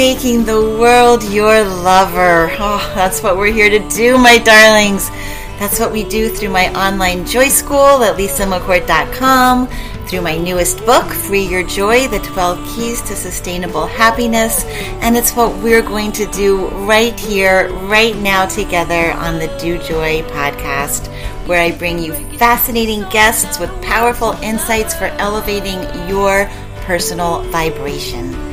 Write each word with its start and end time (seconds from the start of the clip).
Making 0.00 0.46
the 0.46 0.78
world 0.78 1.22
your 1.24 1.62
lover. 1.62 2.50
Oh, 2.58 2.92
that's 2.94 3.22
what 3.22 3.36
we're 3.36 3.52
here 3.52 3.68
to 3.68 3.86
do, 3.90 4.16
my 4.16 4.38
darlings. 4.38 5.10
That's 5.58 5.78
what 5.78 5.92
we 5.92 6.04
do 6.04 6.30
through 6.30 6.48
my 6.48 6.72
online 6.72 7.26
joy 7.26 7.48
school 7.48 8.02
at 8.02 8.16
lisamccourt.com, 8.16 9.66
through 10.06 10.22
my 10.22 10.38
newest 10.38 10.86
book, 10.86 11.04
Free 11.04 11.46
Your 11.46 11.64
Joy 11.64 12.08
The 12.08 12.18
12 12.20 12.74
Keys 12.74 13.02
to 13.02 13.14
Sustainable 13.14 13.86
Happiness. 13.86 14.64
And 15.02 15.18
it's 15.18 15.32
what 15.32 15.54
we're 15.62 15.82
going 15.82 16.12
to 16.12 16.24
do 16.28 16.68
right 16.86 17.20
here, 17.20 17.70
right 17.84 18.16
now, 18.16 18.46
together 18.46 19.12
on 19.12 19.38
the 19.38 19.54
Do 19.60 19.76
Joy 19.80 20.22
podcast, 20.30 21.08
where 21.46 21.62
I 21.62 21.76
bring 21.76 21.98
you 21.98 22.14
fascinating 22.38 23.06
guests 23.10 23.60
with 23.60 23.70
powerful 23.82 24.32
insights 24.40 24.94
for 24.94 25.08
elevating 25.18 25.78
your 26.08 26.48
personal 26.86 27.42
vibration. 27.50 28.49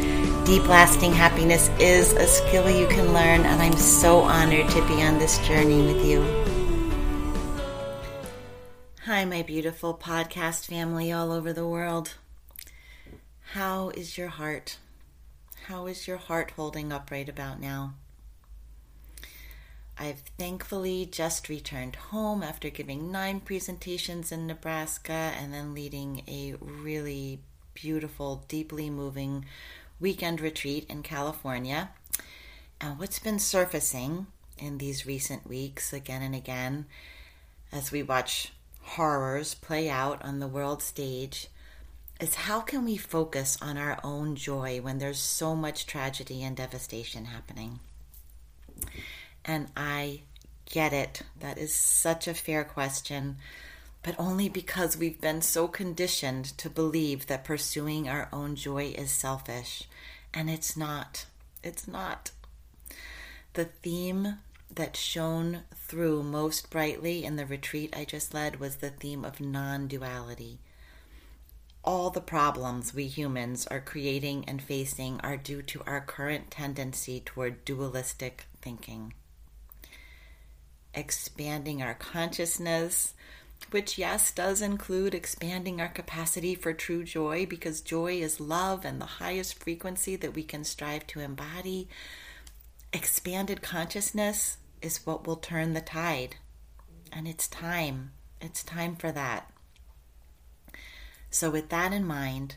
Deep 0.47 0.65
lasting 0.69 1.11
happiness 1.11 1.69
is 1.77 2.13
a 2.13 2.25
skill 2.25 2.69
you 2.69 2.87
can 2.87 3.11
learn, 3.11 3.41
and 3.41 3.61
I'm 3.61 3.75
so 3.75 4.19
honored 4.19 4.69
to 4.69 4.87
be 4.87 5.03
on 5.03 5.19
this 5.19 5.45
journey 5.45 5.81
with 5.81 6.05
you. 6.05 6.21
Hi, 9.03 9.25
my 9.25 9.41
beautiful 9.41 9.93
podcast 9.93 10.67
family 10.67 11.11
all 11.11 11.33
over 11.33 11.51
the 11.51 11.67
world. 11.67 12.13
How 13.51 13.89
is 13.89 14.17
your 14.17 14.29
heart? 14.29 14.77
How 15.65 15.85
is 15.85 16.07
your 16.07 16.15
heart 16.15 16.51
holding 16.51 16.93
up 16.93 17.11
right 17.11 17.27
about 17.27 17.59
now? 17.59 17.95
I've 19.97 20.21
thankfully 20.39 21.09
just 21.11 21.49
returned 21.49 21.97
home 21.97 22.41
after 22.41 22.69
giving 22.69 23.11
nine 23.11 23.41
presentations 23.41 24.31
in 24.31 24.47
Nebraska 24.47 25.11
and 25.11 25.53
then 25.53 25.73
leading 25.73 26.23
a 26.25 26.55
really 26.61 27.41
beautiful, 27.73 28.45
deeply 28.47 28.89
moving 28.89 29.45
weekend 29.99 30.41
retreat 30.41 30.85
in 30.89 31.03
California. 31.03 31.89
And 32.79 32.99
what's 32.99 33.19
been 33.19 33.39
surfacing 33.39 34.27
in 34.57 34.77
these 34.77 35.05
recent 35.05 35.47
weeks 35.47 35.93
again 35.93 36.21
and 36.21 36.35
again 36.35 36.85
as 37.71 37.91
we 37.91 38.03
watch 38.03 38.53
horrors 38.81 39.53
play 39.53 39.89
out 39.89 40.23
on 40.23 40.39
the 40.39 40.47
world 40.47 40.81
stage 40.81 41.47
is 42.19 42.33
how 42.33 42.61
can 42.61 42.85
we 42.85 42.97
focus 42.97 43.57
on 43.61 43.77
our 43.77 43.99
own 44.03 44.35
joy 44.35 44.79
when 44.81 44.97
there's 44.97 45.19
so 45.19 45.55
much 45.55 45.85
tragedy 45.85 46.43
and 46.43 46.55
devastation 46.55 47.25
happening? 47.25 47.79
And 49.45 49.67
I 49.75 50.21
get 50.65 50.93
it. 50.93 51.21
That 51.39 51.57
is 51.57 51.73
such 51.73 52.27
a 52.27 52.33
fair 52.33 52.63
question, 52.63 53.37
but 54.07 54.15
only 54.17 54.47
because 54.47 54.95
we've 54.95 55.19
been 55.19 55.41
so 55.41 55.67
conditioned 55.67 56.45
to 56.57 56.69
believe 56.69 57.27
that 57.27 57.43
pursuing 57.43 58.07
our 58.07 58.29
own 58.31 58.55
joy 58.55 58.95
is 58.97 59.11
selfish. 59.11 59.83
And 60.33 60.49
it's 60.49 60.77
not. 60.77 61.25
It's 61.61 61.89
not. 61.89 62.31
The 63.51 63.65
theme 63.65 64.37
that 64.73 64.95
shone 64.95 65.63
through 65.75 66.23
most 66.23 66.69
brightly 66.69 67.25
in 67.25 67.35
the 67.35 67.45
retreat 67.45 67.93
I 67.97 68.05
just 68.05 68.33
led 68.33 68.61
was 68.61 68.77
the 68.77 68.91
theme 68.91 69.25
of 69.25 69.41
non 69.41 69.89
duality. 69.89 70.59
All 71.83 72.09
the 72.09 72.21
problems 72.21 72.93
we 72.93 73.07
humans 73.07 73.67
are 73.67 73.81
creating 73.81 74.45
and 74.47 74.61
facing 74.61 75.19
are 75.19 75.35
due 75.35 75.61
to 75.63 75.83
our 75.85 75.99
current 75.99 76.49
tendency 76.49 77.19
toward 77.19 77.65
dualistic 77.65 78.45
thinking 78.61 79.15
expanding 80.97 81.81
our 81.81 81.93
consciousness, 81.93 83.13
which, 83.71 83.97
yes, 83.97 84.31
does 84.31 84.61
include 84.61 85.13
expanding 85.13 85.81
our 85.81 85.87
capacity 85.87 86.55
for 86.55 86.73
true 86.73 87.03
joy 87.03 87.45
because 87.45 87.81
joy 87.81 88.13
is 88.13 88.39
love 88.39 88.85
and 88.85 89.01
the 89.01 89.05
highest 89.05 89.61
frequency 89.61 90.15
that 90.15 90.33
we 90.33 90.43
can 90.43 90.63
strive 90.63 91.05
to 91.07 91.19
embody. 91.19 91.87
Expanded 92.93 93.61
consciousness 93.61 94.57
is 94.81 95.05
what 95.05 95.27
will 95.27 95.35
turn 95.35 95.73
the 95.73 95.81
tide. 95.81 96.35
And 97.11 97.27
it's 97.27 97.47
time. 97.47 98.11
It's 98.41 98.63
time 98.63 98.95
for 98.95 99.11
that. 99.11 99.51
So, 101.29 101.49
with 101.49 101.69
that 101.69 101.93
in 101.93 102.05
mind, 102.05 102.55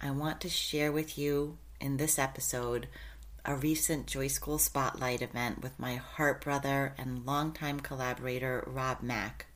I 0.00 0.10
want 0.10 0.40
to 0.42 0.48
share 0.48 0.92
with 0.92 1.18
you 1.18 1.58
in 1.80 1.96
this 1.96 2.18
episode 2.18 2.88
a 3.44 3.54
recent 3.54 4.06
Joy 4.06 4.26
School 4.28 4.58
Spotlight 4.58 5.22
event 5.22 5.62
with 5.62 5.78
my 5.78 5.96
heart 5.96 6.42
brother 6.42 6.94
and 6.98 7.24
longtime 7.24 7.80
collaborator, 7.80 8.64
Rob 8.66 9.02
Mack. 9.02 9.46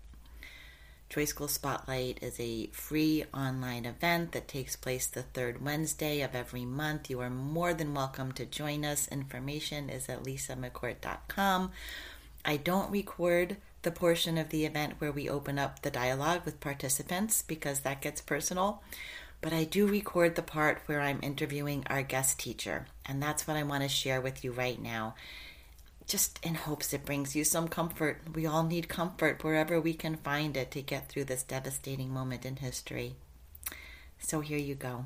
Joy 1.11 1.25
School 1.25 1.49
Spotlight 1.49 2.23
is 2.23 2.39
a 2.39 2.69
free 2.69 3.25
online 3.35 3.85
event 3.85 4.31
that 4.31 4.47
takes 4.47 4.77
place 4.77 5.09
the 5.09 5.25
third 5.25 5.61
Wednesday 5.61 6.21
of 6.21 6.37
every 6.37 6.65
month. 6.65 7.11
You 7.11 7.19
are 7.19 7.29
more 7.29 7.75
than 7.75 7.93
welcome 7.93 8.31
to 8.33 8.47
join 8.47 8.85
us. 8.85 9.09
Information 9.09 9.91
is 9.91 10.09
at 10.09 10.23
lisamccourt.com. 10.23 11.73
I 12.45 12.57
don't 12.57 12.93
record 12.93 13.57
the 13.83 13.91
portion 13.91 14.39
of 14.39 14.51
the 14.51 14.65
event 14.65 14.95
where 14.99 15.11
we 15.11 15.29
open 15.29 15.59
up 15.59 15.83
the 15.83 15.91
dialogue 15.91 16.43
with 16.45 16.61
participants 16.61 17.43
because 17.43 17.81
that 17.81 18.01
gets 18.01 18.21
personal 18.21 18.81
but 19.41 19.53
I 19.53 19.65
do 19.65 19.87
record 19.87 20.35
the 20.35 20.43
part 20.43 20.83
where 20.87 21.01
I'm 21.01 21.21
interviewing 21.23 21.85
our 21.89 22.03
guest 22.03 22.39
teacher, 22.39 22.87
and 23.07 23.23
that's 23.23 23.47
what 23.47 23.57
I 23.57 23.63
want 23.63 23.83
to 23.83 23.89
share 23.89 24.21
with 24.21 24.45
you 24.45 24.53
right 24.53 24.81
now. 24.81 25.15
Just 26.11 26.41
in 26.43 26.57
hopes 26.57 26.93
it 26.93 27.05
brings 27.05 27.37
you 27.37 27.45
some 27.45 27.69
comfort. 27.69 28.35
We 28.35 28.45
all 28.45 28.65
need 28.65 28.89
comfort 28.89 29.45
wherever 29.45 29.81
we 29.81 29.95
can 29.95 30.17
find 30.17 30.57
it 30.57 30.73
to 30.73 30.83
get 30.83 31.09
through 31.09 31.27
this 31.27 31.45
devastating 31.45 32.13
moment 32.13 32.45
in 32.45 32.57
history. 32.57 33.15
So 34.19 34.41
here 34.41 34.59
you 34.59 34.75
go. 34.75 35.05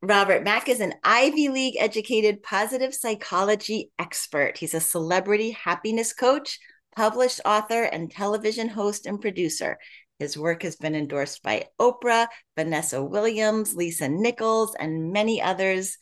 Robert 0.00 0.42
Mack 0.42 0.70
is 0.70 0.80
an 0.80 0.94
Ivy 1.04 1.50
League 1.50 1.76
educated 1.78 2.42
positive 2.42 2.94
psychology 2.94 3.90
expert. 3.98 4.56
He's 4.56 4.72
a 4.72 4.80
celebrity 4.80 5.50
happiness 5.50 6.14
coach, 6.14 6.58
published 6.96 7.42
author, 7.44 7.82
and 7.82 8.10
television 8.10 8.68
host 8.68 9.04
and 9.04 9.20
producer. 9.20 9.76
His 10.18 10.38
work 10.38 10.62
has 10.62 10.76
been 10.76 10.94
endorsed 10.94 11.42
by 11.42 11.66
Oprah, 11.78 12.28
Vanessa 12.56 13.04
Williams, 13.04 13.74
Lisa 13.74 14.08
Nichols, 14.08 14.74
and 14.80 15.12
many 15.12 15.42
others. 15.42 15.98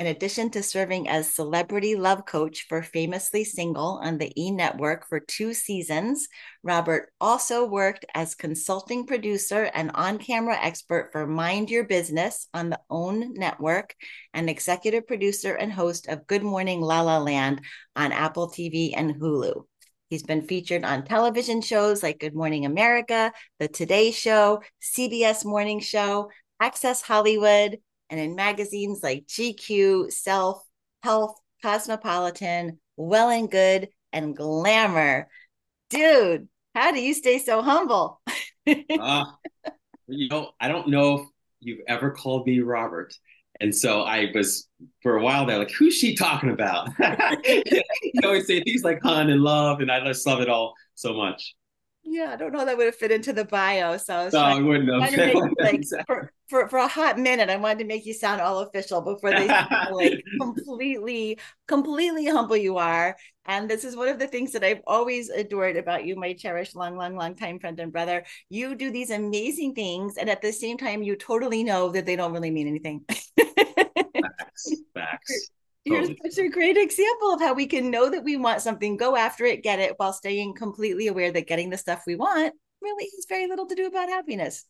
In 0.00 0.06
addition 0.06 0.48
to 0.52 0.62
serving 0.62 1.10
as 1.10 1.34
celebrity 1.34 1.94
love 1.94 2.24
coach 2.24 2.64
for 2.70 2.82
Famously 2.82 3.44
Single 3.44 4.00
on 4.02 4.16
the 4.16 4.32
E 4.34 4.50
Network 4.50 5.06
for 5.06 5.20
two 5.20 5.52
seasons, 5.52 6.26
Robert 6.62 7.12
also 7.20 7.66
worked 7.66 8.06
as 8.14 8.34
consulting 8.34 9.04
producer 9.06 9.64
and 9.74 9.90
on 9.92 10.16
camera 10.16 10.56
expert 10.58 11.10
for 11.12 11.26
Mind 11.26 11.68
Your 11.68 11.84
Business 11.84 12.48
on 12.54 12.70
the 12.70 12.80
OWN 12.88 13.34
Network 13.34 13.94
and 14.32 14.48
executive 14.48 15.06
producer 15.06 15.52
and 15.52 15.70
host 15.70 16.08
of 16.08 16.26
Good 16.26 16.44
Morning 16.44 16.80
La 16.80 17.02
La 17.02 17.18
Land 17.18 17.60
on 17.94 18.10
Apple 18.10 18.48
TV 18.48 18.94
and 18.96 19.16
Hulu. 19.16 19.66
He's 20.08 20.22
been 20.22 20.40
featured 20.40 20.82
on 20.82 21.04
television 21.04 21.60
shows 21.60 22.02
like 22.02 22.18
Good 22.18 22.34
Morning 22.34 22.64
America, 22.64 23.34
The 23.58 23.68
Today 23.68 24.12
Show, 24.12 24.62
CBS 24.80 25.44
Morning 25.44 25.78
Show, 25.78 26.30
Access 26.58 27.02
Hollywood, 27.02 27.76
and 28.10 28.20
in 28.20 28.34
magazines 28.34 29.00
like 29.02 29.26
GQ, 29.26 30.10
Self, 30.10 30.62
Health, 31.02 31.40
Cosmopolitan, 31.62 32.80
Well 32.96 33.30
and 33.30 33.50
Good, 33.50 33.88
and 34.12 34.36
Glamour. 34.36 35.28
Dude, 35.88 36.48
how 36.74 36.92
do 36.92 37.00
you 37.00 37.14
stay 37.14 37.38
so 37.38 37.62
humble? 37.62 38.20
uh, 38.66 39.24
you 40.06 40.28
know, 40.28 40.50
I 40.60 40.68
don't 40.68 40.88
know 40.88 41.14
if 41.14 41.26
you've 41.60 41.80
ever 41.86 42.10
called 42.10 42.46
me 42.46 42.60
Robert. 42.60 43.14
And 43.60 43.74
so 43.74 44.02
I 44.02 44.30
was 44.34 44.68
for 45.02 45.16
a 45.16 45.22
while 45.22 45.44
there, 45.46 45.58
like, 45.58 45.70
who's 45.70 45.94
she 45.94 46.16
talking 46.16 46.50
about? 46.50 46.88
you 47.44 48.20
always 48.24 48.46
say 48.46 48.62
things 48.62 48.82
like 48.82 49.00
"hun" 49.02 49.28
and 49.28 49.42
"love," 49.42 49.80
and 49.80 49.92
I 49.92 50.02
just 50.02 50.26
love 50.26 50.40
it 50.40 50.48
all. 50.48 50.74
so 50.94 51.12
much. 51.12 51.54
Yeah, 52.12 52.32
I 52.32 52.36
don't 52.36 52.52
know 52.52 52.64
that 52.64 52.76
would 52.76 52.86
have 52.86 52.96
fit 52.96 53.12
into 53.12 53.32
the 53.32 53.44
bio. 53.44 53.96
So 53.96 54.14
I 54.14 54.24
was 54.24 54.34
No, 54.34 54.40
I 54.40 54.60
wouldn't 54.60 54.88
to 54.88 55.16
make 55.16 55.34
have. 55.40 55.50
like 55.60 55.84
for, 56.06 56.32
for 56.48 56.68
for 56.68 56.78
a 56.78 56.88
hot 56.88 57.18
minute, 57.20 57.48
I 57.48 57.56
wanted 57.56 57.78
to 57.80 57.84
make 57.84 58.04
you 58.04 58.14
sound 58.14 58.40
all 58.40 58.58
official 58.60 59.00
before 59.00 59.30
they 59.30 59.46
like 59.92 60.20
completely, 60.40 61.38
completely 61.68 62.26
humble 62.26 62.56
you 62.56 62.78
are. 62.78 63.16
And 63.46 63.70
this 63.70 63.84
is 63.84 63.94
one 63.94 64.08
of 64.08 64.18
the 64.18 64.26
things 64.26 64.50
that 64.52 64.64
I've 64.64 64.82
always 64.88 65.28
adored 65.28 65.76
about 65.76 66.04
you, 66.04 66.16
my 66.16 66.32
cherished, 66.32 66.74
long, 66.74 66.96
long, 66.96 67.14
long 67.14 67.36
time 67.36 67.60
friend 67.60 67.78
and 67.78 67.92
brother. 67.92 68.24
You 68.48 68.74
do 68.74 68.90
these 68.90 69.10
amazing 69.10 69.74
things, 69.74 70.16
and 70.16 70.28
at 70.28 70.42
the 70.42 70.52
same 70.52 70.78
time, 70.78 71.04
you 71.04 71.14
totally 71.14 71.62
know 71.62 71.90
that 71.90 72.06
they 72.06 72.16
don't 72.16 72.32
really 72.32 72.50
mean 72.50 72.66
anything. 72.66 73.04
Facts. 74.22 74.82
Facts. 74.94 75.50
You're 75.84 76.00
Totally. 76.00 76.18
such 76.30 76.44
a 76.44 76.48
great 76.48 76.76
example 76.76 77.32
of 77.32 77.40
how 77.40 77.54
we 77.54 77.66
can 77.66 77.90
know 77.90 78.10
that 78.10 78.22
we 78.22 78.36
want 78.36 78.60
something, 78.60 78.96
go 78.96 79.16
after 79.16 79.46
it, 79.46 79.62
get 79.62 79.78
it, 79.78 79.94
while 79.96 80.12
staying 80.12 80.54
completely 80.54 81.06
aware 81.06 81.32
that 81.32 81.46
getting 81.46 81.70
the 81.70 81.78
stuff 81.78 82.02
we 82.06 82.16
want 82.16 82.54
really 82.82 83.08
has 83.16 83.26
very 83.28 83.46
little 83.46 83.66
to 83.66 83.74
do 83.74 83.86
about 83.86 84.08
happiness. 84.08 84.66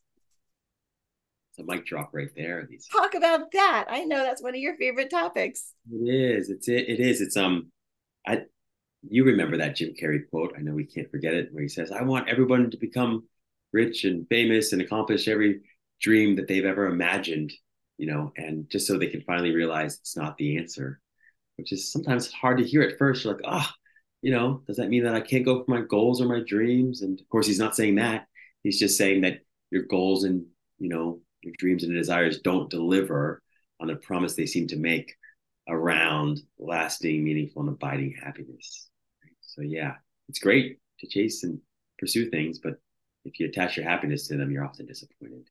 It's 1.50 1.58
a 1.58 1.64
mic 1.64 1.84
drop 1.84 2.10
right 2.12 2.30
there. 2.36 2.66
These 2.70 2.86
Talk 2.86 3.14
about 3.14 3.50
that. 3.52 3.86
I 3.88 4.04
know 4.04 4.18
that's 4.18 4.42
one 4.42 4.54
of 4.54 4.60
your 4.60 4.76
favorite 4.76 5.10
topics. 5.10 5.74
It 5.90 6.08
is. 6.08 6.48
It's 6.48 6.68
it. 6.68 6.88
It 6.88 7.00
is. 7.00 7.20
It's 7.20 7.36
um, 7.36 7.72
I. 8.26 8.42
You 9.08 9.24
remember 9.24 9.56
that 9.56 9.76
Jim 9.76 9.94
Carrey 10.00 10.28
quote? 10.30 10.54
I 10.56 10.60
know 10.60 10.74
we 10.74 10.84
can't 10.84 11.10
forget 11.10 11.34
it, 11.34 11.48
where 11.52 11.62
he 11.62 11.68
says, 11.68 11.90
"I 11.90 12.02
want 12.02 12.28
everyone 12.28 12.70
to 12.70 12.76
become 12.76 13.26
rich 13.72 14.04
and 14.04 14.28
famous 14.28 14.72
and 14.72 14.82
accomplish 14.82 15.26
every 15.26 15.62
dream 16.00 16.36
that 16.36 16.46
they've 16.46 16.64
ever 16.64 16.86
imagined." 16.86 17.52
You 18.00 18.06
know, 18.06 18.32
and 18.36 18.68
just 18.70 18.86
so 18.86 18.96
they 18.96 19.08
can 19.08 19.20
finally 19.20 19.54
realize 19.54 19.98
it's 19.98 20.16
not 20.16 20.38
the 20.38 20.56
answer, 20.56 21.00
which 21.56 21.70
is 21.70 21.92
sometimes 21.92 22.32
hard 22.32 22.56
to 22.58 22.64
hear 22.64 22.80
at 22.80 22.96
first. 22.96 23.24
You're 23.24 23.34
like, 23.34 23.42
ah, 23.44 23.70
you 24.22 24.32
know, 24.32 24.62
does 24.66 24.76
that 24.76 24.88
mean 24.88 25.04
that 25.04 25.14
I 25.14 25.20
can't 25.20 25.44
go 25.44 25.62
for 25.62 25.70
my 25.70 25.82
goals 25.82 26.20
or 26.20 26.26
my 26.26 26.40
dreams? 26.46 27.02
And 27.02 27.20
of 27.20 27.28
course, 27.28 27.46
he's 27.46 27.58
not 27.58 27.76
saying 27.76 27.96
that. 27.96 28.26
He's 28.62 28.78
just 28.78 28.96
saying 28.96 29.20
that 29.22 29.40
your 29.70 29.82
goals 29.82 30.24
and 30.24 30.46
you 30.78 30.88
know 30.88 31.20
your 31.42 31.54
dreams 31.58 31.84
and 31.84 31.94
desires 31.94 32.40
don't 32.40 32.70
deliver 32.70 33.42
on 33.80 33.88
the 33.88 33.96
promise 33.96 34.34
they 34.34 34.46
seem 34.46 34.66
to 34.68 34.76
make 34.76 35.14
around 35.68 36.40
lasting, 36.58 37.22
meaningful, 37.22 37.62
and 37.62 37.70
abiding 37.70 38.14
happiness. 38.22 38.88
So 39.42 39.62
yeah, 39.62 39.94
it's 40.28 40.38
great 40.38 40.78
to 41.00 41.06
chase 41.06 41.44
and 41.44 41.60
pursue 41.98 42.30
things, 42.30 42.58
but 42.58 42.74
if 43.24 43.38
you 43.38 43.46
attach 43.46 43.76
your 43.76 43.86
happiness 43.86 44.26
to 44.28 44.36
them, 44.36 44.50
you're 44.50 44.64
often 44.64 44.86
disappointed. 44.86 45.46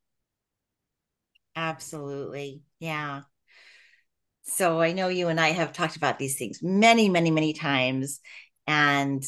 Absolutely. 1.59 2.61
Yeah. 2.79 3.23
So 4.43 4.79
I 4.79 4.93
know 4.93 5.09
you 5.09 5.27
and 5.27 5.39
I 5.39 5.49
have 5.49 5.73
talked 5.73 5.97
about 5.97 6.17
these 6.17 6.37
things 6.37 6.63
many, 6.63 7.09
many, 7.09 7.31
many 7.31 7.51
times. 7.51 8.21
And 8.65 9.23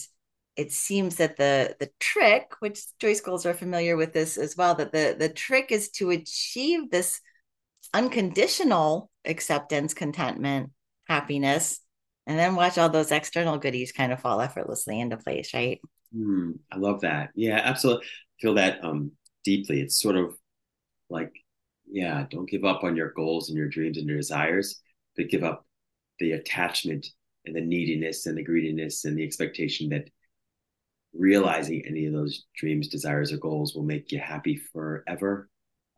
it 0.56 0.72
seems 0.72 1.18
that 1.18 1.36
the 1.36 1.75
the 1.80 1.89
trick, 2.00 2.54
which 2.60 2.80
Joy 3.00 3.13
schools 3.13 3.45
are 3.45 3.54
familiar 3.54 3.98
with 3.98 4.13
this 4.13 4.38
as 4.38 4.56
well, 4.56 4.75
that 4.75 4.94
the 4.94 5.16
the 5.19 5.28
trick 5.28 5.72
is 5.72 5.89
to 5.92 6.12
achieve 6.12 6.89
this 6.89 7.19
unconditional 7.94 9.10
acceptance, 9.25 9.94
contentment, 9.94 10.72
happiness, 11.10 11.81
and 12.27 12.39
then 12.39 12.56
watch 12.56 12.77
all 12.77 12.89
those 12.89 13.12
external 13.12 13.57
goodies 13.57 13.92
kind 13.92 14.13
of 14.13 14.22
fall 14.22 14.39
effortlessly 14.39 15.01
into 15.01 15.18
place, 15.18 15.54
right? 15.54 15.81
Hmm, 16.16 16.51
I 16.72 16.77
love 16.77 17.01
that. 17.01 17.31
Yeah, 17.36 17.60
absolutely. 17.62 18.06
I 18.06 18.42
feel 18.42 18.54
that 18.54 18.84
um, 18.86 19.12
deeply. 19.44 19.81
It's 19.81 20.00
sort 20.00 20.16
of 20.16 20.36
like, 21.10 21.34
yeah, 21.92 22.26
don't 22.32 22.50
give 22.50 22.64
up 22.64 22.84
on 22.84 22.96
your 22.96 23.12
goals 23.12 23.50
and 23.50 23.58
your 23.58 23.68
dreams 23.68 23.98
and 23.98 24.08
your 24.08 24.18
desires, 24.18 24.82
but 25.18 25.30
give 25.30 25.44
up 25.44 25.66
the 26.20 26.32
attachment 26.32 27.06
and 27.46 27.56
the 27.56 27.62
neediness 27.62 28.26
and 28.26 28.38
the 28.38 28.44
greediness 28.44 29.04
and 29.06 29.18
the 29.18 29.24
expectation 29.24 29.90
that 29.90 30.10
realizing 31.14 31.84
any 31.86 32.06
of 32.06 32.14
those 32.14 32.46
dreams, 32.56 32.88
desires, 32.88 33.34
or 33.34 33.38
goals 33.38 33.76
will 33.76 33.84
make 33.84 34.12
you 34.12 34.20
happy 34.20 34.56
forever, 34.56 35.50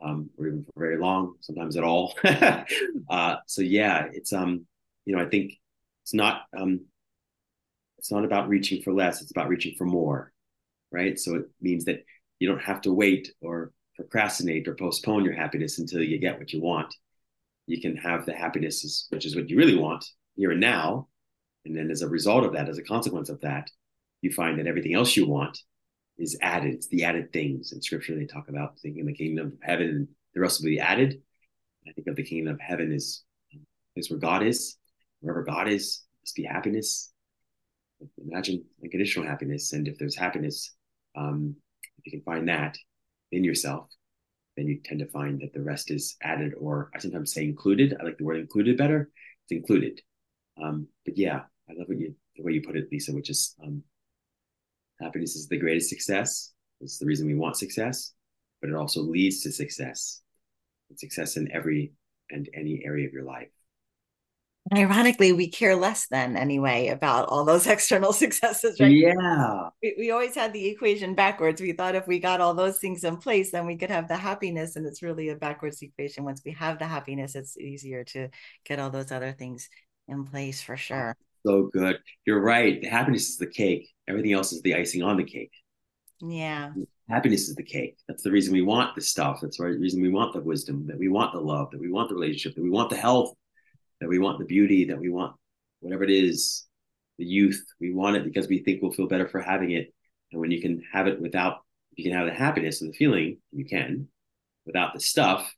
um, 0.03 0.29
or 0.37 0.47
even 0.47 0.63
for 0.63 0.73
very 0.79 0.97
long, 0.97 1.35
sometimes 1.41 1.77
at 1.77 1.83
all. 1.83 2.15
uh, 3.09 3.35
so 3.45 3.61
yeah, 3.61 4.07
it's 4.11 4.33
um, 4.33 4.65
you 5.05 5.15
know, 5.15 5.21
I 5.21 5.29
think 5.29 5.53
it's 6.01 6.13
not 6.15 6.43
um, 6.57 6.85
it's 7.99 8.11
not 8.11 8.25
about 8.25 8.49
reaching 8.49 8.81
for 8.81 8.93
less; 8.93 9.21
it's 9.21 9.31
about 9.31 9.49
reaching 9.49 9.75
for 9.77 9.85
more, 9.85 10.31
right? 10.91 11.19
So 11.19 11.35
it 11.35 11.45
means 11.61 11.85
that 11.85 12.03
you 12.39 12.47
don't 12.47 12.63
have 12.63 12.81
to 12.81 12.93
wait 12.93 13.31
or 13.41 13.71
procrastinate 13.95 14.67
or 14.67 14.75
postpone 14.75 15.23
your 15.23 15.33
happiness 15.33 15.79
until 15.79 16.01
you 16.01 16.19
get 16.19 16.39
what 16.39 16.53
you 16.53 16.61
want. 16.61 16.93
You 17.67 17.81
can 17.81 17.95
have 17.97 18.25
the 18.25 18.33
happiness, 18.33 19.07
which 19.09 19.25
is 19.25 19.35
what 19.35 19.49
you 19.49 19.57
really 19.57 19.77
want 19.77 20.05
here 20.35 20.51
and 20.51 20.59
now, 20.59 21.07
and 21.65 21.75
then 21.75 21.89
as 21.91 22.01
a 22.01 22.09
result 22.09 22.43
of 22.43 22.53
that, 22.53 22.69
as 22.69 22.77
a 22.77 22.83
consequence 22.83 23.29
of 23.29 23.41
that, 23.41 23.69
you 24.21 24.31
find 24.31 24.59
that 24.59 24.67
everything 24.67 24.93
else 24.93 25.15
you 25.15 25.27
want 25.27 25.57
is 26.17 26.37
added. 26.41 26.73
It's 26.73 26.87
the 26.87 27.03
added 27.03 27.31
things. 27.31 27.71
In 27.71 27.81
scripture, 27.81 28.15
they 28.15 28.25
talk 28.25 28.49
about 28.49 28.79
thinking 28.79 29.05
the 29.05 29.13
kingdom 29.13 29.47
of 29.47 29.53
heaven 29.61 29.89
and 29.89 30.07
the 30.33 30.41
rest 30.41 30.61
will 30.61 30.69
be 30.69 30.79
added. 30.79 31.21
I 31.87 31.91
think 31.91 32.07
of 32.07 32.15
the 32.15 32.23
kingdom 32.23 32.53
of 32.53 32.59
heaven 32.59 32.91
is 32.91 33.23
is 33.95 34.09
where 34.09 34.19
God 34.19 34.43
is. 34.43 34.77
Wherever 35.19 35.43
God 35.43 35.67
is, 35.67 36.03
must 36.23 36.35
be 36.35 36.43
happiness. 36.43 37.11
Imagine 38.17 38.65
unconditional 38.83 39.27
happiness. 39.27 39.71
And 39.71 39.87
if 39.87 39.97
there's 39.97 40.15
happiness, 40.15 40.73
um, 41.15 41.55
if 41.97 42.05
you 42.05 42.11
can 42.11 42.21
find 42.23 42.47
that 42.49 42.77
in 43.33 43.43
yourself, 43.43 43.89
then 44.55 44.67
you 44.67 44.79
tend 44.83 44.99
to 44.99 45.07
find 45.07 45.41
that 45.41 45.53
the 45.53 45.61
rest 45.61 45.91
is 45.91 46.15
added, 46.21 46.53
or 46.59 46.91
I 46.95 46.99
sometimes 46.99 47.33
say 47.33 47.43
included. 47.43 47.95
I 47.99 48.03
like 48.03 48.17
the 48.17 48.23
word 48.23 48.39
included 48.39 48.77
better. 48.77 49.09
It's 49.43 49.51
included. 49.51 50.01
Um, 50.61 50.87
but 51.05 51.17
yeah, 51.17 51.41
I 51.69 51.73
love 51.73 51.87
what 51.87 51.99
you 51.99 52.15
the 52.35 52.43
way 52.43 52.53
you 52.53 52.61
put 52.61 52.77
it, 52.77 52.89
Lisa, 52.91 53.13
which 53.13 53.29
is 53.29 53.55
um, 53.63 53.83
happiness 55.01 55.35
is 55.35 55.47
the 55.47 55.57
greatest 55.57 55.89
success. 55.89 56.53
It's 56.81 56.97
the 56.97 57.05
reason 57.05 57.27
we 57.27 57.35
want 57.35 57.57
success, 57.57 58.13
but 58.61 58.69
it 58.69 58.75
also 58.75 59.01
leads 59.01 59.41
to 59.41 59.51
success. 59.51 60.21
And 60.89 60.99
success 60.99 61.37
in 61.37 61.51
every 61.51 61.93
and 62.29 62.49
any 62.53 62.81
area 62.85 63.07
of 63.07 63.13
your 63.13 63.23
life. 63.23 63.49
Ironically, 64.71 65.33
we 65.33 65.49
care 65.49 65.75
less 65.75 66.07
then 66.07 66.37
anyway 66.37 66.87
about 66.87 67.27
all 67.27 67.43
those 67.43 67.67
external 67.67 68.13
successes, 68.13 68.79
right? 68.79 68.91
Yeah. 68.91 69.69
We, 69.81 69.95
we 69.97 70.11
always 70.11 70.35
had 70.35 70.53
the 70.53 70.67
equation 70.67 71.15
backwards. 71.15 71.59
We 71.59 71.73
thought 71.73 71.95
if 71.95 72.07
we 72.07 72.19
got 72.19 72.39
all 72.39 72.53
those 72.53 72.79
things 72.79 73.03
in 73.03 73.17
place, 73.17 73.51
then 73.51 73.65
we 73.65 73.75
could 73.75 73.91
have 73.91 74.07
the 74.07 74.15
happiness. 74.15 74.75
And 74.75 74.85
it's 74.87 75.03
really 75.03 75.29
a 75.29 75.35
backwards 75.35 75.81
equation. 75.81 76.23
Once 76.23 76.41
we 76.45 76.51
have 76.53 76.79
the 76.79 76.87
happiness, 76.87 77.35
it's 77.35 77.57
easier 77.57 78.05
to 78.05 78.29
get 78.65 78.79
all 78.79 78.89
those 78.89 79.11
other 79.11 79.33
things 79.33 79.69
in 80.07 80.23
place 80.25 80.61
for 80.61 80.77
sure. 80.77 81.17
So 81.45 81.69
good. 81.73 81.99
You're 82.25 82.41
right. 82.41 82.81
The 82.81 82.87
happiness 82.87 83.29
is 83.29 83.37
the 83.37 83.47
cake. 83.47 83.89
Everything 84.07 84.31
else 84.31 84.53
is 84.53 84.61
the 84.61 84.75
icing 84.75 85.03
on 85.03 85.17
the 85.17 85.25
cake. 85.25 85.51
Yeah. 86.21 86.71
Happiness 87.09 87.49
is 87.49 87.55
the 87.55 87.63
cake. 87.63 87.97
That's 88.07 88.23
the 88.23 88.31
reason 88.31 88.53
we 88.53 88.61
want 88.61 88.95
the 88.95 89.01
stuff. 89.01 89.39
That's 89.41 89.57
the 89.57 89.65
reason 89.65 90.01
we 90.01 90.09
want 90.09 90.33
the 90.33 90.39
wisdom, 90.39 90.87
that 90.87 90.97
we 90.97 91.09
want 91.09 91.33
the 91.33 91.41
love, 91.41 91.69
that 91.71 91.81
we 91.81 91.91
want 91.91 92.07
the 92.07 92.15
relationship, 92.15 92.55
that 92.55 92.63
we 92.63 92.69
want 92.69 92.89
the 92.89 92.95
health, 92.95 93.33
that 94.03 94.09
we 94.09 94.19
want 94.19 94.37
the 94.37 94.45
beauty, 94.45 94.83
that 94.85 94.99
we 94.99 95.07
want 95.07 95.33
whatever 95.79 96.03
it 96.03 96.09
is, 96.09 96.65
the 97.17 97.23
youth. 97.23 97.63
We 97.79 97.93
want 97.93 98.17
it 98.17 98.25
because 98.25 98.49
we 98.49 98.61
think 98.61 98.81
we'll 98.81 98.91
feel 98.91 99.07
better 99.07 99.29
for 99.29 99.39
having 99.39 99.71
it. 99.71 99.93
And 100.33 100.41
when 100.41 100.51
you 100.51 100.61
can 100.61 100.83
have 100.91 101.07
it 101.07 101.21
without, 101.21 101.59
you 101.95 102.03
can 102.03 102.11
have 102.11 102.27
the 102.27 102.33
happiness 102.33 102.81
and 102.81 102.91
the 102.91 102.97
feeling, 102.97 103.37
you 103.53 103.63
can, 103.63 104.09
without 104.65 104.93
the 104.93 104.99
stuff, 104.99 105.49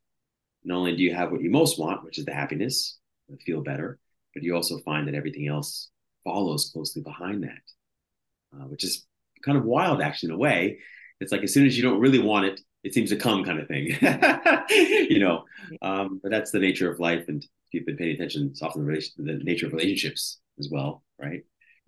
not 0.64 0.78
only 0.78 0.96
do 0.96 1.02
you 1.02 1.16
have 1.16 1.32
what 1.32 1.42
you 1.42 1.50
most 1.50 1.80
want, 1.80 2.04
which 2.04 2.20
is 2.20 2.26
the 2.26 2.36
happiness, 2.36 3.00
the 3.30 3.38
feel 3.38 3.64
better, 3.64 3.98
but 4.36 4.44
you 4.44 4.56
also 4.56 4.78
find 4.82 5.08
that 5.08 5.16
everything 5.16 5.48
else 5.48 5.90
follows 6.24 6.70
closely 6.72 7.02
behind 7.02 7.46
that, 7.46 8.56
uh, 8.56 8.66
which 8.66 8.84
is 8.84 9.08
kind 9.44 9.58
of 9.58 9.66
wild, 9.66 10.04
actually, 10.04 10.30
in 10.30 10.36
a 10.36 10.38
way. 10.38 10.78
It's 11.20 11.32
like 11.32 11.42
as 11.42 11.52
soon 11.52 11.66
as 11.66 11.76
you 11.76 11.82
don't 11.82 12.00
really 12.00 12.20
want 12.20 12.46
it, 12.46 12.62
it 12.86 12.94
seems 12.94 13.10
to 13.10 13.16
come, 13.16 13.44
kind 13.44 13.60
of 13.60 13.68
thing. 13.68 13.88
you 15.10 15.20
know, 15.20 15.44
um, 15.82 16.20
but 16.22 16.30
that's 16.32 16.52
the 16.52 16.60
nature 16.60 16.90
of 16.92 17.00
life, 17.00 17.26
and 17.28 17.44
if 17.44 17.74
you've 17.74 17.86
been 17.86 17.98
paying 17.98 18.16
attention, 18.16 18.50
it's 18.52 18.62
often 18.62 18.86
the, 18.86 19.02
the 19.18 19.44
nature 19.44 19.66
of 19.66 19.74
relationships 19.74 20.40
as 20.60 20.70
well, 20.72 21.04
right? 21.20 21.42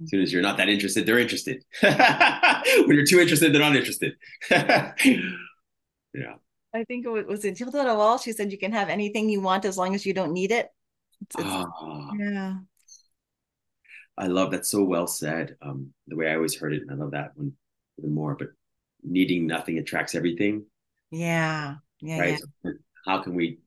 As 0.03 0.09
soon 0.09 0.21
as 0.21 0.33
you're 0.33 0.41
not 0.41 0.57
that 0.57 0.69
interested, 0.69 1.05
they're 1.05 1.19
interested. 1.19 1.63
when 1.81 2.95
you're 2.95 3.05
too 3.05 3.19
interested, 3.19 3.53
they're 3.53 3.61
not 3.61 3.75
interested. 3.75 4.13
yeah. 4.51 4.93
I 6.73 6.83
think 6.83 7.05
it 7.05 7.27
was 7.27 7.45
it 7.45 7.57
Hilda 7.57 7.95
Wall. 7.95 8.17
She 8.17 8.31
said 8.31 8.51
you 8.51 8.57
can 8.57 8.71
have 8.73 8.89
anything 8.89 9.29
you 9.29 9.41
want 9.41 9.65
as 9.65 9.77
long 9.77 9.95
as 9.95 10.05
you 10.05 10.13
don't 10.13 10.33
need 10.33 10.51
it. 10.51 10.67
It's- 11.21 11.39
it's- 11.39 11.65
Ah. 11.79 12.11
yeah. 12.17 12.53
I 14.19 14.27
love 14.27 14.51
that 14.51 14.65
so 14.65 14.83
well 14.83 15.05
said. 15.07 15.55
Um, 15.61 15.93
the 16.07 16.15
way 16.15 16.27
I 16.27 16.35
always 16.35 16.55
heard 16.55 16.73
it, 16.73 16.81
and 16.81 16.91
I 16.91 16.95
love 16.95 17.11
that 17.11 17.37
one 17.37 17.53
even 17.99 18.13
more. 18.13 18.35
But 18.35 18.49
needing 19.03 19.45
nothing 19.45 19.77
attracts 19.77 20.15
everything, 20.15 20.65
Yeah. 21.11 21.75
Yeah. 22.01 22.19
right? 22.19 22.39
yeah. 22.63 22.71
So 22.71 22.77
how 23.05 23.21
can 23.23 23.33
we 23.35 23.59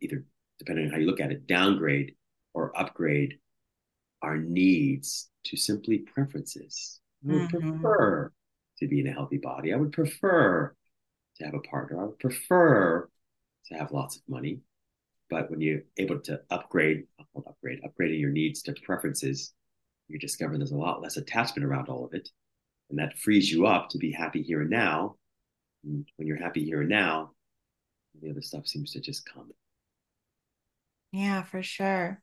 either, 0.00 0.24
depending 0.58 0.86
on 0.86 0.92
how 0.92 0.98
you 0.98 1.06
look 1.06 1.20
at 1.20 1.32
it, 1.32 1.46
downgrade 1.46 2.14
or 2.54 2.78
upgrade 2.78 3.38
our 4.22 4.36
needs 4.36 5.30
to 5.44 5.56
simply 5.56 5.98
preferences? 5.98 7.00
I 7.28 7.32
would 7.32 7.48
Mhm. 7.50 7.80
prefer 7.80 8.32
to 8.78 8.86
be 8.88 9.00
in 9.00 9.06
a 9.08 9.12
healthy 9.12 9.38
body. 9.38 9.72
I 9.72 9.76
would 9.76 9.92
prefer 9.92 10.74
to 11.36 11.44
have 11.44 11.54
a 11.54 11.60
partner. 11.60 12.00
I 12.00 12.04
would 12.04 12.18
prefer 12.18 13.08
to 13.66 13.74
have 13.74 13.92
lots 13.92 14.16
of 14.16 14.22
money. 14.28 14.60
But 15.30 15.50
when 15.50 15.60
you're 15.60 15.82
able 15.98 16.20
to 16.20 16.42
upgrade, 16.50 17.06
upgrade, 17.36 17.82
upgrading 17.82 18.20
your 18.20 18.30
needs 18.30 18.62
to 18.62 18.74
preferences, 18.82 19.52
you 20.08 20.18
discover 20.18 20.56
there's 20.56 20.72
a 20.72 20.76
lot 20.76 21.02
less 21.02 21.16
attachment 21.16 21.66
around 21.66 21.88
all 21.88 22.04
of 22.04 22.14
it. 22.14 22.30
And 22.88 22.98
that 22.98 23.18
frees 23.18 23.50
you 23.52 23.66
up 23.66 23.90
to 23.90 23.98
be 23.98 24.10
happy 24.10 24.42
here 24.42 24.62
and 24.62 24.70
now. 24.70 25.16
And 25.84 26.06
when 26.16 26.28
you're 26.28 26.36
happy 26.36 26.64
here 26.64 26.80
and 26.80 26.90
now, 26.90 27.32
the 28.20 28.30
other 28.30 28.42
stuff 28.42 28.66
seems 28.66 28.92
to 28.92 29.00
just 29.00 29.28
come. 29.32 29.50
Yeah, 31.12 31.42
for 31.42 31.62
sure. 31.62 32.22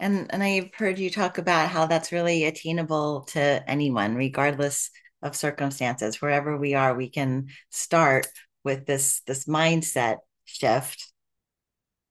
And 0.00 0.32
and 0.32 0.42
I've 0.42 0.74
heard 0.74 0.98
you 0.98 1.10
talk 1.10 1.38
about 1.38 1.70
how 1.70 1.86
that's 1.86 2.12
really 2.12 2.44
attainable 2.44 3.22
to 3.32 3.62
anyone, 3.68 4.14
regardless 4.14 4.90
of 5.22 5.36
circumstances. 5.36 6.20
Wherever 6.20 6.56
we 6.56 6.74
are, 6.74 6.94
we 6.94 7.10
can 7.10 7.48
start 7.70 8.26
with 8.64 8.86
this 8.86 9.20
this 9.26 9.44
mindset 9.46 10.18
shift. 10.44 11.12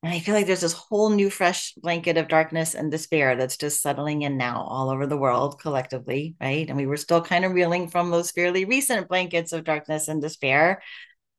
And 0.03 0.13
I 0.13 0.19
feel 0.19 0.35
like 0.35 0.47
there's 0.47 0.61
this 0.61 0.73
whole 0.73 1.09
new 1.09 1.29
fresh 1.29 1.73
blanket 1.75 2.17
of 2.17 2.27
darkness 2.27 2.75
and 2.75 2.91
despair 2.91 3.37
that's 3.37 3.55
just 3.55 3.81
settling 3.81 4.23
in 4.23 4.37
now 4.37 4.61
all 4.61 4.89
over 4.89 5.07
the 5.07 5.17
world 5.17 5.61
collectively, 5.61 6.35
right? 6.41 6.67
And 6.67 6.75
we 6.75 6.85
were 6.85 6.97
still 6.97 7.21
kind 7.21 7.45
of 7.45 7.53
reeling 7.53 7.87
from 7.87 8.11
those 8.11 8.29
fairly 8.29 8.65
recent 8.65 9.07
blankets 9.07 9.53
of 9.53 9.63
darkness 9.63 10.09
and 10.09 10.21
despair 10.21 10.81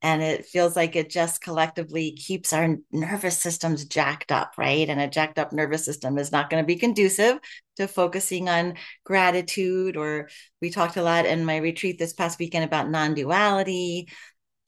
and 0.05 0.23
it 0.23 0.45
feels 0.45 0.77
like 0.77 0.97
it 0.97 1.09
just 1.09 1.41
collectively 1.41 2.13
keeps 2.13 2.53
our 2.53 2.77
nervous 2.93 3.39
systems 3.39 3.87
jacked 3.87 4.31
up 4.31 4.53
right 4.59 4.91
and 4.91 5.01
a 5.01 5.09
jacked 5.09 5.39
up 5.39 5.51
nervous 5.51 5.85
system 5.85 6.19
is 6.19 6.31
not 6.31 6.51
going 6.51 6.63
to 6.63 6.67
be 6.67 6.77
conducive 6.77 7.39
to 7.77 7.89
focusing 7.89 8.49
on 8.49 8.75
gratitude 9.05 9.97
or 9.97 10.29
we 10.61 10.69
talked 10.69 10.99
a 10.99 11.03
lot 11.03 11.25
in 11.25 11.45
my 11.45 11.57
retreat 11.57 11.99
this 11.99 12.13
past 12.13 12.39
weekend 12.39 12.65
about 12.65 12.91
non-duality 12.91 14.07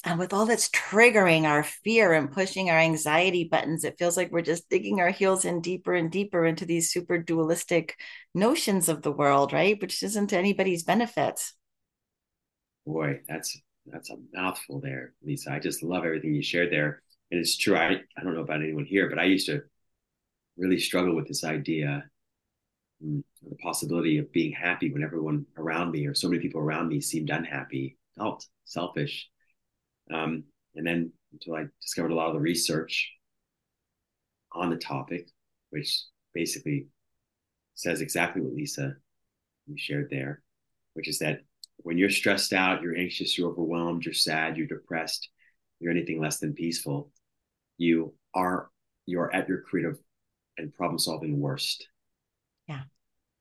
and 0.06 0.18
with 0.18 0.32
all 0.32 0.46
that's 0.46 0.68
triggering 0.70 1.44
our 1.44 1.62
fear 1.62 2.12
and 2.14 2.32
pushing 2.32 2.70
our 2.70 2.78
anxiety 2.78 3.44
buttons 3.44 3.84
it 3.84 3.98
feels 3.98 4.16
like 4.16 4.32
we're 4.32 4.40
just 4.40 4.68
digging 4.70 5.00
our 5.00 5.10
heels 5.10 5.44
in 5.44 5.60
deeper 5.60 5.94
and 5.94 6.10
deeper 6.10 6.46
into 6.46 6.64
these 6.64 6.90
super 6.90 7.18
dualistic 7.18 7.98
notions 8.34 8.88
of 8.88 9.02
the 9.02 9.12
world 9.12 9.52
right 9.52 9.80
which 9.82 10.02
isn't 10.02 10.28
to 10.28 10.38
anybody's 10.38 10.84
benefit 10.84 11.40
boy 12.86 13.20
that's 13.28 13.60
that's 13.92 14.10
a 14.10 14.16
mouthful 14.32 14.80
there, 14.80 15.14
Lisa. 15.22 15.52
I 15.52 15.58
just 15.58 15.82
love 15.82 16.04
everything 16.04 16.34
you 16.34 16.42
shared 16.42 16.72
there. 16.72 17.02
And 17.30 17.40
it's 17.40 17.56
true. 17.56 17.76
I, 17.76 18.00
I 18.16 18.22
don't 18.22 18.34
know 18.34 18.42
about 18.42 18.62
anyone 18.62 18.84
here, 18.84 19.08
but 19.08 19.18
I 19.18 19.24
used 19.24 19.46
to 19.46 19.62
really 20.56 20.78
struggle 20.78 21.14
with 21.14 21.28
this 21.28 21.44
idea, 21.44 22.04
mm, 23.04 23.22
the 23.48 23.56
possibility 23.56 24.18
of 24.18 24.32
being 24.32 24.52
happy 24.52 24.92
when 24.92 25.02
everyone 25.02 25.46
around 25.56 25.90
me 25.90 26.06
or 26.06 26.14
so 26.14 26.28
many 26.28 26.40
people 26.40 26.60
around 26.60 26.88
me 26.88 27.00
seemed 27.00 27.30
unhappy, 27.30 27.96
felt 28.16 28.46
selfish. 28.64 29.28
Um, 30.12 30.44
and 30.74 30.86
then 30.86 31.12
until 31.32 31.54
I 31.54 31.66
discovered 31.80 32.12
a 32.12 32.14
lot 32.14 32.28
of 32.28 32.34
the 32.34 32.40
research 32.40 33.12
on 34.52 34.70
the 34.70 34.76
topic, 34.76 35.28
which 35.70 36.02
basically 36.34 36.88
says 37.74 38.00
exactly 38.00 38.42
what 38.42 38.54
Lisa 38.54 38.96
you 39.66 39.76
shared 39.76 40.08
there, 40.10 40.42
which 40.94 41.08
is 41.08 41.18
that 41.18 41.40
when 41.78 41.98
you're 41.98 42.10
stressed 42.10 42.52
out, 42.52 42.82
you're 42.82 42.96
anxious, 42.96 43.36
you're 43.36 43.50
overwhelmed, 43.50 44.04
you're 44.04 44.14
sad, 44.14 44.56
you're 44.56 44.66
depressed, 44.66 45.28
you're 45.78 45.90
anything 45.90 46.20
less 46.20 46.38
than 46.38 46.54
peaceful, 46.54 47.10
you 47.76 48.14
are 48.34 48.70
you're 49.04 49.34
at 49.34 49.48
your 49.48 49.60
creative 49.60 49.98
and 50.58 50.74
problem 50.74 50.98
solving 50.98 51.38
worst. 51.38 51.88
Yeah. 52.68 52.82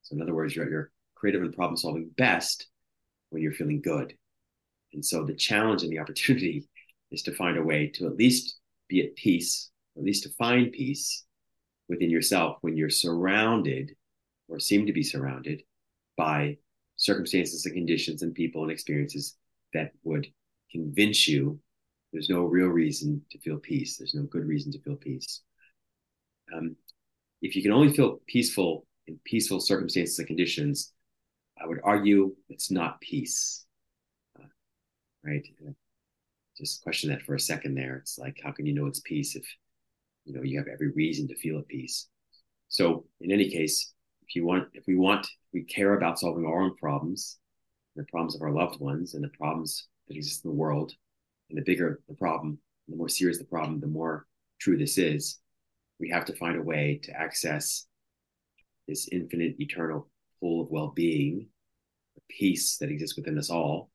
So 0.04 0.16
in 0.16 0.22
other 0.22 0.36
words, 0.36 0.56
you're 0.56 0.66
at 0.66 0.72
your 0.72 0.92
creative 1.16 1.42
and 1.42 1.56
problem 1.56 1.78
solving 1.78 2.10
best 2.18 2.68
when 3.30 3.42
you're 3.42 3.54
feeling 3.54 3.82
good. 3.82 4.14
And 4.96 5.06
so 5.06 5.24
the 5.24 5.36
challenge 5.36 5.84
and 5.84 5.92
the 5.92 6.00
opportunity 6.00 6.68
is 7.12 7.22
to 7.24 7.36
find 7.36 7.58
a 7.58 7.64
way 7.64 7.92
to 7.96 8.08
at 8.08 8.16
least 8.16 8.58
be 8.90 9.04
at 9.04 9.16
peace, 9.16 9.70
at 9.96 10.04
least 10.04 10.24
to 10.24 10.30
find 10.30 10.72
peace 10.72 11.24
within 11.88 12.10
yourself 12.10 12.58
when 12.62 12.76
you're 12.76 12.90
surrounded 12.90 13.96
or 14.48 14.60
seem 14.60 14.88
to 14.88 14.94
be 14.94 15.04
surrounded 15.04 15.62
by 16.18 16.58
circumstances 16.98 17.66
and 17.66 17.76
conditions 17.76 18.24
and 18.24 18.34
people 18.34 18.64
and 18.64 18.72
experiences 18.72 19.38
that 19.74 19.92
would 20.04 20.28
convince 20.72 21.28
you 21.28 21.60
there's 22.16 22.30
no 22.30 22.44
real 22.44 22.68
reason 22.68 23.22
to 23.32 23.40
feel 23.40 23.58
peace. 23.58 23.98
There's 23.98 24.14
no 24.14 24.24
good 24.24 24.46
reason 24.46 24.72
to 24.72 24.80
feel 24.80 24.96
peace. 24.96 25.42
Um, 26.56 26.78
if 27.42 27.58
you 27.58 27.62
can 27.62 27.74
only 27.74 27.92
feel 27.92 28.22
peaceful 28.26 28.86
in 29.08 29.20
peaceful 29.26 29.60
circumstances 29.60 30.18
and 30.18 30.28
conditions, 30.28 30.94
I 31.62 31.68
would 31.68 31.82
argue 31.84 32.34
it's 32.48 32.72
not 32.72 33.02
peace. 33.02 33.65
Right? 35.26 35.46
Just 36.58 36.84
question 36.84 37.10
that 37.10 37.24
for 37.24 37.36
a 37.36 37.40
second 37.40 37.76
there. 37.76 37.98
It's 37.98 38.18
like, 38.18 38.40
how 38.44 38.52
can 38.52 38.66
you 38.66 38.74
know 38.74 38.86
it's 38.86 39.02
peace 39.02 39.36
if 39.36 39.46
you 40.26 40.34
know 40.34 40.44
you 40.44 40.58
have 40.58 40.68
every 40.68 40.92
reason 40.92 41.28
to 41.28 41.36
feel 41.36 41.58
at 41.58 41.68
peace? 41.68 42.08
So, 42.68 43.06
in 43.22 43.32
any 43.32 43.50
case, 43.50 43.94
if 44.28 44.36
you 44.36 44.46
want, 44.46 44.68
if 44.74 44.86
we 44.88 44.96
want, 44.96 45.28
we 45.54 45.64
care 45.64 45.96
about 45.96 46.20
solving 46.20 46.46
our 46.46 46.62
own 46.62 46.76
problems, 46.76 47.38
the 47.96 48.04
problems 48.06 48.36
of 48.36 48.42
our 48.42 48.52
loved 48.52 48.80
ones, 48.80 49.14
and 49.14 49.24
the 49.24 49.30
problems 49.30 49.88
that 50.08 50.16
exist 50.16 50.46
in 50.46 50.52
the 50.52 50.56
world, 50.56 50.94
and 51.50 51.58
the 51.58 51.64
bigger 51.64 52.02
the 52.08 52.16
problem, 52.16 52.60
the 52.88 52.96
more 52.96 53.10
serious 53.10 53.38
the 53.38 53.46
problem, 53.46 53.80
the 53.80 53.88
more 53.88 54.26
true 54.60 54.78
this 54.78 54.98
is. 54.98 55.40
We 56.00 56.10
have 56.10 56.26
to 56.26 56.36
find 56.36 56.58
a 56.58 56.64
way 56.64 57.00
to 57.04 57.12
access 57.12 57.88
this 58.88 59.08
infinite, 59.12 59.56
eternal 59.60 60.10
pool 60.40 60.62
of 60.62 60.70
well-being, 60.70 61.48
peace 62.30 62.78
that 62.78 62.90
exists 62.90 63.16
within 63.16 63.38
us 63.38 63.50
all, 63.50 63.90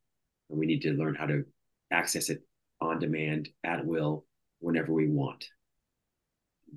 and 0.51 0.59
we 0.59 0.65
need 0.67 0.81
to 0.81 0.91
learn 0.91 1.15
how 1.15 1.25
to 1.25 1.45
access 1.91 2.29
it 2.29 2.43
on 2.79 2.99
demand, 2.99 3.49
at 3.63 3.85
will, 3.85 4.25
whenever 4.59 4.93
we 4.93 5.07
want. 5.07 5.45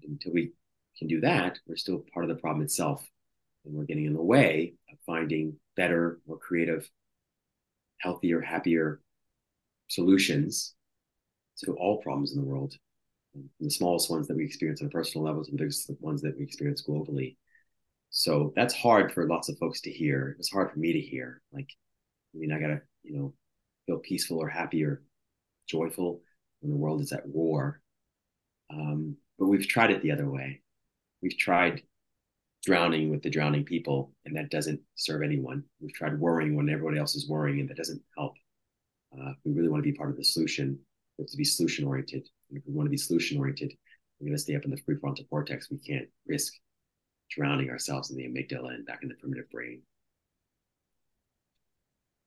Until 0.07 0.33
we 0.33 0.53
can 0.99 1.09
do 1.09 1.21
that, 1.21 1.59
we're 1.67 1.77
still 1.77 2.05
part 2.13 2.25
of 2.25 2.35
the 2.35 2.41
problem 2.41 2.65
itself 2.65 3.07
and 3.65 3.75
we're 3.75 3.85
getting 3.85 4.05
in 4.07 4.15
the 4.15 4.23
way 4.23 4.75
of 4.93 4.99
finding 5.07 5.57
better, 5.77 6.21
more 6.27 6.39
creative, 6.39 6.89
healthier, 7.99 8.41
happier 8.41 9.01
solutions 9.89 10.75
to 11.65 11.73
all 11.73 12.03
problems 12.03 12.33
in 12.33 12.41
the 12.41 12.47
world. 12.47 12.75
And 13.35 13.49
the 13.61 13.71
smallest 13.71 14.11
ones 14.11 14.29
that 14.29 14.37
we 14.37 14.45
experience 14.45 14.81
on 14.81 14.89
a 14.89 14.91
personal 14.91 15.25
level, 15.25 15.43
and 15.43 15.53
the 15.53 15.63
biggest 15.63 15.91
ones 16.01 16.23
that 16.23 16.37
we 16.37 16.45
experience 16.45 16.85
globally. 16.87 17.37
So 18.11 18.53
that's 18.55 18.75
hard 18.75 19.13
for 19.13 19.27
lots 19.27 19.49
of 19.49 19.59
folks 19.59 19.81
to 19.83 19.91
hear. 19.91 20.37
It's 20.39 20.53
hard 20.53 20.71
for 20.71 20.79
me 20.79 20.93
to 20.93 21.01
hear. 21.01 21.41
Like, 21.53 21.71
I 22.35 22.39
mean, 22.39 22.53
I 22.53 22.61
gotta, 22.61 22.83
you 23.03 23.17
know, 23.17 23.35
feel 23.87 23.99
peaceful 23.99 24.39
or 24.39 24.49
happy 24.49 24.85
or 24.85 25.03
joyful 25.69 26.21
when 26.61 26.71
the 26.71 26.77
world 26.77 27.01
is 27.01 27.13
at 27.13 27.27
war. 27.27 27.81
Um, 28.71 29.17
but 29.39 29.47
we've 29.47 29.69
tried 29.69 29.91
it 29.91 30.03
the 30.03 30.13
other 30.13 30.29
way. 30.29 30.63
We've 31.23 31.37
tried 31.37 31.83
drowning 32.65 33.11
with 33.11 33.23
the 33.23 33.31
drowning 33.31 33.65
people, 33.65 34.13
and 34.25 34.37
that 34.37 34.51
doesn't 34.51 34.81
serve 34.95 35.23
anyone. 35.23 35.65
We've 35.81 35.93
tried 35.93 36.19
worrying 36.19 36.57
when 36.57 36.69
everybody 36.69 36.99
else 36.99 37.15
is 37.15 37.29
worrying, 37.29 37.61
and 37.61 37.69
that 37.69 37.77
doesn't 37.77 38.03
help. 38.17 38.35
Uh, 39.13 39.33
we 39.45 39.53
really 39.53 39.69
want 39.69 39.85
to 39.85 39.91
be 39.91 39.97
part 39.97 40.11
of 40.11 40.17
the 40.17 40.25
solution. 40.25 40.79
We 41.19 41.23
have 41.23 41.31
to 41.31 41.37
be 41.37 41.45
solution 41.45 41.87
oriented. 41.87 42.27
And 42.49 42.59
if 42.59 42.65
we 42.67 42.73
want 42.73 42.87
to 42.87 42.91
be 42.91 42.97
solution 42.97 43.39
oriented, 43.39 43.73
we're 44.19 44.27
going 44.27 44.37
to 44.37 44.43
stay 44.43 44.57
up 44.57 44.65
in 44.65 44.71
the 44.71 44.81
prefrontal 44.81 45.29
cortex. 45.29 45.71
We 45.71 45.79
can't 45.79 46.09
risk 46.27 46.55
drowning 47.31 47.71
ourselves 47.71 48.11
in 48.11 48.17
the 48.17 48.25
amygdala 48.25 48.75
and 48.75 48.87
back 48.87 49.01
in 49.03 49.09
the 49.09 49.15
primitive 49.17 49.51
brain. 49.51 49.83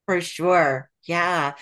For 0.08 0.22
sure. 0.22 0.90
Yeah. 1.04 1.52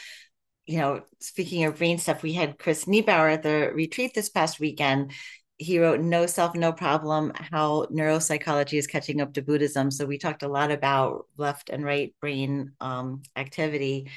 You 0.67 0.79
know, 0.79 1.03
speaking 1.19 1.65
of 1.65 1.79
brain 1.79 1.99
stuff, 1.99 2.23
we 2.23 2.33
had 2.33 2.59
Chris 2.59 2.87
Niebauer 2.87 3.29
at 3.29 3.43
the 3.43 3.73
retreat 3.75 4.13
this 4.15 4.29
past 4.29 4.61
weekend 4.61 5.13
he 5.59 5.79
wrote 5.79 6.01
No 6.01 6.27
Self, 6.27 6.55
No 6.55 6.73
Problem 6.73 7.33
How 7.35 7.87
Neuropsychology 7.87 8.79
is 8.79 8.87
Catching 8.87 9.21
Up 9.21 9.33
to 9.35 9.43
Buddhism. 9.43 9.91
So 9.91 10.05
we 10.05 10.19
talked 10.19 10.43
a 10.43 10.49
lot 10.49 10.71
about 10.71 11.27
left 11.39 11.71
and 11.71 11.85
right 11.85 12.15
brain 12.21 12.73
um, 12.81 13.23
activity. 13.37 14.11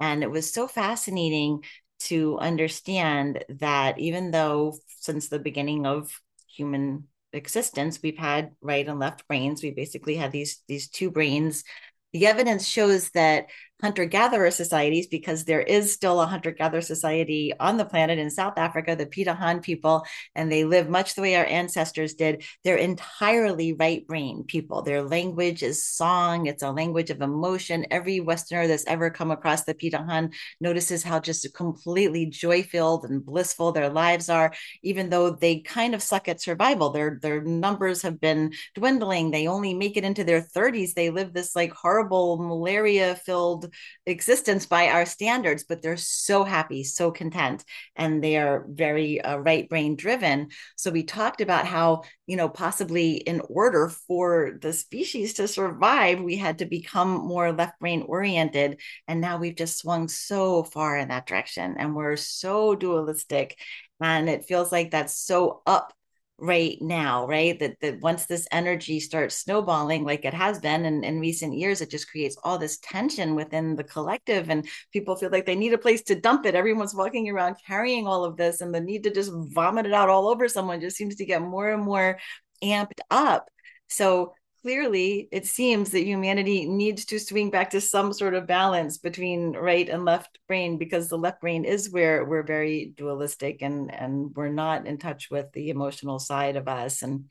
And 0.00 0.22
it 0.22 0.30
was 0.30 0.52
so 0.52 0.66
fascinating 0.66 1.64
to 1.98 2.38
understand 2.38 3.44
that 3.48 3.98
even 3.98 4.30
though 4.30 4.78
since 5.00 5.28
the 5.28 5.38
beginning 5.38 5.86
of 5.86 6.10
human 6.48 7.04
existence 7.32 8.00
we've 8.02 8.16
had 8.16 8.52
right 8.62 8.86
and 8.88 8.98
left 8.98 9.26
brains 9.28 9.62
we 9.62 9.70
basically 9.70 10.14
had 10.14 10.32
these 10.32 10.62
these 10.68 10.88
two 10.88 11.10
brains 11.10 11.64
the 12.12 12.26
evidence 12.26 12.66
shows 12.66 13.10
that 13.10 13.46
hunter 13.82 14.06
gatherer 14.06 14.50
societies, 14.50 15.06
because 15.06 15.44
there 15.44 15.60
is 15.60 15.92
still 15.92 16.20
a 16.20 16.26
hunter 16.26 16.50
gatherer 16.50 16.80
society 16.80 17.52
on 17.60 17.76
the 17.76 17.84
planet 17.84 18.18
in 18.18 18.30
South 18.30 18.56
Africa, 18.56 18.96
the 18.96 19.06
Pirahã 19.06 19.62
people, 19.62 20.04
and 20.34 20.50
they 20.50 20.64
live 20.64 20.88
much 20.88 21.14
the 21.14 21.22
way 21.22 21.36
our 21.36 21.44
ancestors 21.44 22.14
did. 22.14 22.42
They're 22.64 22.76
entirely 22.76 23.74
right 23.74 24.06
brain 24.06 24.44
people. 24.44 24.82
Their 24.82 25.02
language 25.02 25.62
is 25.62 25.84
song, 25.84 26.46
it's 26.46 26.62
a 26.62 26.70
language 26.70 27.10
of 27.10 27.20
emotion. 27.20 27.86
Every 27.90 28.20
Westerner 28.20 28.66
that's 28.66 28.86
ever 28.86 29.10
come 29.10 29.30
across 29.30 29.64
the 29.64 29.74
Pirahã 29.74 30.32
notices 30.60 31.02
how 31.02 31.20
just 31.20 31.52
completely 31.54 32.26
joy 32.26 32.62
filled 32.62 33.04
and 33.04 33.24
blissful 33.24 33.72
their 33.72 33.90
lives 33.90 34.28
are, 34.28 34.52
even 34.82 35.10
though 35.10 35.30
they 35.30 35.60
kind 35.60 35.94
of 35.94 36.02
suck 36.02 36.28
at 36.28 36.40
survival. 36.40 36.90
Their, 36.90 37.18
their 37.20 37.42
numbers 37.42 38.02
have 38.02 38.20
been 38.20 38.52
dwindling. 38.74 39.30
They 39.30 39.46
only 39.46 39.74
make 39.74 39.96
it 39.96 40.04
into 40.04 40.24
their 40.24 40.40
30s. 40.40 40.94
They 40.94 41.10
live 41.10 41.32
this 41.32 41.54
like 41.54 41.72
horrible 41.72 42.38
malaria 42.38 43.16
filled 43.16 43.65
existence 44.06 44.66
by 44.66 44.88
our 44.88 45.06
standards, 45.06 45.64
but 45.68 45.82
they're 45.82 45.96
so 45.96 46.44
happy, 46.44 46.84
so 46.84 47.10
content, 47.10 47.64
and 47.96 48.22
they 48.22 48.36
are 48.36 48.66
very 48.68 49.20
uh, 49.20 49.36
right 49.36 49.68
brain 49.68 49.96
driven. 49.96 50.48
So 50.76 50.90
we 50.90 51.02
talked 51.02 51.40
about 51.40 51.66
how, 51.66 52.02
you 52.26 52.36
know, 52.36 52.48
possibly 52.48 53.16
in 53.16 53.40
order 53.48 53.88
for 53.88 54.58
the 54.60 54.72
species 54.72 55.34
to 55.34 55.48
survive, 55.48 56.20
we 56.20 56.36
had 56.36 56.58
to 56.58 56.66
become 56.66 57.10
more 57.10 57.52
left 57.52 57.78
brain 57.80 58.02
oriented. 58.02 58.80
And 59.08 59.20
now 59.20 59.38
we've 59.38 59.56
just 59.56 59.78
swung 59.78 60.08
so 60.08 60.62
far 60.62 60.96
in 60.98 61.08
that 61.08 61.26
direction 61.26 61.76
and 61.78 61.94
we're 61.94 62.16
so 62.16 62.74
dualistic. 62.74 63.58
And 64.00 64.28
it 64.28 64.44
feels 64.44 64.70
like 64.72 64.90
that's 64.90 65.16
so 65.16 65.62
up 65.66 65.92
right 66.38 66.76
now, 66.80 67.26
right? 67.26 67.58
That 67.58 67.80
that 67.80 68.00
once 68.00 68.26
this 68.26 68.46
energy 68.52 69.00
starts 69.00 69.36
snowballing 69.36 70.04
like 70.04 70.24
it 70.24 70.34
has 70.34 70.58
been 70.58 70.84
in, 70.84 71.02
in 71.02 71.20
recent 71.20 71.54
years, 71.54 71.80
it 71.80 71.90
just 71.90 72.10
creates 72.10 72.36
all 72.44 72.58
this 72.58 72.78
tension 72.78 73.34
within 73.34 73.74
the 73.76 73.84
collective 73.84 74.50
and 74.50 74.68
people 74.92 75.16
feel 75.16 75.30
like 75.30 75.46
they 75.46 75.56
need 75.56 75.72
a 75.72 75.78
place 75.78 76.02
to 76.04 76.20
dump 76.20 76.46
it. 76.46 76.54
Everyone's 76.54 76.94
walking 76.94 77.28
around 77.28 77.56
carrying 77.66 78.06
all 78.06 78.24
of 78.24 78.36
this 78.36 78.60
and 78.60 78.74
the 78.74 78.80
need 78.80 79.04
to 79.04 79.10
just 79.10 79.32
vomit 79.34 79.86
it 79.86 79.94
out 79.94 80.10
all 80.10 80.28
over 80.28 80.48
someone 80.48 80.80
just 80.80 80.96
seems 80.96 81.16
to 81.16 81.24
get 81.24 81.42
more 81.42 81.70
and 81.70 81.82
more 81.82 82.18
amped 82.62 83.00
up. 83.10 83.48
So 83.88 84.34
clearly 84.66 85.28
it 85.30 85.46
seems 85.46 85.92
that 85.92 86.04
humanity 86.04 86.66
needs 86.66 87.04
to 87.04 87.20
swing 87.20 87.50
back 87.50 87.70
to 87.70 87.80
some 87.80 88.12
sort 88.12 88.34
of 88.34 88.48
balance 88.48 88.98
between 88.98 89.52
right 89.52 89.88
and 89.88 90.04
left 90.04 90.40
brain 90.48 90.76
because 90.76 91.06
the 91.06 91.16
left 91.16 91.40
brain 91.40 91.64
is 91.64 91.92
where 91.92 92.24
we're 92.24 92.42
very 92.42 92.92
dualistic 92.96 93.62
and 93.62 93.94
and 93.94 94.34
we're 94.34 94.48
not 94.48 94.84
in 94.84 94.98
touch 94.98 95.30
with 95.30 95.46
the 95.52 95.70
emotional 95.70 96.18
side 96.18 96.56
of 96.56 96.66
us. 96.66 97.02
And 97.02 97.26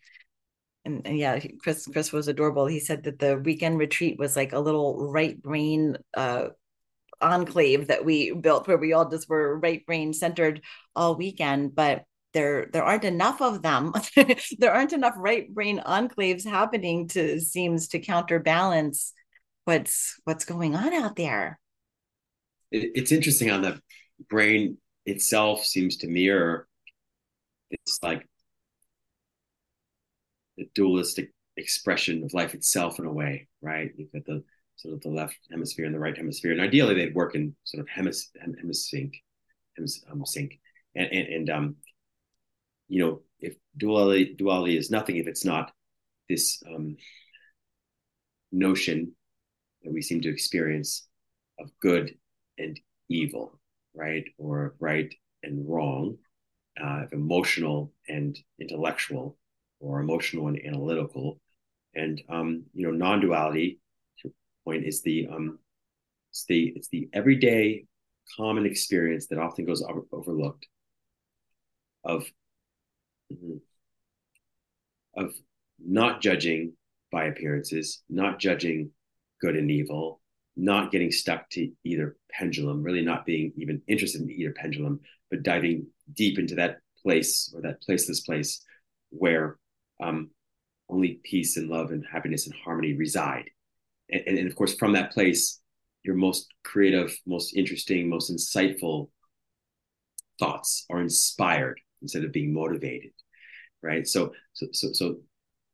and, 0.85 1.05
and 1.05 1.17
yeah 1.17 1.37
chris 1.61 1.85
chris 1.91 2.13
was 2.13 2.29
adorable. 2.29 2.67
He 2.67 2.79
said 2.79 3.03
that 3.03 3.19
the 3.19 3.37
weekend 3.37 3.79
retreat 3.79 4.17
was 4.17 4.37
like 4.37 4.53
a 4.53 4.59
little 4.59 5.11
right 5.11 5.41
brain 5.41 5.97
uh 6.13 6.47
enclave 7.19 7.87
that 7.87 8.05
we 8.05 8.31
built 8.31 8.65
where 8.65 8.77
we 8.77 8.93
all 8.93 9.09
just 9.09 9.27
were 9.27 9.59
right 9.59 9.85
brain 9.85 10.13
centered 10.13 10.61
all 10.95 11.15
weekend. 11.15 11.75
But 11.75 12.05
there 12.35 12.67
there 12.71 12.83
aren't 12.83 13.05
enough 13.05 13.41
of 13.41 13.63
them. 13.63 13.93
There 14.59 14.73
aren't 14.73 14.93
enough 14.93 15.15
right 15.17 15.51
brain 15.51 15.81
enclaves 15.83 16.45
happening 16.45 17.07
to 17.09 17.39
seems 17.39 17.87
to 17.89 17.99
counterbalance 17.99 19.13
what's 19.63 20.19
what's 20.25 20.45
going 20.45 20.75
on 20.75 20.93
out 20.93 21.15
there. 21.15 21.59
It, 22.71 22.91
it's 22.93 23.11
interesting 23.11 23.47
how 23.47 23.61
the 23.61 23.81
brain 24.29 24.77
itself 25.05 25.63
seems 25.63 25.97
to 25.97 26.07
mirror 26.07 26.67
it's 27.71 27.99
like 28.03 28.27
the 30.57 30.67
dualistic 30.75 31.31
expression 31.57 32.23
of 32.23 32.33
life 32.33 32.53
itself 32.53 32.99
in 32.99 33.05
a 33.05 33.11
way 33.11 33.47
right? 33.61 33.91
You've 33.95 34.11
got 34.11 34.25
the 34.25 34.43
sort 34.75 34.93
of 34.93 35.01
the 35.01 35.09
left 35.09 35.37
hemisphere 35.49 35.85
and 35.85 35.95
the 35.95 35.99
right 35.99 36.17
hemisphere 36.17 36.51
and 36.51 36.61
ideally 36.61 36.95
they'd 36.95 37.15
work 37.15 37.33
in 37.33 37.55
sort 37.63 37.81
of 37.81 37.87
hemis, 37.87 38.25
hemisync 38.37 39.13
hemis, 39.79 40.11
um, 40.11 40.25
sync. 40.25 40.59
And, 40.95 41.07
and, 41.11 41.27
and 41.27 41.49
um 41.49 41.75
you 42.87 43.03
know, 43.03 43.21
if 43.39 43.55
duality 43.77 44.35
duality 44.37 44.77
is 44.77 44.91
nothing 44.91 45.17
if 45.17 45.27
it's 45.27 45.45
not 45.45 45.71
this 46.29 46.61
um, 46.67 46.97
notion 48.51 49.11
that 49.83 49.93
we 49.93 50.01
seem 50.01 50.21
to 50.21 50.29
experience 50.29 51.07
of 51.59 51.69
good 51.81 52.15
and 52.57 52.79
evil, 53.09 53.59
right, 53.93 54.25
or 54.37 54.75
right 54.79 55.13
and 55.43 55.67
wrong, 55.69 56.17
uh, 56.81 57.03
of 57.03 57.13
emotional 57.13 57.93
and 58.09 58.37
intellectual, 58.59 59.37
or 59.79 59.99
emotional 59.99 60.47
and 60.47 60.59
analytical, 60.65 61.39
and 61.93 62.21
um, 62.29 62.63
you 62.73 62.85
know, 62.87 62.91
non-duality. 62.91 63.79
Point 64.65 64.83
is 64.83 65.03
the 65.03 65.27
um, 65.31 65.59
it's 66.31 66.45
the 66.45 66.73
it's 66.75 66.87
the 66.89 67.07
everyday 67.13 67.85
common 68.35 68.65
experience 68.65 69.27
that 69.27 69.37
often 69.37 69.63
goes 69.65 69.83
over, 69.83 70.01
overlooked 70.11 70.65
of 72.03 72.25
mm-hmm. 73.31 73.57
of 75.17 75.33
not 75.79 76.21
judging 76.21 76.73
by 77.11 77.25
appearances, 77.25 78.03
not 78.09 78.39
judging 78.39 78.91
good 79.41 79.55
and 79.55 79.69
evil, 79.71 80.21
not 80.55 80.91
getting 80.91 81.11
stuck 81.11 81.49
to 81.49 81.71
either 81.83 82.15
pendulum, 82.31 82.81
really 82.81 83.03
not 83.03 83.25
being 83.25 83.51
even 83.57 83.81
interested 83.87 84.21
in 84.21 84.31
either 84.31 84.53
pendulum, 84.53 84.99
but 85.29 85.43
diving 85.43 85.87
deep 86.13 86.39
into 86.39 86.55
that 86.55 86.77
place 87.01 87.53
or 87.53 87.61
that 87.61 87.81
placeless 87.83 88.25
place 88.25 88.63
where 89.09 89.57
um, 90.01 90.29
only 90.89 91.19
peace 91.23 91.57
and 91.57 91.69
love 91.69 91.91
and 91.91 92.05
happiness 92.09 92.45
and 92.45 92.55
harmony 92.63 92.93
reside. 92.93 93.49
And, 94.09 94.23
and, 94.27 94.37
and, 94.37 94.47
of 94.47 94.55
course, 94.55 94.75
from 94.75 94.93
that 94.93 95.11
place, 95.11 95.59
your 96.03 96.15
most 96.15 96.47
creative, 96.63 97.17
most 97.25 97.55
interesting, 97.55 98.09
most 98.09 98.31
insightful 98.31 99.09
thoughts 100.39 100.85
are 100.89 101.01
inspired 101.01 101.79
instead 102.05 102.23
of 102.23 102.31
being 102.31 102.53
motivated 102.53 103.11
right? 103.85 104.07
So 104.07 104.33
so 104.53 104.67
so, 104.73 104.91
so 104.91 105.15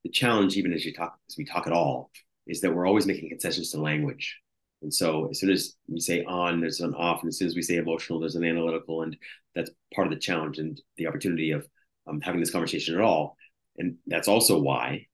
the 0.04 0.12
challenge 0.12 0.58
even 0.58 0.74
as 0.74 0.86
you 0.86 0.94
talk 0.94 1.18
as 1.30 1.38
we 1.38 1.46
talk 1.46 1.66
at 1.66 1.74
all 1.74 2.12
is 2.46 2.62
that 2.62 2.74
we're 2.76 2.88
always 2.88 3.08
making 3.08 3.30
concessions 3.30 3.72
to 3.72 3.82
language. 3.82 4.38
And 4.82 4.94
so 4.94 5.30
as 5.30 5.40
soon 5.40 5.52
as 5.52 5.76
we 5.88 6.00
say 6.00 6.24
on 6.26 6.60
there's 6.60 6.82
an 6.82 6.94
off 6.94 7.22
and 7.22 7.30
as 7.30 7.38
soon 7.38 7.48
as 7.48 7.56
we 7.56 7.62
say 7.62 7.78
emotional 7.78 8.20
there's 8.20 8.36
an 8.36 8.44
analytical 8.44 9.04
and 9.04 9.16
that's 9.56 9.72
part 9.96 10.08
of 10.08 10.14
the 10.14 10.20
challenge 10.20 10.60
and 10.60 10.80
the 10.98 11.08
opportunity 11.08 11.52
of 11.52 11.68
um, 12.08 12.20
having 12.22 12.40
this 12.40 12.52
conversation 12.52 12.96
at 12.96 13.02
all. 13.02 13.38
And 13.78 13.96
that's 14.06 14.28
also 14.28 14.60
why 14.60 15.08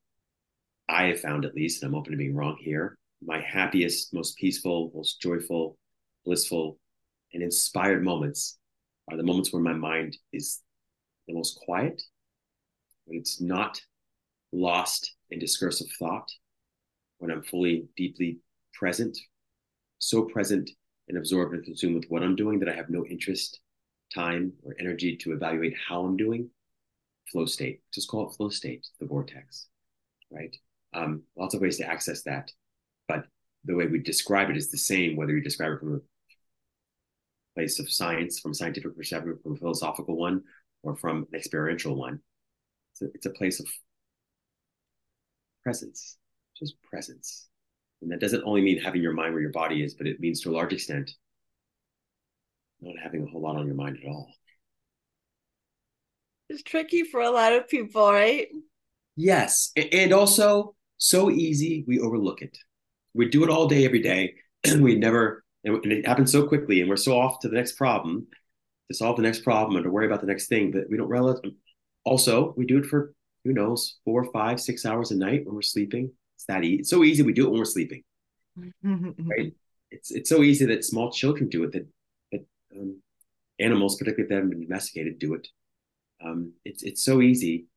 i 0.89 1.03
have 1.03 1.19
found 1.19 1.45
at 1.45 1.53
least 1.53 1.83
and 1.83 1.89
i'm 1.89 1.95
open 1.95 2.11
to 2.11 2.17
being 2.17 2.33
wrong 2.33 2.55
here 2.59 2.97
my 3.21 3.39
happiest 3.41 4.13
most 4.13 4.37
peaceful 4.37 4.89
most 4.95 5.21
joyful 5.21 5.77
blissful 6.25 6.79
and 7.33 7.43
inspired 7.43 8.03
moments 8.03 8.57
are 9.09 9.17
the 9.17 9.23
moments 9.23 9.51
where 9.51 9.61
my 9.61 9.73
mind 9.73 10.17
is 10.31 10.61
the 11.27 11.33
most 11.33 11.59
quiet, 11.59 12.01
when 13.05 13.19
it's 13.19 13.41
not 13.41 13.81
lost 14.51 15.15
in 15.29 15.39
discursive 15.39 15.87
thought, 15.99 16.29
when 17.19 17.31
I'm 17.31 17.43
fully, 17.43 17.87
deeply 17.95 18.39
present, 18.73 19.17
so 19.99 20.23
present 20.23 20.69
and 21.07 21.17
absorbed 21.17 21.53
and 21.53 21.63
consumed 21.63 21.95
with 21.95 22.09
what 22.09 22.23
I'm 22.23 22.35
doing 22.35 22.59
that 22.59 22.69
I 22.69 22.75
have 22.75 22.89
no 22.89 23.05
interest, 23.05 23.59
time, 24.13 24.53
or 24.63 24.75
energy 24.79 25.15
to 25.17 25.33
evaluate 25.33 25.75
how 25.87 26.03
I'm 26.03 26.17
doing. 26.17 26.49
Flow 27.31 27.45
state, 27.45 27.81
just 27.93 28.07
call 28.07 28.29
it 28.29 28.35
flow 28.35 28.49
state, 28.49 28.87
the 28.99 29.05
vortex, 29.05 29.67
right? 30.31 30.55
Um, 30.93 31.23
lots 31.37 31.53
of 31.53 31.61
ways 31.61 31.77
to 31.77 31.85
access 31.85 32.23
that, 32.23 32.51
but 33.07 33.25
the 33.65 33.75
way 33.75 33.87
we 33.87 33.99
describe 33.99 34.49
it 34.49 34.57
is 34.57 34.71
the 34.71 34.77
same, 34.77 35.15
whether 35.15 35.33
you 35.35 35.41
describe 35.41 35.73
it 35.73 35.79
from 35.79 35.95
a 35.95 35.99
place 37.55 37.79
of 37.79 37.91
science, 37.91 38.39
from 38.39 38.51
a 38.51 38.55
scientific 38.55 38.95
perspective, 38.95 39.41
from 39.43 39.53
a 39.53 39.57
philosophical 39.57 40.15
one, 40.15 40.41
or 40.83 40.95
from 40.95 41.27
an 41.31 41.35
experiential 41.35 41.95
one. 41.95 42.19
It's 42.93 43.01
a, 43.01 43.05
it's 43.13 43.25
a 43.25 43.31
place 43.31 43.59
of 43.59 43.67
presence, 45.63 46.17
just 46.57 46.81
presence. 46.81 47.47
And 48.01 48.11
that 48.11 48.19
doesn't 48.19 48.43
only 48.45 48.61
mean 48.61 48.79
having 48.79 49.01
your 49.01 49.13
mind 49.13 49.33
where 49.33 49.41
your 49.41 49.51
body 49.51 49.83
is, 49.83 49.95
but 49.95 50.07
it 50.07 50.19
means 50.19 50.41
to 50.41 50.51
a 50.51 50.55
large 50.55 50.73
extent 50.73 51.11
not 52.81 52.93
having 53.01 53.23
a 53.23 53.25
whole 53.25 53.41
lot 53.41 53.55
on 53.55 53.65
your 53.65 53.75
mind 53.75 53.97
at 54.01 54.07
all. 54.07 54.31
It's 56.49 56.63
tricky 56.63 57.03
for 57.03 57.21
a 57.21 57.31
lot 57.31 57.53
of 57.53 57.67
people, 57.67 58.09
right? 58.11 58.47
Yes. 59.15 59.71
And 59.91 60.13
also 60.13 60.75
so 60.97 61.29
easy, 61.29 61.83
we 61.87 61.99
overlook 61.99 62.41
it. 62.41 62.57
We 63.13 63.29
do 63.29 63.43
it 63.43 63.49
all 63.49 63.67
day, 63.67 63.85
every 63.85 64.01
day, 64.01 64.35
and 64.63 64.83
we 64.83 64.95
never, 64.95 65.43
and 65.63 65.83
it 65.91 66.05
happens 66.05 66.31
so 66.31 66.47
quickly, 66.47 66.81
and 66.81 66.89
we're 66.89 66.97
so 66.97 67.19
off 67.19 67.39
to 67.41 67.49
the 67.49 67.55
next 67.55 67.73
problem 67.73 68.27
to 68.89 68.93
solve 68.93 69.17
the 69.17 69.23
next 69.23 69.43
problem 69.43 69.75
and 69.75 69.83
to 69.83 69.91
worry 69.91 70.05
about 70.05 70.21
the 70.21 70.27
next 70.27 70.47
thing 70.47 70.71
that 70.71 70.89
we 70.89 70.97
don't 70.97 71.09
realize. 71.09 71.37
Also, 72.03 72.53
we 72.57 72.65
do 72.65 72.77
it 72.77 72.85
for 72.85 73.13
who 73.43 73.53
knows 73.53 73.97
four, 74.05 74.25
five, 74.31 74.59
six 74.59 74.85
hours 74.85 75.11
a 75.11 75.15
night 75.15 75.45
when 75.45 75.55
we're 75.55 75.61
sleeping. 75.61 76.11
It's 76.35 76.45
that 76.45 76.63
easy. 76.63 76.81
It's 76.81 76.89
so 76.89 77.03
easy. 77.03 77.23
We 77.23 77.33
do 77.33 77.45
it 77.45 77.49
when 77.49 77.59
we're 77.59 77.65
sleeping, 77.65 78.03
right? 78.83 79.53
It's 79.91 80.11
it's 80.11 80.29
so 80.29 80.43
easy 80.43 80.65
that 80.65 80.85
small 80.85 81.11
children 81.11 81.49
do 81.49 81.63
it. 81.63 81.71
That 81.71 81.87
that 82.31 82.45
um, 82.75 83.01
animals, 83.59 83.95
particularly 83.97 84.23
if 84.23 84.29
they 84.29 84.35
haven't 84.35 84.51
been 84.51 84.61
domesticated, 84.61 85.19
do 85.19 85.33
it. 85.33 85.47
Um, 86.23 86.53
it's 86.65 86.83
it's 86.83 87.03
so 87.03 87.21
easy 87.21 87.67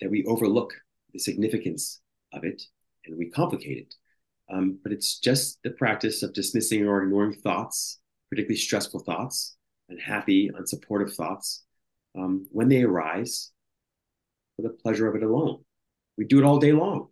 that 0.00 0.10
we 0.10 0.24
overlook 0.24 0.74
the 1.12 1.18
significance 1.18 2.00
of 2.32 2.44
it 2.44 2.62
and 3.06 3.16
we 3.16 3.30
complicate 3.30 3.78
it. 3.78 3.94
Um, 4.52 4.78
but 4.82 4.92
it's 4.92 5.18
just 5.18 5.58
the 5.64 5.70
practice 5.70 6.22
of 6.22 6.32
dismissing 6.32 6.86
or 6.86 7.02
ignoring 7.02 7.32
thoughts, 7.32 7.98
particularly 8.30 8.58
stressful 8.58 9.00
thoughts, 9.00 9.55
unhappy, 9.88 10.50
unsupportive 10.50 11.14
thoughts 11.14 11.64
um, 12.16 12.46
when 12.50 12.68
they 12.68 12.82
arise 12.82 13.50
for 14.56 14.62
the 14.62 14.70
pleasure 14.70 15.06
of 15.06 15.14
it 15.14 15.22
alone. 15.22 15.62
We 16.16 16.24
do 16.24 16.38
it 16.38 16.44
all 16.44 16.58
day 16.58 16.72
long, 16.72 17.08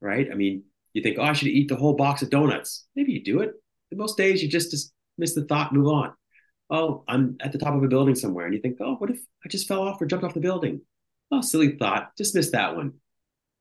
right? 0.00 0.28
I 0.30 0.34
mean, 0.34 0.64
you 0.92 1.02
think, 1.02 1.18
oh, 1.18 1.22
I 1.22 1.32
should 1.32 1.48
eat 1.48 1.68
the 1.68 1.76
whole 1.76 1.94
box 1.94 2.22
of 2.22 2.30
donuts. 2.30 2.86
Maybe 2.94 3.12
you 3.12 3.24
do 3.24 3.40
it. 3.40 3.52
But 3.90 3.98
most 3.98 4.16
days 4.16 4.42
you 4.42 4.48
just 4.48 4.70
dismiss 4.70 5.34
the 5.34 5.44
thought, 5.44 5.72
move 5.72 5.88
on. 5.88 6.12
Oh, 6.68 7.04
I'm 7.06 7.36
at 7.40 7.52
the 7.52 7.58
top 7.58 7.74
of 7.74 7.82
a 7.82 7.88
building 7.88 8.14
somewhere. 8.14 8.46
And 8.46 8.54
you 8.54 8.60
think, 8.60 8.78
oh, 8.80 8.96
what 8.96 9.10
if 9.10 9.20
I 9.44 9.48
just 9.48 9.68
fell 9.68 9.82
off 9.82 10.00
or 10.00 10.06
jumped 10.06 10.24
off 10.24 10.34
the 10.34 10.40
building? 10.40 10.80
Oh, 11.30 11.40
silly 11.40 11.76
thought. 11.76 12.14
Dismiss 12.16 12.50
that 12.50 12.76
one, 12.76 12.94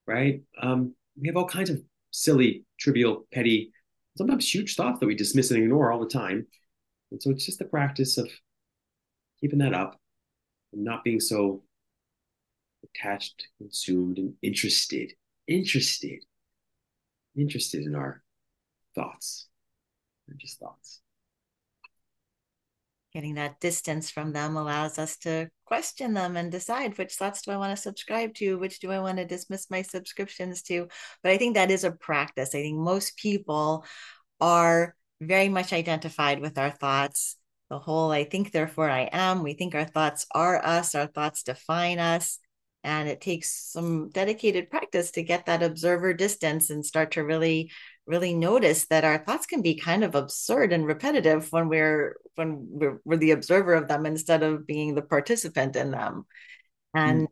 right? 0.08 0.42
Um, 0.62 0.96
we 1.20 1.28
have 1.28 1.38
all 1.38 1.48
kinds 1.48 1.70
of 1.70 1.82
silly, 2.12 2.66
trivial, 2.80 3.28
petty 3.32 3.72
sometimes 4.18 4.54
huge 4.54 4.76
thoughts 4.76 5.00
that 5.00 5.08
we 5.08 5.16
dismiss 5.16 5.52
and 5.52 5.62
ignore 5.62 5.92
all 5.92 6.00
the 6.00 6.08
time. 6.08 6.48
And 7.12 7.22
so 7.22 7.32
it's 7.32 7.46
just 7.46 7.60
the 7.60 7.66
practice 7.66 8.18
of 8.18 8.30
keeping 9.40 9.60
that 9.60 9.74
up 9.74 10.00
and 10.74 10.84
not 10.84 11.04
being 11.04 11.20
so 11.20 11.64
attached, 12.84 13.48
consumed, 13.58 14.18
and 14.18 14.34
interested, 14.42 15.14
interested, 15.48 16.24
interested 17.38 17.84
in 17.84 17.96
our 17.96 18.24
thoughts. 18.96 19.48
They're 20.28 20.38
just 20.38 20.60
thoughts. 20.60 21.02
Getting 23.14 23.36
that 23.36 23.62
distance 23.62 24.12
from 24.12 24.34
them 24.34 24.58
allows 24.58 25.00
us 25.00 25.18
to 25.20 25.50
question 25.66 26.14
them 26.14 26.36
and 26.36 26.52
decide 26.52 26.98
which 26.98 27.14
thoughts 27.14 27.44
do 27.44 27.52
I 27.52 27.58
want 27.58 27.76
to 27.76 27.82
subscribe 27.82 28.34
to, 28.36 28.58
which 28.58 28.80
do 28.80 28.92
I 28.92 29.00
want 29.00 29.18
to 29.20 29.26
dismiss 29.26 29.70
my 29.70 29.84
subscriptions 29.84 30.62
to. 30.64 30.88
But 31.24 31.32
I 31.32 31.38
think 31.38 31.56
that 31.56 31.72
is 31.72 31.86
a 31.86 31.92
practice. 31.92 32.50
I 32.50 32.62
think 32.62 32.78
most 32.78 33.16
people 33.18 33.86
are 34.42 34.96
very 35.22 35.50
much 35.50 35.74
identified 35.74 36.40
with 36.40 36.58
our 36.58 36.72
thoughts. 36.72 37.38
The 37.70 37.80
whole 37.80 38.12
I 38.12 38.26
think, 38.26 38.52
therefore 38.52 38.90
I 38.90 39.10
am. 39.12 39.42
We 39.42 39.54
think 39.54 39.74
our 39.74 39.86
thoughts 39.86 40.26
are 40.32 40.64
us, 40.64 40.94
our 40.96 41.08
thoughts 41.08 41.44
define 41.44 42.00
us. 42.00 42.40
And 42.84 43.10
it 43.10 43.20
takes 43.20 43.72
some 43.72 44.10
dedicated 44.10 44.70
practice 44.70 45.10
to 45.12 45.24
get 45.24 45.48
that 45.48 45.64
observer 45.64 46.14
distance 46.14 46.70
and 46.70 46.86
start 46.86 47.12
to 47.14 47.24
really, 47.24 47.72
really 48.06 48.36
notice 48.36 48.86
that 48.88 49.04
our 49.04 49.18
thoughts 49.18 49.48
can 49.48 49.64
be 49.64 49.74
kind 49.74 50.04
of 50.04 50.14
absurd 50.14 50.72
and 50.72 50.86
repetitive 50.86 51.52
when 51.52 51.68
we're 51.68 52.18
when 52.36 52.68
we're, 52.70 53.02
we're 53.04 53.18
the 53.18 53.32
observer 53.32 53.74
of 53.74 53.88
them 53.88 54.06
instead 54.06 54.44
of 54.44 54.68
being 54.68 54.94
the 54.94 55.02
participant 55.02 55.76
in 55.76 55.90
them. 55.90 56.28
And 56.94 57.24
mm. 57.24 57.32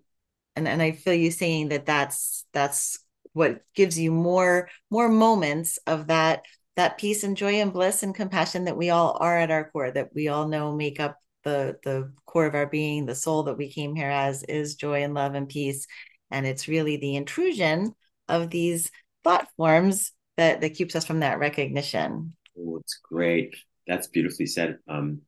and 0.56 0.68
and 0.68 0.82
I 0.82 0.94
feel 0.94 1.14
you 1.14 1.30
saying 1.30 1.70
that 1.70 1.86
that's 1.86 2.46
that's 2.52 2.98
what 3.34 3.62
gives 3.76 4.00
you 4.00 4.12
more 4.12 4.70
more 4.90 5.10
moments 5.10 5.78
of 5.86 6.08
that 6.08 6.42
that 6.76 6.98
peace 6.98 7.24
and 7.24 7.38
joy 7.38 7.56
and 7.56 7.72
bliss 7.72 8.04
and 8.04 8.16
compassion 8.16 8.66
that 8.66 8.78
we 8.78 8.90
all 8.90 9.18
are 9.20 9.38
at 9.38 9.52
our 9.52 9.70
core 9.70 9.92
that 9.92 10.10
we 10.14 10.28
all 10.28 10.48
know 10.48 10.76
make 10.76 11.00
up 11.00 11.18
the 11.44 11.78
the 11.84 12.12
core 12.26 12.46
of 12.46 12.56
our 12.56 12.68
being 12.68 13.06
the 13.06 13.16
soul 13.16 13.44
that 13.44 13.58
we 13.58 13.70
came 13.70 13.96
here 13.96 14.10
as 14.10 14.44
is 14.44 14.76
joy 14.76 15.04
and 15.04 15.14
love 15.14 15.36
and 15.36 15.50
peace. 15.50 15.88
And 16.32 16.46
it's 16.46 16.68
really 16.68 16.98
the 16.98 17.16
intrusion 17.16 17.94
of 18.28 18.50
these 18.50 18.90
thought 19.24 19.48
forms 19.58 20.12
that 20.38 20.62
that 20.62 20.76
keeps 20.76 20.96
us 20.96 21.06
from 21.06 21.20
that 21.20 21.40
recognition. 21.40 22.36
Oh 22.58 22.78
it's 22.78 23.00
great. 23.04 23.56
That's 23.88 24.08
beautifully 24.08 24.46
said. 24.46 24.80
Um 24.88 25.22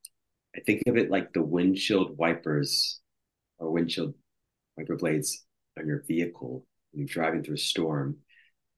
i 0.56 0.62
think 0.62 0.82
of 0.88 0.96
it 0.96 1.12
like 1.12 1.34
the 1.34 1.44
windshield 1.44 2.18
wipers 2.18 3.02
or 3.60 3.72
windshield 3.72 4.14
wiper 4.78 4.96
blades 4.96 5.46
on 5.78 5.86
your 5.86 6.02
vehicle 6.08 6.66
when 6.92 7.02
you're 7.02 7.08
driving 7.08 7.44
through 7.44 7.56
a 7.56 7.58
storm 7.58 8.18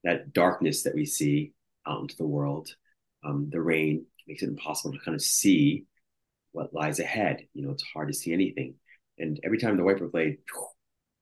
that 0.04 0.34
darkness 0.34 0.84
that 0.84 0.96
we 0.96 1.06
see 1.06 1.54
out 1.88 2.02
into 2.02 2.18
the 2.18 2.28
world 2.28 2.70
um, 3.24 3.50
the 3.52 3.62
rain 3.62 4.06
makes 4.28 4.44
it 4.44 4.50
impossible 4.50 4.94
to 4.94 5.04
kind 5.04 5.16
of 5.16 5.22
see 5.22 5.86
what 6.52 6.74
lies 6.74 7.00
ahead. 7.00 7.46
You 7.54 7.66
know, 7.66 7.72
it's 7.72 7.84
hard 7.84 8.08
to 8.08 8.14
see 8.14 8.34
anything. 8.34 8.76
And 9.18 9.40
every 9.44 9.58
time 9.58 9.78
the 9.78 9.84
wiper 9.84 10.08
blade, 10.08 10.38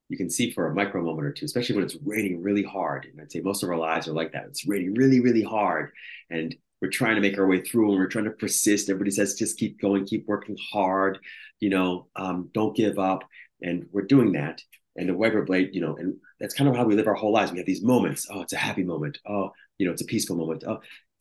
you 0.09 0.17
can 0.17 0.29
see 0.29 0.51
for 0.51 0.67
a 0.67 0.75
micro 0.75 1.01
moment 1.01 1.27
or 1.27 1.31
two, 1.31 1.45
especially 1.45 1.75
when 1.75 1.85
it's 1.85 1.97
raining 2.03 2.41
really 2.41 2.63
hard. 2.63 3.05
And 3.05 3.19
I'd 3.19 3.31
say 3.31 3.39
most 3.39 3.63
of 3.63 3.69
our 3.69 3.77
lives 3.77 4.07
are 4.07 4.13
like 4.13 4.33
that. 4.33 4.45
It's 4.45 4.67
raining 4.67 4.93
really, 4.93 5.19
really 5.19 5.43
hard. 5.43 5.91
And 6.29 6.55
we're 6.81 6.89
trying 6.89 7.15
to 7.15 7.21
make 7.21 7.37
our 7.37 7.47
way 7.47 7.61
through 7.61 7.91
and 7.91 7.99
we're 7.99 8.07
trying 8.07 8.25
to 8.25 8.31
persist. 8.31 8.89
Everybody 8.89 9.11
says, 9.11 9.35
just 9.35 9.57
keep 9.57 9.79
going, 9.79 10.05
keep 10.05 10.27
working 10.27 10.57
hard, 10.71 11.19
you 11.59 11.69
know, 11.69 12.07
um, 12.15 12.49
don't 12.53 12.75
give 12.75 12.99
up. 12.99 13.23
And 13.61 13.87
we're 13.91 14.03
doing 14.03 14.33
that. 14.33 14.61
And 14.97 15.09
the 15.09 15.13
wiper 15.13 15.43
blade, 15.43 15.71
you 15.73 15.81
know, 15.81 15.95
and 15.97 16.15
that's 16.39 16.53
kind 16.53 16.69
of 16.69 16.75
how 16.75 16.85
we 16.85 16.95
live 16.95 17.07
our 17.07 17.15
whole 17.15 17.33
lives. 17.33 17.51
We 17.51 17.57
have 17.57 17.67
these 17.67 17.83
moments. 17.83 18.27
Oh, 18.31 18.41
it's 18.41 18.53
a 18.53 18.57
happy 18.57 18.83
moment. 18.83 19.17
Oh, 19.27 19.51
you 19.77 19.85
know, 19.85 19.91
it's 19.91 20.01
a 20.01 20.05
peaceful 20.05 20.37
moment. 20.37 20.63
Oh, 20.65 20.79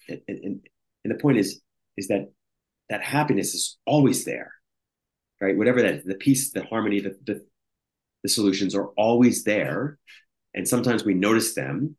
and, 0.09 0.21
and, 0.29 0.61
and 1.05 1.15
the 1.15 1.21
point 1.21 1.39
is, 1.39 1.61
is 1.97 2.09
that 2.09 2.31
that 2.89 3.03
happiness 3.03 3.55
is 3.55 3.79
always 3.85 4.25
there, 4.25 4.53
right? 5.41 5.57
Whatever 5.57 5.83
that 5.83 6.07
the 6.07 6.15
peace, 6.15 6.53
the 6.53 6.65
harmony, 6.65 7.01
the, 7.01 7.17
the, 7.27 7.45
the 8.23 8.29
solutions 8.29 8.75
are 8.75 8.89
always 8.97 9.45
there. 9.45 9.99
And 10.55 10.69
sometimes 10.69 11.05
we 11.05 11.15
notice 11.15 11.55
them 11.55 11.97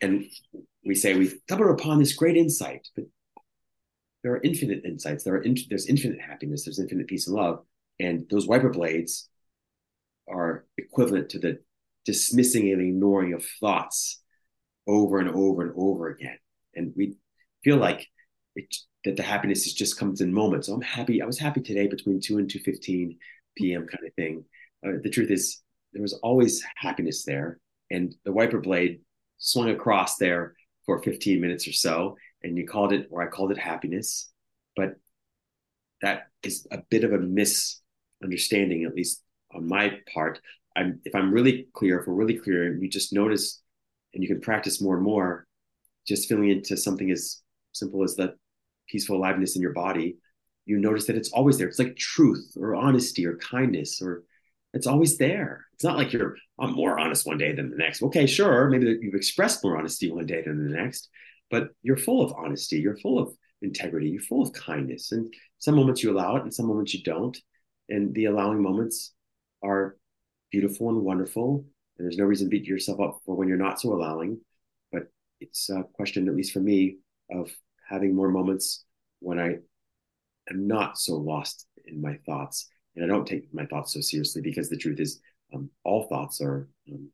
and 0.00 0.24
we 0.86 0.94
say 0.94 1.14
we've 1.14 1.38
stumbled 1.44 1.78
upon 1.78 1.98
this 1.98 2.14
great 2.14 2.36
insight, 2.36 2.88
but 2.96 3.04
there 4.22 4.32
are 4.32 4.40
infinite 4.42 4.84
insights. 4.84 5.24
There 5.24 5.34
are 5.34 5.42
in, 5.42 5.56
there's 5.68 5.86
infinite 5.86 6.20
happiness. 6.20 6.64
There's 6.64 6.78
infinite 6.78 7.08
peace 7.08 7.26
and 7.26 7.36
love. 7.36 7.62
And 8.00 8.26
those 8.30 8.46
wiper 8.46 8.70
blades 8.70 9.28
are 10.28 10.64
equivalent 10.78 11.30
to 11.30 11.38
the 11.38 11.58
dismissing 12.04 12.70
and 12.70 12.80
ignoring 12.80 13.32
of 13.32 13.44
thoughts 13.60 14.22
over 14.86 15.18
and 15.18 15.30
over 15.30 15.62
and 15.62 15.72
over 15.76 16.08
again. 16.08 16.38
And 16.74 16.92
we 16.96 17.16
feel 17.62 17.76
like 17.76 18.06
it, 18.56 18.74
that 19.04 19.16
the 19.16 19.22
happiness 19.22 19.66
is 19.66 19.74
just 19.74 19.98
comes 19.98 20.20
in 20.20 20.32
moments. 20.32 20.66
So 20.66 20.74
I'm 20.74 20.80
happy. 20.82 21.22
I 21.22 21.26
was 21.26 21.38
happy 21.38 21.60
today 21.60 21.86
between 21.86 22.20
two 22.20 22.38
and 22.38 22.48
two 22.48 22.60
fifteen 22.60 23.18
p.m. 23.56 23.86
kind 23.86 24.06
of 24.06 24.14
thing. 24.14 24.44
Uh, 24.86 24.98
the 25.02 25.10
truth 25.10 25.30
is, 25.30 25.62
there 25.92 26.02
was 26.02 26.14
always 26.14 26.64
happiness 26.76 27.24
there, 27.24 27.58
and 27.90 28.14
the 28.24 28.32
wiper 28.32 28.60
blade 28.60 29.00
swung 29.38 29.70
across 29.70 30.16
there 30.16 30.54
for 30.86 31.02
15 31.02 31.40
minutes 31.40 31.66
or 31.66 31.72
so, 31.72 32.16
and 32.42 32.58
you 32.58 32.66
called 32.66 32.92
it, 32.92 33.08
or 33.10 33.22
I 33.22 33.26
called 33.26 33.52
it 33.52 33.58
happiness, 33.58 34.30
but 34.76 34.96
that 36.02 36.28
is 36.42 36.66
a 36.70 36.78
bit 36.90 37.04
of 37.04 37.12
a 37.12 37.18
misunderstanding, 37.18 38.84
at 38.84 38.94
least 38.94 39.22
on 39.54 39.68
my 39.68 39.98
part. 40.12 40.40
I'm 40.76 41.00
if 41.04 41.14
I'm 41.14 41.32
really 41.32 41.68
clear, 41.74 42.00
if 42.00 42.06
we're 42.06 42.14
really 42.14 42.38
clear, 42.38 42.66
and 42.66 42.82
you 42.82 42.88
just 42.88 43.12
notice, 43.12 43.62
and 44.12 44.22
you 44.22 44.28
can 44.28 44.40
practice 44.40 44.82
more 44.82 44.96
and 44.96 45.04
more, 45.04 45.46
just 46.06 46.28
feeling 46.28 46.50
into 46.50 46.76
something 46.76 47.10
as 47.10 47.42
simple 47.72 48.02
as 48.02 48.16
that 48.16 48.34
peaceful 48.88 49.16
aliveness 49.16 49.56
in 49.56 49.62
your 49.62 49.72
body, 49.72 50.16
you 50.66 50.78
notice 50.78 51.06
that 51.06 51.16
it's 51.16 51.32
always 51.32 51.58
there. 51.58 51.68
It's 51.68 51.78
like 51.78 51.96
truth 51.96 52.54
or 52.56 52.74
honesty 52.74 53.26
or 53.26 53.36
kindness 53.36 54.00
or 54.02 54.24
it's 54.72 54.86
always 54.86 55.18
there. 55.18 55.64
It's 55.74 55.84
not 55.84 55.96
like 55.96 56.12
you're 56.12 56.36
I'm 56.58 56.74
more 56.74 56.98
honest 56.98 57.26
one 57.26 57.38
day 57.38 57.52
than 57.52 57.70
the 57.70 57.76
next. 57.76 58.02
Okay, 58.02 58.26
sure, 58.26 58.68
maybe 58.68 58.98
you've 59.00 59.14
expressed 59.14 59.62
more 59.64 59.78
honesty 59.78 60.10
one 60.10 60.26
day 60.26 60.42
than 60.42 60.68
the 60.68 60.76
next, 60.76 61.08
but 61.50 61.68
you're 61.82 61.96
full 61.96 62.22
of 62.22 62.32
honesty. 62.36 62.78
You're 62.78 62.96
full 62.96 63.18
of 63.18 63.34
integrity. 63.62 64.08
You're 64.08 64.22
full 64.22 64.42
of 64.42 64.52
kindness. 64.52 65.12
And 65.12 65.32
some 65.58 65.76
moments 65.76 66.02
you 66.02 66.12
allow 66.12 66.36
it, 66.36 66.42
and 66.42 66.54
some 66.54 66.66
moments 66.66 66.94
you 66.94 67.02
don't. 67.02 67.36
And 67.88 68.14
the 68.14 68.26
allowing 68.26 68.62
moments 68.62 69.12
are 69.64 69.96
beautiful 70.50 70.90
and 70.90 71.02
wonderful. 71.02 71.64
And 71.98 72.04
there's 72.04 72.18
no 72.18 72.24
reason 72.24 72.46
to 72.46 72.50
beat 72.50 72.66
yourself 72.66 73.00
up 73.00 73.20
for 73.24 73.34
when 73.34 73.48
you're 73.48 73.56
not 73.56 73.80
so 73.80 73.92
allowing. 73.92 74.40
But 74.92 75.04
it's 75.40 75.70
a 75.70 75.84
question, 75.94 76.28
at 76.28 76.36
least 76.36 76.52
for 76.52 76.60
me, 76.60 76.98
of 77.30 77.50
having 77.88 78.14
more 78.14 78.30
moments 78.30 78.84
when 79.20 79.38
I 79.38 79.56
am 80.50 80.66
not 80.66 80.98
so 80.98 81.14
lost 81.14 81.66
in 81.86 82.00
my 82.00 82.18
thoughts 82.26 82.68
and 82.94 83.04
I 83.04 83.08
don't 83.08 83.26
take 83.26 83.52
my 83.52 83.66
thoughts 83.66 83.92
so 83.92 84.00
seriously 84.00 84.42
because 84.42 84.68
the 84.68 84.76
truth 84.76 85.00
is, 85.00 85.20
um, 85.52 85.70
all 85.84 86.08
thoughts 86.08 86.40
are 86.40 86.68
um, 86.90 87.10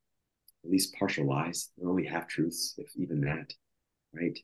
at 0.65 0.71
least 0.71 0.95
partial 0.95 1.27
lies. 1.27 1.71
They're 1.77 1.89
only 1.89 2.05
half 2.05 2.29
truths, 2.29 2.75
if 2.79 2.91
even 2.97 3.21
that, 3.23 3.53
right? 4.13 4.39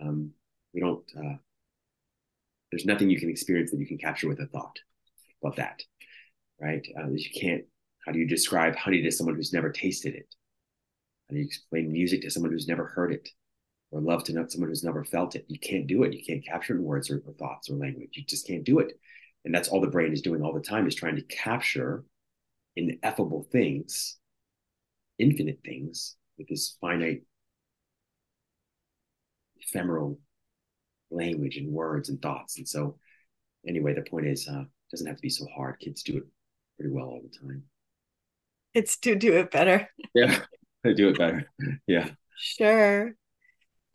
Um, 0.00 0.30
we 0.72 0.80
don't. 0.80 1.04
Uh, 1.16 1.36
there's 2.70 2.84
nothing 2.84 3.10
you 3.10 3.18
can 3.18 3.30
experience 3.30 3.70
that 3.70 3.80
you 3.80 3.86
can 3.86 3.98
capture 3.98 4.28
with 4.28 4.40
a 4.40 4.46
thought 4.46 4.76
about 5.42 5.56
that, 5.56 5.82
right? 6.60 6.86
Uh, 6.98 7.08
you 7.08 7.30
can't. 7.38 7.64
How 8.04 8.12
do 8.12 8.18
you 8.18 8.28
describe 8.28 8.76
honey 8.76 9.02
to 9.02 9.10
someone 9.10 9.34
who's 9.34 9.52
never 9.52 9.70
tasted 9.70 10.14
it? 10.14 10.34
How 11.28 11.34
do 11.34 11.40
you 11.40 11.46
explain 11.46 11.90
music 11.90 12.22
to 12.22 12.30
someone 12.30 12.52
who's 12.52 12.68
never 12.68 12.86
heard 12.86 13.12
it? 13.12 13.28
or 13.90 14.00
love 14.00 14.24
to 14.24 14.32
know 14.32 14.46
someone 14.46 14.68
who's 14.68 14.84
never 14.84 15.04
felt 15.04 15.36
it. 15.36 15.44
You 15.48 15.58
can't 15.58 15.86
do 15.86 16.02
it. 16.02 16.12
You 16.12 16.24
can't 16.24 16.44
capture 16.44 16.74
it 16.74 16.78
in 16.78 16.84
words 16.84 17.10
or, 17.10 17.22
or 17.26 17.32
thoughts 17.34 17.70
or 17.70 17.76
language. 17.76 18.10
You 18.14 18.24
just 18.24 18.46
can't 18.46 18.64
do 18.64 18.78
it. 18.78 18.92
And 19.44 19.54
that's 19.54 19.68
all 19.68 19.80
the 19.80 19.86
brain 19.86 20.12
is 20.12 20.22
doing 20.22 20.42
all 20.42 20.52
the 20.52 20.60
time 20.60 20.86
is 20.86 20.94
trying 20.94 21.16
to 21.16 21.22
capture 21.22 22.04
ineffable 22.74 23.46
things, 23.52 24.16
infinite 25.18 25.60
things 25.64 26.16
with 26.36 26.48
this 26.48 26.76
finite, 26.80 27.22
ephemeral 29.60 30.18
language 31.10 31.56
and 31.56 31.72
words 31.72 32.08
and 32.08 32.20
thoughts. 32.20 32.58
And 32.58 32.68
so, 32.68 32.98
anyway, 33.66 33.94
the 33.94 34.02
point 34.02 34.26
is, 34.26 34.48
uh, 34.48 34.60
it 34.62 34.90
doesn't 34.90 35.06
have 35.06 35.16
to 35.16 35.22
be 35.22 35.30
so 35.30 35.46
hard. 35.56 35.78
Kids 35.78 36.02
do 36.02 36.18
it 36.18 36.24
pretty 36.76 36.92
well 36.92 37.06
all 37.06 37.22
the 37.22 37.38
time. 37.38 37.64
It's 38.74 38.96
to 38.98 39.14
do 39.14 39.34
it 39.34 39.50
better. 39.50 39.88
yeah, 40.14 40.40
they 40.84 40.94
do 40.94 41.08
it 41.08 41.18
better. 41.18 41.50
Yeah. 41.86 42.10
Sure 42.38 43.14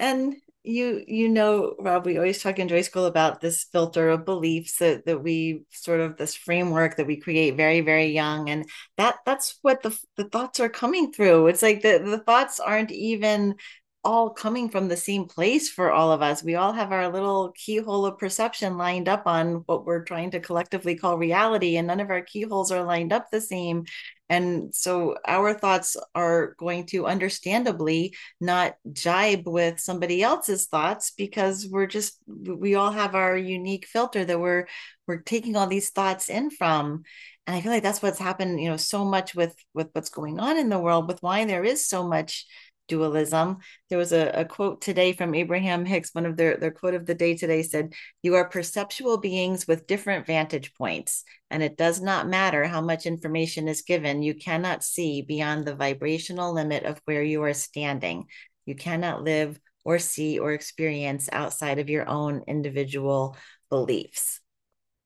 and 0.02 0.36
you 0.64 1.04
you 1.08 1.30
know 1.30 1.76
rob 1.80 2.06
we 2.06 2.18
always 2.18 2.42
talk 2.42 2.60
in 2.60 2.68
joy 2.68 2.82
school 2.82 3.06
about 3.06 3.40
this 3.40 3.64
filter 3.64 4.10
of 4.10 4.26
beliefs 4.26 4.78
that, 4.78 5.06
that 5.06 5.24
we 5.24 5.64
sort 5.72 6.00
of 6.00 6.18
this 6.18 6.36
framework 6.36 6.98
that 6.98 7.08
we 7.08 7.16
create 7.16 7.56
very 7.56 7.82
very 7.82 8.08
young 8.08 8.50
and 8.50 8.66
that 8.98 9.18
that's 9.26 9.58
what 9.62 9.82
the, 9.82 9.98
the 10.18 10.26
thoughts 10.26 10.60
are 10.60 10.70
coming 10.70 11.12
through 11.12 11.48
it's 11.48 11.62
like 11.62 11.82
the, 11.82 12.02
the 12.04 12.20
thoughts 12.20 12.60
aren't 12.60 12.92
even 12.92 13.56
all 14.04 14.32
coming 14.32 14.68
from 14.68 14.88
the 14.88 14.98
same 14.98 15.26
place 15.26 15.70
for 15.70 15.92
all 15.92 16.12
of 16.12 16.24
us 16.24 16.44
we 16.44 16.56
all 16.56 16.74
have 16.74 16.92
our 16.92 17.08
little 17.12 17.52
keyhole 17.56 18.06
of 18.06 18.18
perception 18.18 18.78
lined 18.78 19.08
up 19.08 19.24
on 19.28 19.64
what 19.68 19.86
we're 19.86 20.04
trying 20.04 20.32
to 20.32 20.40
collectively 20.40 20.96
call 20.96 21.18
reality 21.18 21.78
and 21.78 21.88
none 21.88 22.00
of 22.00 22.10
our 22.10 22.22
keyholes 22.22 22.72
are 22.72 22.84
lined 22.84 23.14
up 23.14 23.30
the 23.32 23.40
same 23.42 23.84
And 24.30 24.74
so 24.74 25.18
our 25.28 25.54
thoughts 25.54 25.98
are 26.16 26.56
going 26.58 26.86
to 26.88 27.06
understandably 27.06 28.16
not 28.40 28.76
jibe 28.94 29.46
with 29.46 29.80
somebody 29.82 30.24
else's 30.24 30.68
thoughts 30.68 31.12
because 31.18 31.68
we're 31.70 31.88
just 31.88 32.18
we 32.28 32.76
all 32.76 32.92
have 32.92 33.14
our 33.14 33.36
unique 33.36 33.86
filter 33.86 34.24
that 34.24 34.40
we're 34.40 34.68
we're 35.06 35.18
taking 35.22 35.58
all 35.58 35.68
these 35.68 35.90
thoughts 35.90 36.30
in 36.30 36.50
from. 36.50 37.04
And 37.46 37.56
I 37.56 37.62
feel 37.62 37.72
like 37.72 37.84
that's 37.84 38.02
what's 38.02 38.20
happened, 38.20 38.62
you 38.62 38.70
know, 38.70 38.78
so 38.78 39.04
much 39.04 39.36
with 39.36 39.56
with 39.74 39.90
what's 39.94 40.10
going 40.10 40.40
on 40.40 40.58
in 40.58 40.70
the 40.70 40.80
world, 40.80 41.08
with 41.10 41.22
why 41.22 41.44
there 41.46 41.66
is 41.66 41.88
so 41.88 42.08
much 42.08 42.46
dualism. 42.92 43.60
There 43.90 43.98
was 43.98 44.12
a, 44.12 44.42
a, 44.42 44.44
quote 44.44 44.82
today 44.82 45.14
from 45.14 45.34
Abraham 45.34 45.86
Hicks. 45.86 46.14
One 46.14 46.26
of 46.26 46.36
their, 46.36 46.58
their 46.58 46.72
quote 46.72 46.94
of 46.94 47.06
the 47.06 47.16
day 47.16 47.38
today 47.38 47.64
said, 47.64 47.94
You 48.22 48.36
are 48.36 48.50
perceptual 48.50 49.18
beings 49.18 49.66
with 49.66 49.88
different 49.88 50.28
vantage 50.28 50.74
points, 50.74 51.24
and 51.50 51.64
it 51.64 51.78
does 51.78 52.02
not 52.02 52.28
matter 52.28 52.66
how 52.66 52.82
much 52.82 53.06
information 53.06 53.70
is 53.70 53.84
given. 53.84 54.22
You 54.22 54.34
cannot 54.34 54.84
see 54.84 55.22
beyond 55.22 55.64
the 55.64 55.74
vibrational 55.74 56.54
limit 56.54 56.84
of 56.84 57.02
where 57.06 57.24
you 57.24 57.42
are 57.44 57.54
standing. 57.54 58.26
You 58.66 58.76
cannot 58.76 59.24
live 59.24 59.58
or 59.86 59.98
see 59.98 60.38
or 60.38 60.52
experience 60.52 61.30
outside 61.32 61.80
of 61.80 61.90
your 61.90 62.10
own 62.10 62.44
individual 62.46 63.38
beliefs. 63.70 64.42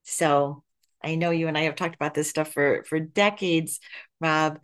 So 0.01 0.63
I 1.03 1.13
know 1.13 1.29
you 1.29 1.47
and 1.47 1.55
I 1.55 1.65
have 1.65 1.75
talked 1.75 1.93
about 1.93 2.15
this 2.15 2.31
stuff 2.31 2.51
for, 2.51 2.83
for 2.89 2.99
decades, 2.99 3.79
Rob 4.19 4.59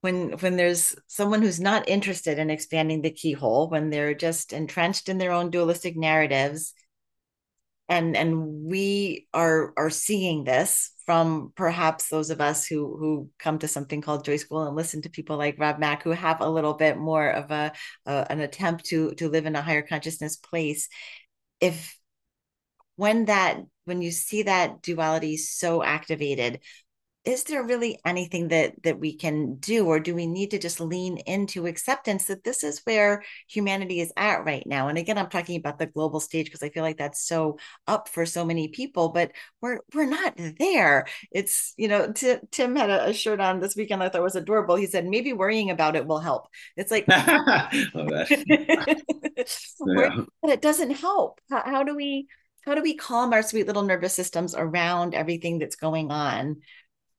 when 0.00 0.32
when 0.38 0.56
there's 0.56 0.94
someone 1.06 1.42
who's 1.42 1.60
not 1.60 1.88
interested 1.88 2.38
in 2.38 2.50
expanding 2.50 3.02
the 3.02 3.10
keyhole 3.10 3.68
when 3.68 3.90
they're 3.90 4.14
just 4.14 4.52
entrenched 4.52 5.08
in 5.08 5.18
their 5.18 5.32
own 5.32 5.50
dualistic 5.50 5.96
narratives 5.96 6.74
and 7.90 8.16
and 8.16 8.64
we 8.64 9.26
are 9.34 9.74
are 9.76 9.90
seeing 9.90 10.44
this 10.44 10.92
from 11.04 11.52
perhaps 11.56 12.08
those 12.08 12.30
of 12.30 12.40
us 12.40 12.66
who 12.66 12.96
who 12.96 13.28
come 13.38 13.58
to 13.58 13.68
something 13.68 14.00
called 14.00 14.24
joy 14.24 14.36
school 14.36 14.62
and 14.62 14.76
listen 14.76 15.02
to 15.02 15.10
people 15.10 15.36
like 15.36 15.58
rob 15.58 15.78
mack 15.78 16.04
who 16.04 16.10
have 16.10 16.40
a 16.40 16.48
little 16.48 16.74
bit 16.74 16.96
more 16.96 17.28
of 17.28 17.50
a, 17.50 17.72
a 18.06 18.26
an 18.30 18.40
attempt 18.40 18.84
to 18.86 19.12
to 19.14 19.28
live 19.28 19.44
in 19.44 19.56
a 19.56 19.62
higher 19.62 19.82
consciousness 19.82 20.36
place. 20.36 20.88
If 21.60 21.98
when 22.94 23.24
that 23.26 23.60
when 23.86 24.02
you 24.02 24.12
see 24.12 24.44
that 24.44 24.82
duality 24.82 25.36
so 25.36 25.82
activated 25.82 26.60
is 27.24 27.44
there 27.44 27.62
really 27.62 27.98
anything 28.04 28.48
that 28.48 28.82
that 28.82 28.98
we 28.98 29.14
can 29.14 29.56
do 29.56 29.86
or 29.86 30.00
do 30.00 30.14
we 30.14 30.26
need 30.26 30.50
to 30.52 30.58
just 30.58 30.80
lean 30.80 31.18
into 31.18 31.66
acceptance 31.66 32.24
that 32.26 32.44
this 32.44 32.64
is 32.64 32.80
where 32.84 33.22
humanity 33.46 34.00
is 34.00 34.12
at 34.16 34.44
right 34.44 34.66
now? 34.66 34.88
And 34.88 34.96
again 34.96 35.18
i'm 35.18 35.28
talking 35.28 35.56
about 35.56 35.78
the 35.78 35.86
global 35.86 36.20
stage 36.20 36.46
because 36.46 36.62
i 36.62 36.70
feel 36.70 36.82
like 36.82 36.96
that's 36.96 37.26
so 37.26 37.58
up 37.86 38.08
for 38.08 38.24
so 38.24 38.44
many 38.44 38.68
people 38.68 39.10
but 39.10 39.32
we're 39.60 39.80
we're 39.94 40.06
not 40.06 40.34
there. 40.58 41.06
It's 41.30 41.74
you 41.76 41.88
know 41.88 42.10
t- 42.12 42.38
tim 42.50 42.74
had 42.76 42.88
a, 42.88 43.08
a, 43.08 43.12
shirt 43.12 43.40
on 43.40 43.60
this 43.60 43.76
weekend 43.76 44.02
i 44.02 44.08
thought 44.08 44.22
was 44.22 44.36
adorable. 44.36 44.76
He 44.76 44.86
said 44.86 45.06
maybe 45.06 45.32
worrying 45.34 45.70
about 45.70 45.96
it 45.96 46.06
will 46.06 46.20
help. 46.20 46.48
It's 46.76 46.90
like 46.90 47.04
oh, 47.10 47.76
yeah. 47.94 48.84
but 50.42 50.50
it 50.50 50.62
doesn't 50.62 50.90
help. 50.90 51.40
How, 51.50 51.62
how 51.64 51.82
do 51.82 51.94
we 51.94 52.28
how 52.64 52.74
do 52.74 52.82
we 52.82 52.94
calm 52.94 53.32
our 53.32 53.42
sweet 53.42 53.66
little 53.66 53.82
nervous 53.82 54.14
systems 54.14 54.54
around 54.54 55.14
everything 55.14 55.58
that's 55.58 55.76
going 55.76 56.10
on 56.10 56.56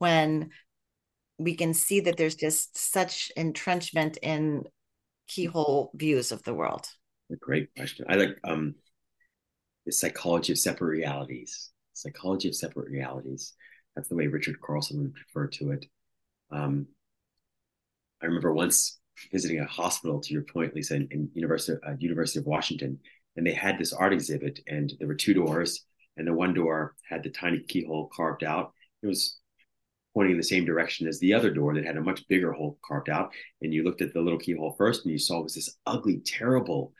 when 0.01 0.49
we 1.37 1.55
can 1.55 1.73
see 1.73 1.99
that 2.01 2.17
there's 2.17 2.35
just 2.35 2.75
such 2.77 3.31
entrenchment 3.37 4.17
in 4.21 4.63
keyhole 5.27 5.91
views 5.93 6.31
of 6.31 6.43
the 6.43 6.53
world? 6.53 6.87
Great 7.39 7.69
question. 7.75 8.05
I 8.09 8.15
like 8.15 8.37
um, 8.43 8.75
the 9.85 9.91
psychology 9.91 10.53
of 10.53 10.59
separate 10.59 10.89
realities. 10.89 11.69
Psychology 11.93 12.47
of 12.47 12.55
separate 12.55 12.89
realities. 12.89 13.53
That's 13.95 14.09
the 14.09 14.15
way 14.15 14.27
Richard 14.27 14.59
Carlson 14.59 15.01
would 15.01 15.13
refer 15.13 15.47
to 15.47 15.71
it. 15.71 15.85
Um, 16.51 16.87
I 18.21 18.25
remember 18.25 18.53
once 18.53 18.99
visiting 19.31 19.59
a 19.59 19.65
hospital, 19.65 20.19
to 20.19 20.33
your 20.33 20.43
point, 20.43 20.75
Lisa, 20.75 20.95
in, 20.95 21.07
in 21.11 21.29
University, 21.33 21.77
uh, 21.87 21.93
University 21.99 22.39
of 22.39 22.45
Washington, 22.45 22.99
and 23.35 23.45
they 23.45 23.53
had 23.53 23.77
this 23.77 23.93
art 23.93 24.13
exhibit, 24.13 24.59
and 24.67 24.91
there 24.97 25.07
were 25.07 25.15
two 25.15 25.33
doors, 25.33 25.85
and 26.17 26.27
the 26.27 26.33
one 26.33 26.53
door 26.53 26.95
had 27.07 27.23
the 27.23 27.29
tiny 27.29 27.59
keyhole 27.59 28.09
carved 28.15 28.43
out. 28.43 28.73
It 29.03 29.07
was 29.07 29.37
pointing 30.13 30.33
in 30.33 30.37
the 30.37 30.43
same 30.43 30.65
direction 30.65 31.07
as 31.07 31.19
the 31.19 31.33
other 31.33 31.51
door 31.51 31.73
that 31.73 31.85
had 31.85 31.97
a 31.97 32.01
much 32.01 32.27
bigger 32.27 32.51
hole 32.51 32.77
carved 32.85 33.09
out. 33.09 33.31
And 33.61 33.73
you 33.73 33.83
looked 33.83 34.01
at 34.01 34.13
the 34.13 34.21
little 34.21 34.39
keyhole 34.39 34.75
first 34.77 35.05
and 35.05 35.11
you 35.11 35.17
saw 35.17 35.39
it 35.39 35.43
was 35.43 35.55
this 35.55 35.77
ugly, 35.85 36.19
terrible, 36.25 36.93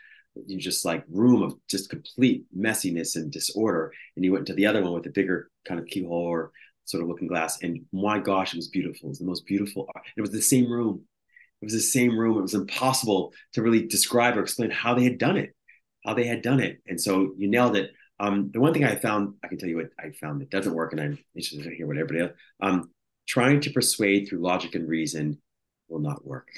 just 0.57 0.85
like 0.85 1.03
room 1.09 1.41
of 1.43 1.55
just 1.69 1.89
complete 1.89 2.45
messiness 2.57 3.15
and 3.15 3.31
disorder. 3.31 3.91
And 4.15 4.23
you 4.23 4.31
went 4.31 4.47
to 4.47 4.53
the 4.53 4.65
other 4.65 4.81
one 4.81 4.93
with 4.93 5.03
the 5.03 5.09
bigger 5.09 5.49
kind 5.65 5.79
of 5.79 5.87
keyhole 5.87 6.13
or 6.13 6.51
sort 6.85 7.03
of 7.03 7.09
looking 7.09 7.27
glass. 7.27 7.61
And 7.61 7.81
my 7.91 8.19
gosh, 8.19 8.53
it 8.53 8.57
was 8.57 8.69
beautiful. 8.69 9.07
It 9.07 9.09
was 9.09 9.19
the 9.19 9.25
most 9.25 9.45
beautiful. 9.45 9.89
It 10.15 10.21
was 10.21 10.31
the 10.31 10.41
same 10.41 10.71
room. 10.71 11.03
It 11.61 11.65
was 11.65 11.73
the 11.73 11.79
same 11.79 12.17
room. 12.17 12.37
It 12.37 12.41
was 12.41 12.55
impossible 12.55 13.33
to 13.53 13.61
really 13.61 13.85
describe 13.85 14.37
or 14.37 14.41
explain 14.41 14.71
how 14.71 14.95
they 14.95 15.03
had 15.03 15.17
done 15.17 15.37
it, 15.37 15.53
how 16.05 16.13
they 16.13 16.25
had 16.25 16.41
done 16.41 16.59
it. 16.59 16.81
And 16.87 16.99
so 16.99 17.33
you 17.37 17.49
nailed 17.49 17.75
it. 17.75 17.91
Um, 18.19 18.51
the 18.51 18.59
one 18.59 18.73
thing 18.73 18.85
I 18.85 18.95
found, 18.95 19.35
I 19.43 19.47
can 19.47 19.57
tell 19.57 19.69
you 19.69 19.77
what 19.77 19.89
I 19.99 20.11
found 20.11 20.41
that 20.41 20.49
doesn't 20.49 20.73
work, 20.73 20.91
and 20.91 21.01
I'm 21.01 21.17
interested 21.35 21.63
to 21.63 21.75
hear 21.75 21.87
what 21.87 21.97
everybody 21.97 22.21
else. 22.21 22.31
Um, 22.61 22.91
trying 23.31 23.61
to 23.61 23.69
persuade 23.69 24.27
through 24.27 24.39
logic 24.39 24.75
and 24.75 24.89
reason 24.89 25.37
will 25.87 26.01
not 26.01 26.25
work. 26.25 26.49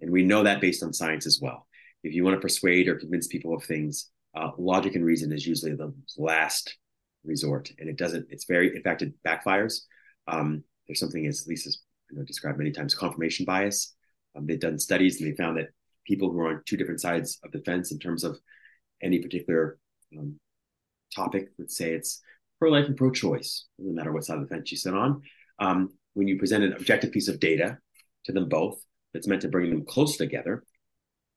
And 0.00 0.12
we 0.12 0.22
know 0.22 0.44
that 0.44 0.60
based 0.60 0.84
on 0.84 0.92
science 0.92 1.26
as 1.26 1.40
well. 1.42 1.66
If 2.04 2.14
you 2.14 2.22
want 2.22 2.36
to 2.36 2.40
persuade 2.40 2.86
or 2.86 2.94
convince 2.94 3.26
people 3.26 3.56
of 3.56 3.64
things, 3.64 4.08
uh, 4.36 4.50
logic 4.56 4.94
and 4.94 5.04
reason 5.04 5.32
is 5.32 5.44
usually 5.44 5.74
the 5.74 5.92
last 6.16 6.78
resort. 7.24 7.72
And 7.80 7.88
it 7.88 7.96
doesn't, 7.98 8.28
it's 8.30 8.44
very, 8.44 8.76
in 8.76 8.82
fact, 8.84 9.02
it 9.02 9.14
backfires. 9.26 9.80
Um, 10.28 10.62
there's 10.86 11.00
something, 11.00 11.26
as 11.26 11.44
Lisa's 11.48 11.82
you 12.08 12.18
know, 12.18 12.24
described 12.24 12.58
many 12.58 12.70
times, 12.70 12.94
confirmation 12.94 13.44
bias. 13.44 13.92
Um, 14.36 14.46
they've 14.46 14.60
done 14.60 14.78
studies 14.78 15.20
and 15.20 15.28
they 15.28 15.34
found 15.34 15.56
that 15.56 15.70
people 16.06 16.30
who 16.30 16.38
are 16.38 16.50
on 16.50 16.62
two 16.66 16.76
different 16.76 17.00
sides 17.00 17.40
of 17.42 17.50
the 17.50 17.62
fence 17.62 17.90
in 17.90 17.98
terms 17.98 18.22
of 18.22 18.38
any 19.02 19.18
particular 19.18 19.76
um, 20.16 20.38
topic, 21.12 21.48
let's 21.58 21.76
say 21.76 21.94
it's 21.94 22.20
pro 22.60 22.70
life 22.70 22.86
and 22.86 22.96
pro 22.96 23.10
choice, 23.10 23.66
no 23.80 23.92
matter 23.92 24.12
what 24.12 24.24
side 24.24 24.38
of 24.38 24.48
the 24.48 24.54
fence 24.54 24.70
you 24.70 24.78
sit 24.78 24.94
on, 24.94 25.22
um, 25.58 25.90
when 26.14 26.28
you 26.28 26.38
present 26.38 26.64
an 26.64 26.72
objective 26.72 27.12
piece 27.12 27.28
of 27.28 27.40
data 27.40 27.78
to 28.24 28.32
them 28.32 28.48
both 28.48 28.80
that's 29.12 29.26
meant 29.26 29.42
to 29.42 29.48
bring 29.48 29.70
them 29.70 29.84
close 29.84 30.16
together, 30.16 30.64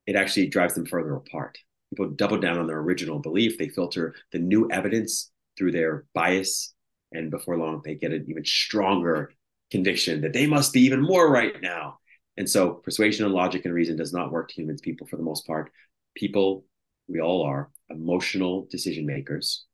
it 0.07 0.15
actually 0.15 0.47
drives 0.47 0.73
them 0.73 0.85
further 0.85 1.15
apart. 1.15 1.57
People 1.91 2.09
double 2.09 2.39
down 2.39 2.59
on 2.59 2.67
their 2.67 2.79
original 2.79 3.19
belief. 3.19 3.57
They 3.57 3.69
filter 3.69 4.15
the 4.31 4.39
new 4.39 4.69
evidence 4.71 5.31
through 5.57 5.71
their 5.71 6.05
bias. 6.13 6.73
And 7.11 7.31
before 7.31 7.57
long, 7.57 7.81
they 7.83 7.95
get 7.95 8.11
an 8.11 8.25
even 8.27 8.45
stronger 8.45 9.31
conviction 9.71 10.21
that 10.21 10.33
they 10.33 10.47
must 10.47 10.73
be 10.73 10.81
even 10.81 11.01
more 11.01 11.29
right 11.29 11.53
now. 11.61 11.99
And 12.37 12.49
so 12.49 12.71
persuasion 12.73 13.25
and 13.25 13.33
logic 13.33 13.65
and 13.65 13.73
reason 13.73 13.95
does 13.95 14.13
not 14.13 14.31
work 14.31 14.49
to 14.49 14.55
humans, 14.55 14.81
people 14.81 15.07
for 15.07 15.15
the 15.15 15.23
most 15.23 15.47
part. 15.47 15.71
People, 16.15 16.65
we 17.07 17.21
all 17.21 17.43
are 17.43 17.69
emotional 17.89 18.67
decision 18.69 19.05
makers. 19.05 19.65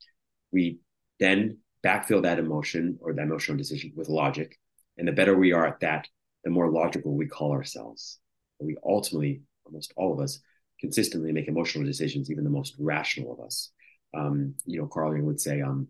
We 0.51 0.79
then 1.19 1.57
backfill 1.83 2.23
that 2.23 2.39
emotion 2.39 2.99
or 3.01 3.13
that 3.13 3.23
emotional 3.23 3.57
decision 3.57 3.93
with 3.95 4.09
logic. 4.09 4.59
And 5.01 5.07
the 5.07 5.13
better 5.13 5.35
we 5.35 5.51
are 5.51 5.65
at 5.65 5.79
that, 5.79 6.07
the 6.43 6.51
more 6.51 6.69
logical 6.69 7.15
we 7.15 7.25
call 7.25 7.53
ourselves. 7.53 8.19
we 8.59 8.77
ultimately, 8.85 9.41
almost 9.65 9.91
all 9.95 10.13
of 10.13 10.19
us, 10.19 10.39
consistently 10.79 11.31
make 11.31 11.47
emotional 11.47 11.83
decisions, 11.83 12.29
even 12.29 12.43
the 12.43 12.51
most 12.51 12.75
rational 12.77 13.33
of 13.33 13.39
us. 13.39 13.71
Um, 14.15 14.53
you 14.67 14.79
know, 14.79 14.85
Carl 14.85 15.15
Jung 15.15 15.25
would 15.25 15.41
say, 15.41 15.59
um, 15.59 15.87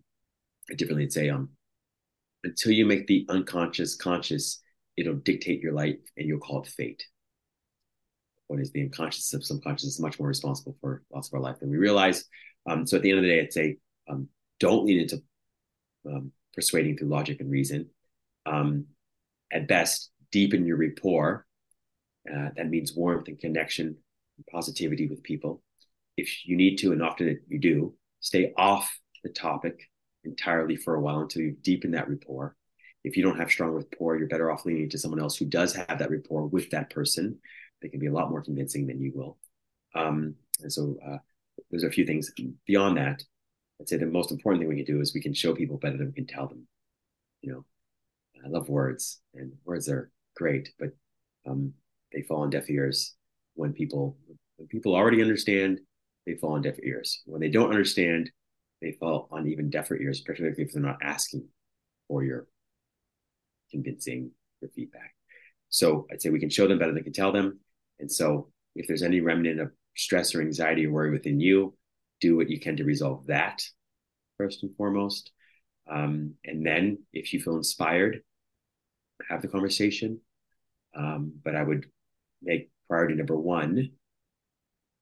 differently, 0.78 1.04
would 1.04 1.12
say, 1.12 1.28
um, 1.28 1.50
until 2.46 2.72
you 2.72 2.86
make 2.86 3.06
the 3.06 3.26
unconscious 3.28 3.98
conscious, 3.98 4.62
it'll 4.96 5.16
dictate 5.16 5.60
your 5.60 5.74
life 5.74 6.00
and 6.16 6.26
you'll 6.26 6.40
call 6.40 6.62
it 6.62 6.70
fate. 6.70 7.06
What 8.48 8.62
is 8.62 8.72
the 8.72 8.84
unconscious 8.84 9.34
of 9.34 9.44
subconscious 9.44 9.90
is 9.90 10.00
much 10.00 10.20
more 10.20 10.30
responsible 10.30 10.78
for 10.80 11.04
lots 11.14 11.28
of 11.28 11.34
our 11.34 11.42
life 11.42 11.60
than 11.60 11.70
we 11.70 11.76
realize. 11.76 12.24
Um, 12.66 12.88
so 12.88 12.96
at 12.96 13.04
the 13.04 13.10
end 13.10 13.20
of 13.20 13.24
the 13.24 13.30
day, 13.30 13.42
I'd 13.42 13.52
say, 13.52 13.76
um, 14.10 14.30
don't 14.62 14.86
lean 14.86 15.00
into 15.02 15.22
um, 16.06 16.32
persuading 16.54 16.96
through 16.96 17.10
logic 17.10 17.42
and 17.42 17.52
reason 17.52 17.90
um, 18.46 18.86
at 19.52 19.68
best, 19.68 20.12
deepen 20.32 20.66
your 20.66 20.78
rapport. 20.78 21.46
Uh, 22.32 22.50
that 22.56 22.70
means 22.70 22.94
warmth 22.94 23.28
and 23.28 23.40
connection 23.40 23.88
and 23.88 24.46
positivity 24.52 25.08
with 25.08 25.24
people. 25.24 25.62
If 26.18 26.46
you 26.46 26.56
need 26.56 26.78
to, 26.78 26.92
and 26.92 27.02
often 27.02 27.40
you 27.48 27.60
do, 27.60 27.96
stay 28.20 28.54
off 28.58 28.92
the 29.24 29.30
topic 29.30 29.80
entirely 30.24 30.76
for 30.76 30.96
a 30.96 31.02
while 31.02 31.20
until 31.20 31.42
you 31.42 31.56
deepen 31.62 31.92
that 31.92 32.10
rapport. 32.10 32.56
If 33.04 33.18
you 33.18 33.24
don't 33.24 33.40
have 33.40 33.50
strong 33.50 33.72
rapport, 33.72 34.18
you're 34.18 34.28
better 34.28 34.52
off 34.52 34.66
leaning 34.66 34.90
to 34.90 34.98
someone 34.98 35.20
else 35.20 35.36
who 35.36 35.46
does 35.46 35.74
have 35.74 35.98
that 35.98 36.12
rapport 36.12 36.46
with 36.46 36.70
that 36.70 36.92
person. 36.92 37.40
They 37.82 37.90
can 37.90 38.00
be 38.00 38.08
a 38.08 38.14
lot 38.14 38.30
more 38.30 38.44
convincing 38.44 38.86
than 38.86 39.02
you 39.02 39.12
will. 39.16 39.38
Um, 39.96 40.36
and 40.62 40.72
so 40.72 40.98
uh, 41.04 41.18
there's 41.72 41.84
a 41.84 41.90
few 41.90 42.06
things 42.06 42.32
beyond 42.68 42.98
that. 42.98 43.24
I'd 43.80 43.90
say 43.90 43.98
the 43.98 44.06
most 44.06 44.32
important 44.32 44.62
thing 44.62 44.70
we 44.70 44.84
can 44.84 44.86
do 44.86 45.02
is 45.02 45.16
we 45.16 45.22
can 45.22 45.34
show 45.34 45.56
people 45.56 45.78
better 45.78 45.98
than 45.98 46.08
we 46.08 46.14
can 46.14 46.28
tell 46.28 46.48
them. 46.48 46.68
You 47.42 47.54
know, 47.54 47.66
I 48.44 48.50
love 48.50 48.70
words, 48.70 49.22
and 49.34 49.54
words 49.66 49.88
are 49.90 50.12
great, 50.36 50.70
but 50.80 50.90
um, 51.48 51.74
they 52.14 52.22
fall 52.24 52.42
on 52.42 52.50
deaf 52.50 52.70
ears 52.70 53.16
when 53.56 53.74
people 53.74 54.18
when 54.58 54.68
people 54.68 54.96
already 54.96 55.22
understand. 55.22 55.80
They 56.26 56.36
fall 56.36 56.54
on 56.54 56.62
deaf 56.62 56.76
ears. 56.84 57.22
When 57.26 57.42
they 57.42 57.50
don't 57.50 57.72
understand, 57.72 58.30
they 58.82 58.92
fall 59.00 59.28
on 59.32 59.48
even 59.48 59.70
deafer 59.70 59.96
ears, 59.96 60.22
particularly 60.22 60.62
if 60.62 60.72
they're 60.72 60.82
not 60.82 61.00
asking 61.02 61.48
for 62.08 62.24
your 62.24 62.48
convincing 63.72 64.32
your 64.62 64.70
feedback. 64.72 65.16
So 65.70 66.06
I'd 66.12 66.22
say 66.22 66.30
we 66.30 66.40
can 66.40 66.50
show 66.50 66.68
them 66.68 66.78
better 66.78 66.92
than 66.92 67.00
we 67.00 67.04
can 67.04 67.14
tell 67.14 67.32
them. 67.32 67.60
And 68.00 68.12
so 68.12 68.52
if 68.76 68.88
there's 68.88 69.04
any 69.04 69.22
remnant 69.22 69.60
of 69.60 69.72
stress 69.96 70.36
or 70.36 70.42
anxiety 70.42 70.86
or 70.86 70.92
worry 70.92 71.12
within 71.12 71.40
you, 71.40 71.76
do 72.20 72.36
what 72.36 72.50
you 72.50 72.60
can 72.60 72.78
to 72.78 72.84
resolve 72.84 73.26
that 73.28 73.64
first 74.38 74.64
and 74.64 74.76
foremost. 74.76 75.32
Um, 75.90 76.36
and 76.46 76.66
then 76.66 77.00
if 77.14 77.34
you 77.34 77.42
feel 77.42 77.58
inspired, 77.58 78.22
have 79.30 79.42
the 79.42 79.48
conversation. 79.48 80.20
Um, 80.96 81.34
but 81.44 81.56
I 81.56 81.64
would 81.64 81.86
make 82.42 82.70
priority 82.90 83.16
number 83.16 83.38
one 83.38 83.92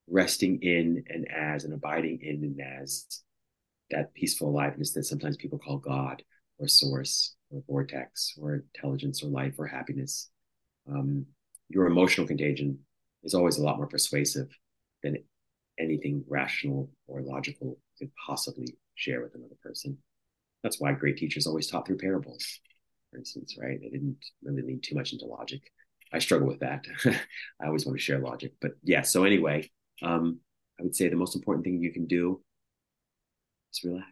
resting 0.08 0.60
in 0.62 1.03
and 1.08 1.27
as 1.32 1.63
and 1.63 1.73
abiding 1.73 2.19
in 2.21 2.43
and 2.43 2.62
as 2.62 3.21
that 3.91 4.13
peaceful 4.13 4.49
aliveness 4.49 4.93
that 4.93 5.03
sometimes 5.03 5.38
people 5.38 5.60
call 5.60 5.77
God 5.77 6.23
or 6.60 6.67
source 6.67 7.36
or 7.49 7.63
vortex 7.67 8.34
or 8.39 8.63
intelligence 8.75 9.23
or 9.23 9.27
life 9.27 9.55
or 9.58 9.67
happiness. 9.67 10.29
Um, 10.88 11.25
your 11.69 11.88
emotional 11.88 12.27
contagion 12.27 12.79
is 13.23 13.34
always 13.34 13.58
a 13.58 13.63
lot 13.63 13.77
more 13.77 13.88
persuasive 13.88 14.47
than 15.03 15.17
anything 15.79 16.23
rational 16.27 16.89
or 17.08 17.21
logical 17.21 17.77
could 17.97 18.12
possibly 18.25 18.77
share 18.95 19.21
with 19.21 19.36
another 19.36 19.55
person. 19.62 19.97
That's 20.63 20.79
why 20.79 20.91
great 20.93 21.17
teachers 21.17 21.47
always 21.47 21.67
taught 21.67 21.88
through 21.88 21.97
parables, 21.97 22.60
for 23.12 23.17
instance, 23.17 23.58
right? 23.60 23.80
They 23.82 23.89
didn't 23.89 24.17
really 24.43 24.62
lean 24.62 24.82
too 24.82 24.95
much 24.95 25.13
into 25.13 25.26
logic. 25.26 25.62
I 26.12 26.19
struggle 26.19 26.48
with 26.48 26.60
that. 26.60 26.86
I 27.06 27.67
always 27.67 27.86
want 27.86 27.98
to 27.98 28.04
share 28.04 28.19
logic. 28.19 28.54
But 28.62 28.72
yeah, 28.84 29.04
so 29.04 29.24
anyway, 29.24 29.69
um, 30.02 30.39
I 30.80 30.84
would 30.84 30.95
say 30.95 31.10
the 31.10 31.15
most 31.15 31.36
important 31.36 31.65
thing 31.65 31.82
you 31.82 31.93
can 31.93 32.08
do 32.08 32.41
is 33.74 33.84
relax. 33.84 34.12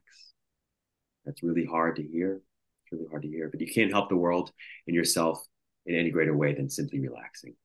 That's 1.26 1.44
really 1.44 1.66
hard 1.66 1.96
to 1.98 2.04
hear. 2.04 2.42
It's 2.84 2.92
really 2.92 3.08
hard 3.10 3.24
to 3.24 3.28
hear, 3.28 3.50
but 3.50 3.62
you 3.62 3.68
can't 3.68 3.92
help 3.92 4.10
the 4.10 4.16
world 4.16 4.52
and 4.86 4.96
yourself 4.96 5.44
in 5.86 5.96
any 5.96 6.12
greater 6.12 6.36
way 6.36 6.54
than 6.54 6.70
simply 6.70 7.00
relaxing. 7.00 7.56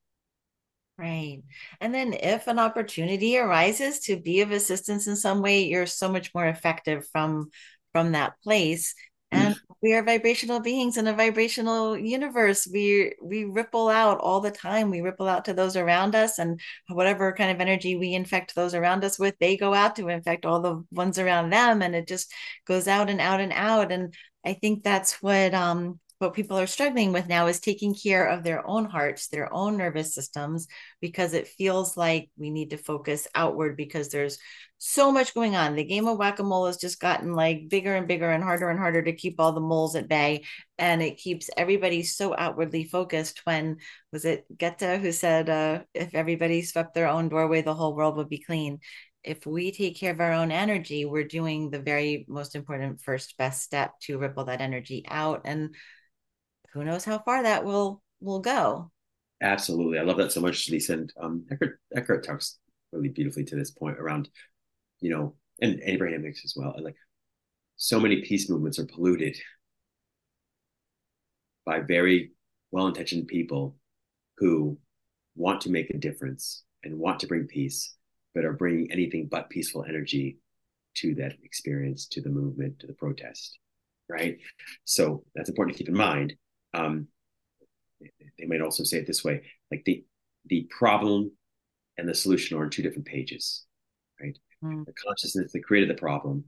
Right. 0.99 1.43
And 1.81 1.95
then 1.95 2.13
if 2.13 2.47
an 2.47 2.59
opportunity 2.59 3.39
arises 3.39 4.01
to 4.01 4.17
be 4.17 4.41
of 4.41 4.51
assistance 4.51 5.07
in 5.07 5.17
some 5.17 5.43
way, 5.43 5.65
you're 5.65 5.87
so 5.87 6.11
much 6.11 6.35
more 6.35 6.47
effective 6.47 7.07
from 7.13 7.51
from 7.93 8.13
that 8.13 8.41
place. 8.43 8.95
And 9.33 9.57
we 9.83 9.95
are 9.95 10.03
vibrational 10.05 10.61
beings 10.61 10.97
in 10.97 11.07
a 11.07 11.15
vibrational 11.15 11.97
universe. 11.99 12.69
We 12.71 13.15
we 13.23 13.45
ripple 13.45 13.89
out 13.89 14.19
all 14.21 14.41
the 14.41 14.51
time. 14.51 14.91
We 14.91 15.01
ripple 15.01 15.27
out 15.29 15.47
to 15.47 15.55
those 15.55 15.77
around 15.77 16.15
us, 16.15 16.39
and 16.39 16.61
whatever 16.89 17.33
kind 17.33 17.51
of 17.51 17.61
energy 17.61 17.97
we 17.97 18.15
infect 18.15 18.55
those 18.55 18.75
around 18.75 19.05
us 19.05 19.19
with, 19.19 19.35
they 19.41 19.57
go 19.57 19.75
out 19.75 19.97
to 19.97 20.09
infect 20.09 20.45
all 20.47 20.61
the 20.61 20.85
ones 20.93 21.19
around 21.19 21.51
them, 21.51 21.83
and 21.83 21.95
it 21.95 22.07
just 22.07 22.33
goes 22.67 22.87
out 22.87 23.11
and 23.11 23.21
out 23.21 23.41
and 23.41 23.53
out. 23.53 23.91
And 23.91 24.15
I 24.45 24.53
think 24.55 24.83
that's 24.85 25.23
what 25.23 25.55
um 25.55 25.99
what 26.23 26.35
people 26.35 26.59
are 26.59 26.67
struggling 26.67 27.13
with 27.13 27.29
now 27.29 27.49
is 27.49 27.61
taking 27.61 27.95
care 27.95 28.27
of 28.27 28.43
their 28.43 28.67
own 28.67 28.87
hearts, 28.87 29.29
their 29.29 29.53
own 29.53 29.77
nervous 29.77 30.15
systems, 30.15 30.69
because 31.01 31.35
it 31.35 31.49
feels 31.49 31.97
like 31.97 32.31
we 32.39 32.51
need 32.51 32.71
to 32.71 32.79
focus 32.79 33.29
outward 33.35 33.77
because 33.77 34.09
there's 34.09 34.39
so 34.79 35.13
much 35.13 35.35
going 35.35 35.55
on. 35.55 35.77
The 35.77 35.85
game 35.85 36.09
of 36.09 36.19
whack 36.19 36.39
a 36.39 36.43
mole 36.43 36.67
has 36.67 36.79
just 36.79 37.01
gotten 37.01 37.35
like 37.35 37.69
bigger 37.69 37.95
and 37.95 38.09
bigger 38.09 38.31
and 38.31 38.43
harder 38.43 38.71
and 38.71 38.79
harder 38.79 39.03
to 39.03 39.13
keep 39.13 39.39
all 39.39 39.53
the 39.53 39.61
moles 39.61 39.95
at 39.95 40.09
bay. 40.09 40.45
And 40.79 41.03
it 41.03 41.19
keeps 41.19 41.51
everybody 41.57 42.03
so 42.03 42.35
outwardly 42.37 42.85
focused. 42.85 43.43
When 43.45 43.77
was 44.13 44.25
it 44.25 44.47
Goethe 44.57 45.01
who 45.01 45.13
said, 45.13 45.51
uh, 45.51 45.83
if 45.93 46.15
everybody 46.15 46.63
swept 46.63 46.95
their 46.95 47.09
own 47.09 47.29
doorway, 47.29 47.63
the 47.63 47.75
whole 47.75 47.95
world 47.95 48.17
would 48.17 48.29
be 48.29 48.39
clean? 48.39 48.81
if 49.25 49.47
we 49.47 49.71
take 49.71 49.97
care 49.99 50.13
of 50.13 50.21
our 50.21 50.33
own 50.33 50.51
energy, 50.51 51.05
we're 51.05 51.25
doing 51.25 51.71
the 51.71 51.79
very 51.79 52.25
most 52.29 52.55
important 52.55 53.01
first 53.01 53.37
best 53.37 53.63
step 53.63 53.93
to 54.01 54.19
ripple 54.19 54.47
that 54.47 54.61
energy 54.61 55.05
out. 55.07 55.43
And 55.45 55.75
who 56.73 56.85
knows 56.85 57.05
how 57.05 57.19
far 57.19 57.43
that 57.43 57.65
will 57.65 58.03
will 58.21 58.41
go. 58.41 58.91
Absolutely, 59.41 59.99
I 59.99 60.03
love 60.03 60.19
that 60.19 60.33
so 60.33 60.41
much, 60.41 60.69
Lisa. 60.71 60.95
And 60.95 61.13
um, 61.21 61.47
Eckhart, 61.51 61.79
Eckhart 61.95 62.25
talks 62.25 62.59
really 62.93 63.09
beautifully 63.09 63.45
to 63.45 63.57
this 63.57 63.71
point 63.71 63.99
around, 63.99 64.29
you 65.01 65.11
know, 65.11 65.35
and 65.61 65.81
Abraham 65.83 66.23
Hicks 66.23 66.45
as 66.45 66.55
well. 66.57 66.73
And 66.75 66.85
Like, 66.85 66.97
so 67.77 67.99
many 67.99 68.23
peace 68.23 68.49
movements 68.49 68.79
are 68.79 68.87
polluted 68.87 69.37
by 71.67 71.81
very 71.81 72.33
well-intentioned 72.71 73.27
people 73.27 73.77
who 74.39 74.79
want 75.35 75.63
to 75.63 75.71
make 75.71 75.91
a 75.91 75.99
difference 75.99 76.65
and 76.85 76.99
want 76.99 77.21
to 77.21 77.27
bring 77.27 77.47
peace, 77.47 77.95
but 78.35 78.45
are 78.45 78.53
bringing 78.53 78.93
anything 78.93 79.29
but 79.31 79.51
peaceful 79.51 79.85
energy 79.89 80.39
to 80.95 81.15
that 81.17 81.35
experience, 81.43 82.07
to 82.07 82.21
the 82.21 82.29
movement, 82.31 82.79
to 82.79 82.87
the 82.87 82.93
protest. 82.93 83.59
Right. 84.09 84.39
So 84.85 85.25
that's 85.35 85.49
important 85.49 85.77
to 85.77 85.83
keep 85.83 85.89
in 85.89 85.97
mind 85.97 86.35
um, 86.75 87.09
they 88.39 88.47
might 88.47 88.61
also 88.61 88.85
say 88.85 88.99
it 88.99 89.07
this 89.07 89.25
way 89.25 89.43
like 89.71 89.83
the 89.85 90.05
the 90.47 90.69
problem 90.71 91.31
and 91.99 92.09
the 92.09 92.15
solution 92.15 92.57
are 92.57 92.63
on 92.65 92.71
two 92.71 92.83
different 92.83 93.07
pages 93.07 93.65
right? 94.21 94.37
Mm. 94.65 94.85
the 94.85 94.93
consciousness 94.93 95.53
that 95.53 95.65
created 95.65 95.91
the 95.91 96.01
problem 96.01 96.45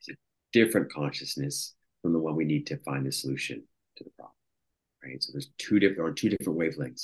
is 0.00 0.08
a 0.08 0.16
different 0.52 0.92
consciousness 0.92 1.74
from 2.02 2.12
the 2.12 2.18
one 2.18 2.36
we 2.36 2.44
need 2.44 2.66
to 2.66 2.76
find 2.78 3.04
the 3.04 3.12
solution 3.12 3.62
to 3.96 4.04
the 4.04 4.10
problem 4.10 4.34
right? 5.04 5.22
So 5.22 5.32
there's 5.32 5.50
two 5.58 5.78
different 5.78 6.08
on 6.08 6.14
two 6.14 6.28
different 6.28 6.58
wavelengths. 6.58 7.02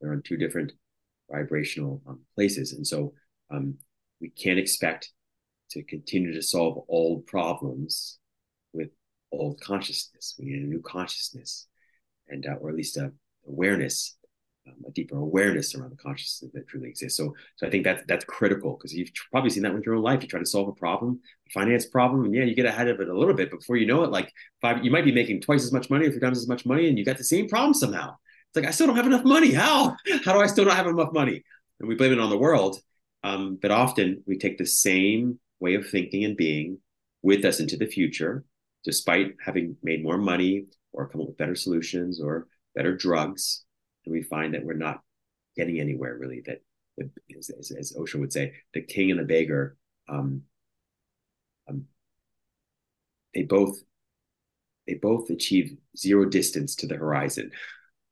They're 0.00 0.12
on 0.12 0.22
two 0.22 0.36
different 0.36 0.72
vibrational 1.30 2.02
um, 2.06 2.20
places. 2.34 2.72
And 2.72 2.86
so 2.86 3.12
um, 3.50 3.76
we 4.20 4.30
can't 4.30 4.58
expect 4.58 5.10
to 5.70 5.82
continue 5.82 6.32
to 6.32 6.42
solve 6.42 6.84
old 6.88 7.26
problems 7.26 8.18
old 9.32 9.60
consciousness. 9.60 10.34
We 10.38 10.46
need 10.46 10.62
a 10.62 10.66
new 10.66 10.80
consciousness, 10.80 11.66
and 12.28 12.46
uh, 12.46 12.54
or 12.60 12.70
at 12.70 12.76
least 12.76 12.96
a 12.96 13.12
awareness, 13.48 14.16
um, 14.66 14.74
a 14.86 14.90
deeper 14.90 15.16
awareness 15.16 15.74
around 15.74 15.90
the 15.90 15.96
consciousness 15.96 16.50
that 16.52 16.68
truly 16.68 16.88
exists. 16.88 17.16
So, 17.16 17.34
so 17.56 17.66
I 17.66 17.70
think 17.70 17.84
that's 17.84 18.02
that's 18.06 18.24
critical 18.24 18.76
because 18.76 18.94
you've 18.94 19.10
probably 19.30 19.50
seen 19.50 19.62
that 19.62 19.74
with 19.74 19.84
your 19.84 19.94
own 19.94 20.02
life. 20.02 20.22
You 20.22 20.28
try 20.28 20.40
to 20.40 20.46
solve 20.46 20.68
a 20.68 20.72
problem, 20.72 21.20
a 21.48 21.50
finance 21.52 21.86
problem, 21.86 22.24
and 22.24 22.34
yeah, 22.34 22.44
you 22.44 22.54
get 22.54 22.66
ahead 22.66 22.88
of 22.88 23.00
it 23.00 23.08
a 23.08 23.18
little 23.18 23.34
bit. 23.34 23.50
But 23.50 23.60
before 23.60 23.76
you 23.76 23.86
know 23.86 24.04
it, 24.04 24.10
like 24.10 24.32
five, 24.60 24.84
you 24.84 24.90
might 24.90 25.04
be 25.04 25.12
making 25.12 25.40
twice 25.40 25.64
as 25.64 25.72
much 25.72 25.90
money 25.90 26.06
or 26.06 26.10
three 26.10 26.20
times 26.20 26.38
as 26.38 26.48
much 26.48 26.66
money, 26.66 26.88
and 26.88 26.98
you 26.98 27.04
got 27.04 27.18
the 27.18 27.24
same 27.24 27.48
problem 27.48 27.74
somehow. 27.74 28.14
It's 28.48 28.56
like 28.56 28.66
I 28.66 28.70
still 28.70 28.86
don't 28.86 28.96
have 28.96 29.06
enough 29.06 29.24
money. 29.24 29.52
How? 29.52 29.96
How 30.24 30.32
do 30.32 30.40
I 30.40 30.46
still 30.46 30.64
not 30.64 30.76
have 30.76 30.86
enough 30.86 31.12
money? 31.12 31.42
And 31.80 31.88
we 31.88 31.94
blame 31.94 32.12
it 32.12 32.20
on 32.20 32.30
the 32.30 32.38
world. 32.38 32.78
Um, 33.22 33.58
but 33.60 33.70
often 33.70 34.22
we 34.26 34.38
take 34.38 34.56
the 34.56 34.66
same 34.66 35.40
way 35.58 35.74
of 35.74 35.88
thinking 35.88 36.24
and 36.24 36.36
being 36.36 36.78
with 37.22 37.44
us 37.44 37.60
into 37.60 37.76
the 37.76 37.86
future 37.86 38.44
despite 38.86 39.34
having 39.44 39.76
made 39.82 40.02
more 40.02 40.16
money 40.16 40.64
or 40.92 41.08
come 41.08 41.20
up 41.20 41.26
with 41.26 41.36
better 41.36 41.56
solutions 41.56 42.20
or 42.20 42.46
better 42.74 42.96
drugs. 42.96 43.64
And 44.06 44.14
we 44.14 44.22
find 44.22 44.54
that 44.54 44.64
we're 44.64 44.74
not 44.74 45.00
getting 45.56 45.80
anywhere 45.80 46.16
really. 46.16 46.42
That, 46.46 46.62
as, 47.36 47.50
as, 47.76 47.94
Osho 47.98 48.18
would 48.18 48.32
say, 48.32 48.54
the 48.72 48.80
king 48.80 49.10
and 49.10 49.18
the 49.20 49.24
beggar, 49.24 49.76
um, 50.08 50.42
um, 51.68 51.84
they 53.34 53.42
both 53.42 53.76
they 54.86 54.94
both 54.94 55.30
achieve 55.30 55.76
zero 55.98 56.26
distance 56.26 56.76
to 56.76 56.86
the 56.86 56.94
horizon. 56.94 57.50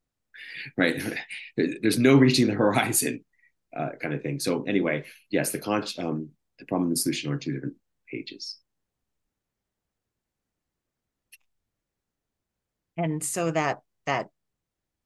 right? 0.77 1.01
There's 1.57 2.01
no 2.01 2.17
reaching 2.17 2.49
the 2.49 2.55
horizon, 2.55 3.25
uh, 3.77 3.91
kind 4.03 4.13
of 4.13 4.23
thing. 4.23 4.41
So 4.41 4.65
anyway, 4.65 5.05
yes, 5.31 5.53
the 5.53 5.61
con- 5.61 5.85
um, 5.99 6.31
the 6.59 6.65
problem 6.67 6.89
and 6.89 6.93
the 6.93 7.01
solution 7.01 7.33
are 7.33 7.39
two 7.39 7.53
different 7.53 7.77
pages. 8.11 8.59
And 12.97 13.23
so 13.23 13.51
that 13.51 13.81
that 14.07 14.29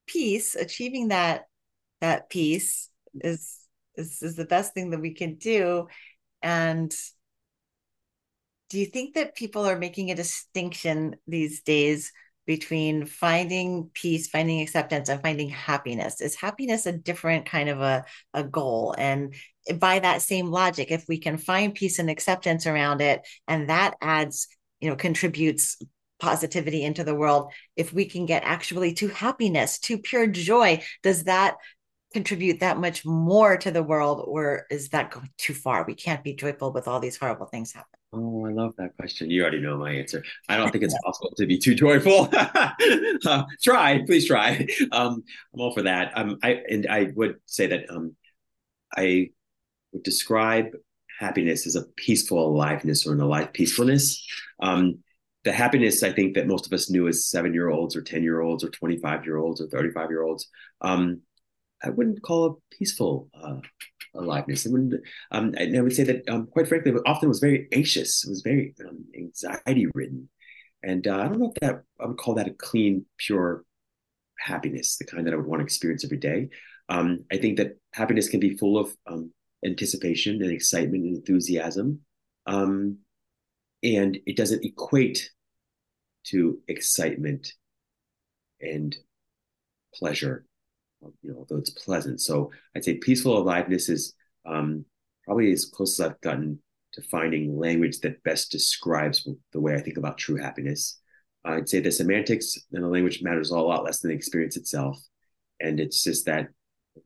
peace 0.06 0.54
achieving 0.54 1.08
that 1.08 1.46
that 2.00 2.30
peace 2.30 2.90
is 3.20 3.58
is, 3.94 4.22
is 4.22 4.36
the 4.36 4.44
best 4.44 4.74
thing 4.74 4.90
that 4.90 5.00
we 5.00 5.12
can 5.12 5.34
do. 5.34 5.88
And 6.42 6.94
do 8.70 8.78
you 8.78 8.86
think 8.86 9.14
that 9.14 9.34
people 9.34 9.64
are 9.64 9.78
making 9.78 10.10
a 10.10 10.14
distinction 10.14 11.16
these 11.26 11.62
days 11.62 12.12
between 12.46 13.04
finding 13.04 13.90
peace 13.92 14.28
finding 14.28 14.60
acceptance 14.60 15.08
and 15.08 15.20
finding 15.20 15.48
happiness? 15.48 16.20
Is 16.20 16.36
happiness 16.36 16.86
a 16.86 16.92
different 16.92 17.46
kind 17.46 17.68
of 17.68 17.80
a, 17.80 18.04
a 18.34 18.44
goal? 18.44 18.94
And 18.96 19.34
by 19.78 19.98
that 19.98 20.22
same 20.22 20.46
logic 20.46 20.90
if 20.90 21.06
we 21.08 21.18
can 21.18 21.36
find 21.36 21.74
peace 21.74 21.98
and 21.98 22.08
acceptance 22.08 22.66
around 22.66 23.02
it 23.02 23.20
and 23.46 23.68
that 23.68 23.94
adds 24.00 24.48
you 24.80 24.88
know 24.88 24.96
contributes 24.96 25.76
positivity 26.18 26.82
into 26.82 27.04
the 27.04 27.14
world 27.14 27.52
if 27.76 27.92
we 27.92 28.04
can 28.04 28.26
get 28.26 28.42
actually 28.44 28.92
to 28.92 29.08
happiness 29.08 29.78
to 29.78 29.98
pure 29.98 30.26
joy 30.26 30.82
does 31.02 31.24
that 31.24 31.56
contribute 32.12 32.60
that 32.60 32.78
much 32.78 33.04
more 33.04 33.56
to 33.56 33.70
the 33.70 33.82
world 33.82 34.24
or 34.26 34.66
is 34.70 34.88
that 34.88 35.10
going 35.10 35.30
too 35.36 35.54
far 35.54 35.84
we 35.86 35.94
can't 35.94 36.24
be 36.24 36.34
joyful 36.34 36.72
with 36.72 36.88
all 36.88 37.00
these 37.00 37.16
horrible 37.16 37.46
things 37.46 37.72
happening 37.72 37.98
Oh, 38.10 38.46
I 38.46 38.52
love 38.52 38.72
that 38.78 38.96
question. 38.96 39.30
You 39.30 39.42
already 39.42 39.60
know 39.60 39.76
my 39.76 39.92
answer. 39.92 40.24
I 40.48 40.56
don't 40.56 40.70
think 40.72 40.84
it's 40.84 40.96
possible 41.04 41.30
to 41.36 41.46
be 41.46 41.58
too 41.58 41.74
joyful. 41.74 42.30
uh, 43.26 43.44
try, 43.62 44.02
please 44.06 44.26
try. 44.26 44.66
Um, 44.92 45.22
I'm 45.52 45.60
all 45.60 45.74
for 45.74 45.82
that. 45.82 46.12
Um, 46.16 46.38
I 46.42 46.62
and 46.70 46.86
I 46.88 47.12
would 47.14 47.36
say 47.44 47.66
that 47.66 47.90
um, 47.90 48.16
I 48.96 49.30
would 49.92 50.02
describe 50.02 50.68
happiness 51.18 51.66
as 51.66 51.76
a 51.76 51.84
peaceful 51.96 52.46
aliveness 52.48 53.06
or 53.06 53.12
an 53.12 53.20
alive 53.20 53.52
peacefulness. 53.52 54.24
Um, 54.60 55.00
the 55.48 55.54
happiness 55.54 56.02
I 56.02 56.12
think 56.12 56.34
that 56.34 56.46
most 56.46 56.66
of 56.66 56.74
us 56.74 56.90
knew 56.90 57.08
as 57.08 57.24
seven 57.24 57.54
year 57.54 57.70
olds 57.70 57.96
or 57.96 58.02
10 58.02 58.22
year 58.22 58.42
olds 58.42 58.62
or 58.62 58.68
25 58.68 59.24
year 59.24 59.38
olds 59.38 59.62
or 59.62 59.66
35 59.68 60.10
year 60.10 60.22
olds, 60.22 60.46
um, 60.82 61.22
I 61.82 61.88
wouldn't 61.88 62.20
call 62.20 62.44
a 62.44 62.74
peaceful 62.76 63.30
uh, 63.32 63.56
aliveness. 64.14 64.66
I, 64.66 64.70
wouldn't, 64.70 64.94
um, 65.30 65.54
I 65.58 65.80
would 65.80 65.94
say 65.94 66.04
that, 66.04 66.28
um, 66.28 66.48
quite 66.48 66.68
frankly, 66.68 66.92
often 67.06 67.30
was 67.30 67.38
very 67.38 67.66
anxious. 67.72 68.26
It 68.26 68.28
was 68.28 68.42
very 68.42 68.74
um, 68.86 69.06
anxiety 69.16 69.86
ridden. 69.94 70.28
And 70.82 71.08
uh, 71.08 71.16
I 71.16 71.28
don't 71.28 71.38
know 71.38 71.52
if 71.54 71.60
that 71.62 71.82
I 71.98 72.04
would 72.04 72.18
call 72.18 72.34
that 72.34 72.48
a 72.48 72.52
clean, 72.52 73.06
pure 73.16 73.64
happiness, 74.38 74.98
the 74.98 75.06
kind 75.06 75.26
that 75.26 75.32
I 75.32 75.38
would 75.38 75.46
want 75.46 75.60
to 75.60 75.64
experience 75.64 76.04
every 76.04 76.18
day. 76.18 76.50
Um, 76.90 77.24
I 77.32 77.38
think 77.38 77.56
that 77.56 77.78
happiness 77.94 78.28
can 78.28 78.40
be 78.40 78.58
full 78.58 78.76
of 78.76 78.94
um, 79.06 79.32
anticipation 79.64 80.42
and 80.42 80.52
excitement 80.52 81.04
and 81.04 81.16
enthusiasm. 81.16 82.00
Um, 82.44 82.98
and 83.82 84.18
it 84.26 84.36
doesn't 84.36 84.62
equate 84.62 85.30
to 86.24 86.58
excitement 86.68 87.52
and 88.60 88.96
pleasure, 89.94 90.44
you 91.22 91.30
know, 91.30 91.38
although 91.38 91.56
it's 91.56 91.70
pleasant. 91.70 92.20
So 92.20 92.50
I'd 92.74 92.84
say 92.84 92.96
peaceful 92.96 93.38
aliveness 93.38 93.88
is 93.88 94.14
um, 94.46 94.84
probably 95.24 95.52
as 95.52 95.64
close 95.66 95.98
as 95.98 96.06
I've 96.06 96.20
gotten 96.20 96.60
to 96.94 97.02
finding 97.02 97.58
language 97.58 98.00
that 98.00 98.22
best 98.24 98.50
describes 98.50 99.28
the 99.52 99.60
way 99.60 99.74
I 99.74 99.80
think 99.80 99.96
about 99.96 100.18
true 100.18 100.36
happiness. 100.36 101.00
I'd 101.44 101.68
say 101.68 101.80
the 101.80 101.92
semantics 101.92 102.58
and 102.72 102.82
the 102.82 102.88
language 102.88 103.22
matters 103.22 103.50
a 103.50 103.58
lot 103.58 103.84
less 103.84 104.00
than 104.00 104.10
the 104.10 104.16
experience 104.16 104.56
itself. 104.56 104.98
And 105.60 105.80
it's 105.80 106.02
just 106.02 106.26
that 106.26 106.48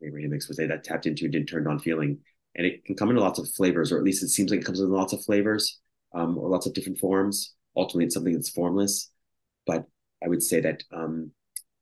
Abraham 0.05 0.31
Hicks 0.31 0.47
would 0.47 0.57
say 0.57 0.67
that 0.67 0.83
tapped 0.83 1.05
into 1.05 1.25
and 1.25 1.47
turned 1.47 1.67
on 1.67 1.79
feeling. 1.79 2.19
And 2.55 2.65
it 2.65 2.85
can 2.85 2.95
come 2.95 3.09
in 3.09 3.15
lots 3.17 3.39
of 3.39 3.49
flavors, 3.49 3.91
or 3.91 3.97
at 3.97 4.03
least 4.03 4.23
it 4.23 4.29
seems 4.29 4.51
like 4.51 4.61
it 4.61 4.65
comes 4.65 4.79
in 4.79 4.89
lots 4.89 5.13
of 5.13 5.23
flavors 5.23 5.79
um, 6.13 6.37
or 6.37 6.49
lots 6.49 6.65
of 6.65 6.73
different 6.73 6.99
forms. 6.99 7.53
Ultimately, 7.75 8.05
it's 8.05 8.15
something 8.15 8.33
that's 8.33 8.49
formless. 8.49 9.09
But 9.65 9.85
I 10.23 10.27
would 10.27 10.43
say 10.43 10.61
that 10.61 10.83
um, 10.91 11.31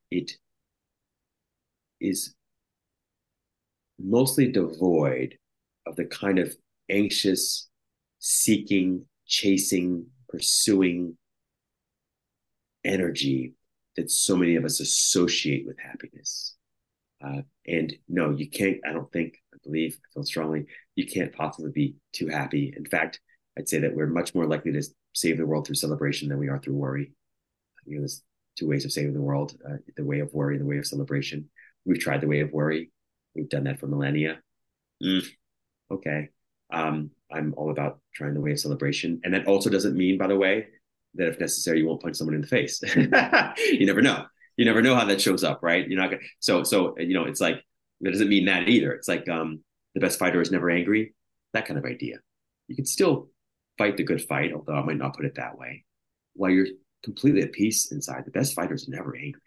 it 0.10 0.32
is 2.00 2.36
mostly 4.00 4.52
devoid 4.52 5.38
of 5.86 5.96
the 5.96 6.06
kind 6.06 6.39
of 6.39 6.56
anxious, 6.89 7.70
seeking, 8.20 9.06
chasing, 9.28 10.08
pursuing 10.30 11.18
energy 12.84 13.54
that 13.96 14.10
so 14.10 14.36
many 14.36 14.56
of 14.56 14.66
us 14.66 14.80
associate 14.80 15.66
with 15.66 15.78
happiness. 15.80 16.56
Uh, 17.24 17.42
and 17.68 17.94
no, 18.08 18.32
you 18.32 18.50
can't, 18.50 18.78
I 18.88 18.94
don't 18.94 19.12
think, 19.12 19.36
I 19.54 19.58
believe, 19.64 19.98
I 20.04 20.08
feel 20.14 20.24
strongly, 20.24 20.66
you 20.96 21.06
can't 21.06 21.34
possibly 21.34 21.72
be 21.72 21.96
too 22.14 22.28
happy. 22.28 22.74
In 22.76 22.86
fact, 22.86 23.20
I'd 23.58 23.70
say 23.70 23.80
that 23.80 23.94
we're 23.94 24.08
much 24.08 24.34
more 24.34 24.48
likely 24.48 24.72
to 24.72 24.82
save 25.14 25.38
the 25.38 25.45
world 25.45 25.66
through 25.66 25.76
celebration 25.76 26.30
than 26.30 26.39
we 26.39 26.49
are 26.49 26.59
through 26.59 26.76
worry. 26.76 27.12
You 27.86 27.95
know, 27.95 28.01
there's 28.01 28.24
two 28.57 28.68
ways 28.68 28.86
of 28.86 28.91
saving 28.91 29.14
the 29.14 29.22
world 29.22 29.57
uh, 29.68 29.78
the 29.95 30.03
way 30.03 30.20
of 30.20 30.34
worry 30.34 30.57
the 30.57 30.66
way 30.66 30.78
of 30.78 30.88
celebration. 30.88 31.49
We've 31.86 31.99
tried 31.99 32.22
the 32.22 32.28
way 32.28 32.41
of 32.41 32.51
worry, 32.51 32.91
we've 33.36 33.49
done 33.49 33.64
that 33.66 33.80
for 33.80 33.88
millennia. 33.88 34.39
Mm, 35.03 35.26
okay. 35.91 36.30
Um, 36.72 37.12
I'm 37.32 37.53
all 37.57 37.72
about 37.72 37.99
trying 38.14 38.34
the 38.34 38.41
way 38.41 38.51
of 38.51 38.59
celebration. 38.59 39.22
And 39.24 39.34
that 39.34 39.47
also 39.47 39.70
doesn't 39.70 39.95
mean, 39.95 40.18
by 40.18 40.28
the 40.28 40.38
way, 40.38 40.68
that 41.16 41.28
if 41.28 41.39
necessary, 41.39 41.80
you 41.80 41.88
won't 41.88 42.01
punch 42.01 42.16
someone 42.16 42.36
in 42.36 42.41
the 42.41 42.47
face. 42.47 42.82
you 42.95 43.86
never 43.86 44.01
know. 44.01 44.26
You 44.57 44.66
never 44.66 44.82
know 44.82 44.95
how 44.95 45.05
that 45.05 45.22
shows 45.22 45.43
up, 45.43 45.59
right? 45.64 45.88
You're 45.88 45.99
not 45.99 46.12
gonna. 46.12 46.22
So, 46.39 46.64
so 46.64 46.95
you 46.97 47.14
know, 47.14 47.26
it's 47.26 47.41
like 47.41 47.64
that 48.01 48.12
doesn't 48.12 48.30
mean 48.30 48.45
that 48.45 48.70
either. 48.70 48.91
It's 48.91 49.07
like 49.07 49.28
um, 49.30 49.64
the 49.93 50.01
best 50.01 50.20
fighter 50.20 50.41
is 50.41 50.51
never 50.51 50.70
angry. 50.70 51.14
That 51.53 51.66
kind 51.66 51.78
of 51.78 51.86
idea. 51.86 52.20
You 52.68 52.76
can 52.76 52.86
still 52.86 53.30
fight 53.78 53.97
the 53.97 54.03
good 54.03 54.22
fight, 54.22 54.53
although 54.53 54.76
I 54.76 54.84
might 54.84 54.97
not 54.97 55.15
put 55.15 55.26
it 55.26 55.36
that 55.36 55.57
way. 55.57 55.86
While 56.34 56.51
you're 56.51 56.67
completely 57.03 57.41
at 57.41 57.51
peace 57.51 57.91
inside, 57.91 58.26
the 58.26 58.32
best 58.32 58.53
fighters 58.53 58.88
are 58.88 58.91
never 58.91 59.15
angry. 59.15 59.41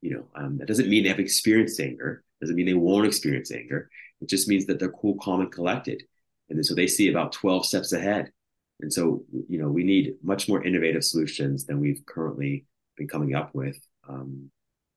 You 0.00 0.10
know, 0.14 0.24
um, 0.34 0.58
that 0.58 0.68
doesn't 0.68 0.88
mean 0.88 1.02
they 1.02 1.08
have 1.08 1.18
experienced 1.18 1.80
anger. 1.80 2.24
Doesn't 2.40 2.56
mean 2.56 2.66
they 2.66 2.74
won't 2.74 3.06
experience 3.06 3.50
anger. 3.50 3.90
It 4.20 4.28
just 4.28 4.48
means 4.48 4.66
that 4.66 4.78
they're 4.78 4.90
cool, 4.90 5.16
calm, 5.16 5.40
and 5.40 5.52
collected, 5.52 6.02
and 6.48 6.64
so 6.64 6.74
they 6.74 6.86
see 6.86 7.08
about 7.08 7.32
twelve 7.32 7.66
steps 7.66 7.92
ahead 7.92 8.32
and 8.80 8.92
so, 8.92 9.24
you 9.48 9.58
know, 9.58 9.68
we 9.68 9.82
need 9.82 10.14
much 10.22 10.48
more 10.48 10.62
innovative 10.62 11.04
solutions 11.04 11.64
than 11.64 11.80
we've 11.80 12.04
currently 12.06 12.64
been 12.96 13.08
coming 13.08 13.34
up 13.34 13.54
with, 13.54 13.76
um, 14.08 14.50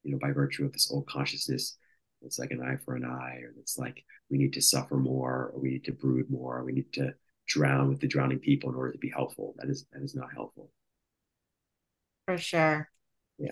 you 0.03 0.11
know, 0.11 0.19
by 0.19 0.31
virtue 0.31 0.65
of 0.65 0.73
this 0.73 0.91
old 0.91 1.07
consciousness. 1.07 1.77
It's 2.21 2.37
like 2.37 2.51
an 2.51 2.61
eye 2.61 2.77
for 2.85 2.95
an 2.95 3.03
eye, 3.03 3.39
or 3.43 3.53
it's 3.59 3.79
like 3.79 4.03
we 4.29 4.37
need 4.37 4.53
to 4.53 4.61
suffer 4.61 4.97
more, 4.97 5.51
or 5.53 5.59
we 5.59 5.71
need 5.71 5.85
to 5.85 5.93
brood 5.93 6.29
more, 6.29 6.59
or 6.59 6.63
we 6.63 6.73
need 6.73 6.93
to 6.93 7.13
drown 7.47 7.89
with 7.89 7.99
the 7.99 8.07
drowning 8.07 8.39
people 8.39 8.69
in 8.69 8.75
order 8.75 8.91
to 8.91 8.97
be 8.97 9.09
helpful. 9.09 9.55
That 9.57 9.69
is 9.69 9.85
that 9.91 10.01
is 10.01 10.15
not 10.15 10.33
helpful. 10.33 10.71
For 12.25 12.37
sure. 12.37 12.89
Yeah. 13.37 13.51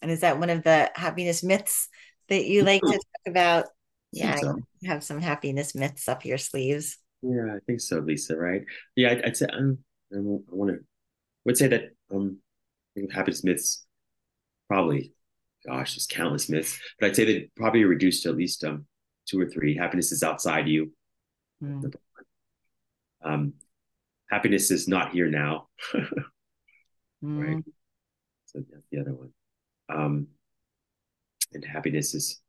And 0.00 0.10
is 0.10 0.20
that 0.20 0.38
one 0.38 0.50
of 0.50 0.64
the 0.64 0.90
happiness 0.94 1.42
myths 1.42 1.88
that 2.28 2.44
you 2.46 2.62
like 2.62 2.82
to 2.82 2.92
talk 2.92 3.26
about? 3.26 3.66
Yeah, 4.12 4.36
so. 4.36 4.58
have 4.84 5.02
some 5.02 5.20
happiness 5.20 5.74
myths 5.74 6.08
up 6.08 6.24
your 6.24 6.38
sleeves. 6.38 6.98
Yeah, 7.22 7.54
I 7.54 7.58
think 7.66 7.80
so, 7.80 7.98
Lisa. 7.98 8.36
Right? 8.36 8.62
Yeah, 8.96 9.12
I'd, 9.12 9.24
I'd 9.24 9.36
say 9.36 9.46
um, 9.46 9.78
I 10.12 10.18
want 10.18 10.72
to 10.72 10.78
would 11.44 11.56
say 11.56 11.68
that 11.68 11.84
um, 12.12 12.38
I 12.94 13.00
think 13.00 13.12
happiness 13.12 13.44
myths 13.44 13.86
probably, 14.68 15.12
gosh, 15.66 15.94
there's 15.94 16.06
countless 16.06 16.48
myths, 16.48 16.78
but 16.98 17.06
I'd 17.06 17.16
say 17.16 17.24
that 17.24 17.54
probably 17.56 17.84
reduced 17.84 18.24
to 18.24 18.30
at 18.30 18.36
least 18.36 18.64
um 18.64 18.86
two 19.26 19.40
or 19.40 19.46
three. 19.46 19.76
Happiness 19.76 20.12
is 20.12 20.22
outside 20.22 20.68
you. 20.68 20.92
Mm. 21.62 21.94
Um, 23.24 23.54
happiness 24.30 24.70
is 24.70 24.88
not 24.88 25.12
here 25.12 25.28
now. 25.28 25.68
mm. 25.94 26.04
Right. 27.22 27.64
So 28.46 28.60
that's 28.70 28.86
the 28.90 29.00
other 29.00 29.14
one. 29.14 29.32
Um, 29.88 30.28
and 31.52 31.64
happiness 31.64 32.14
is 32.14 32.40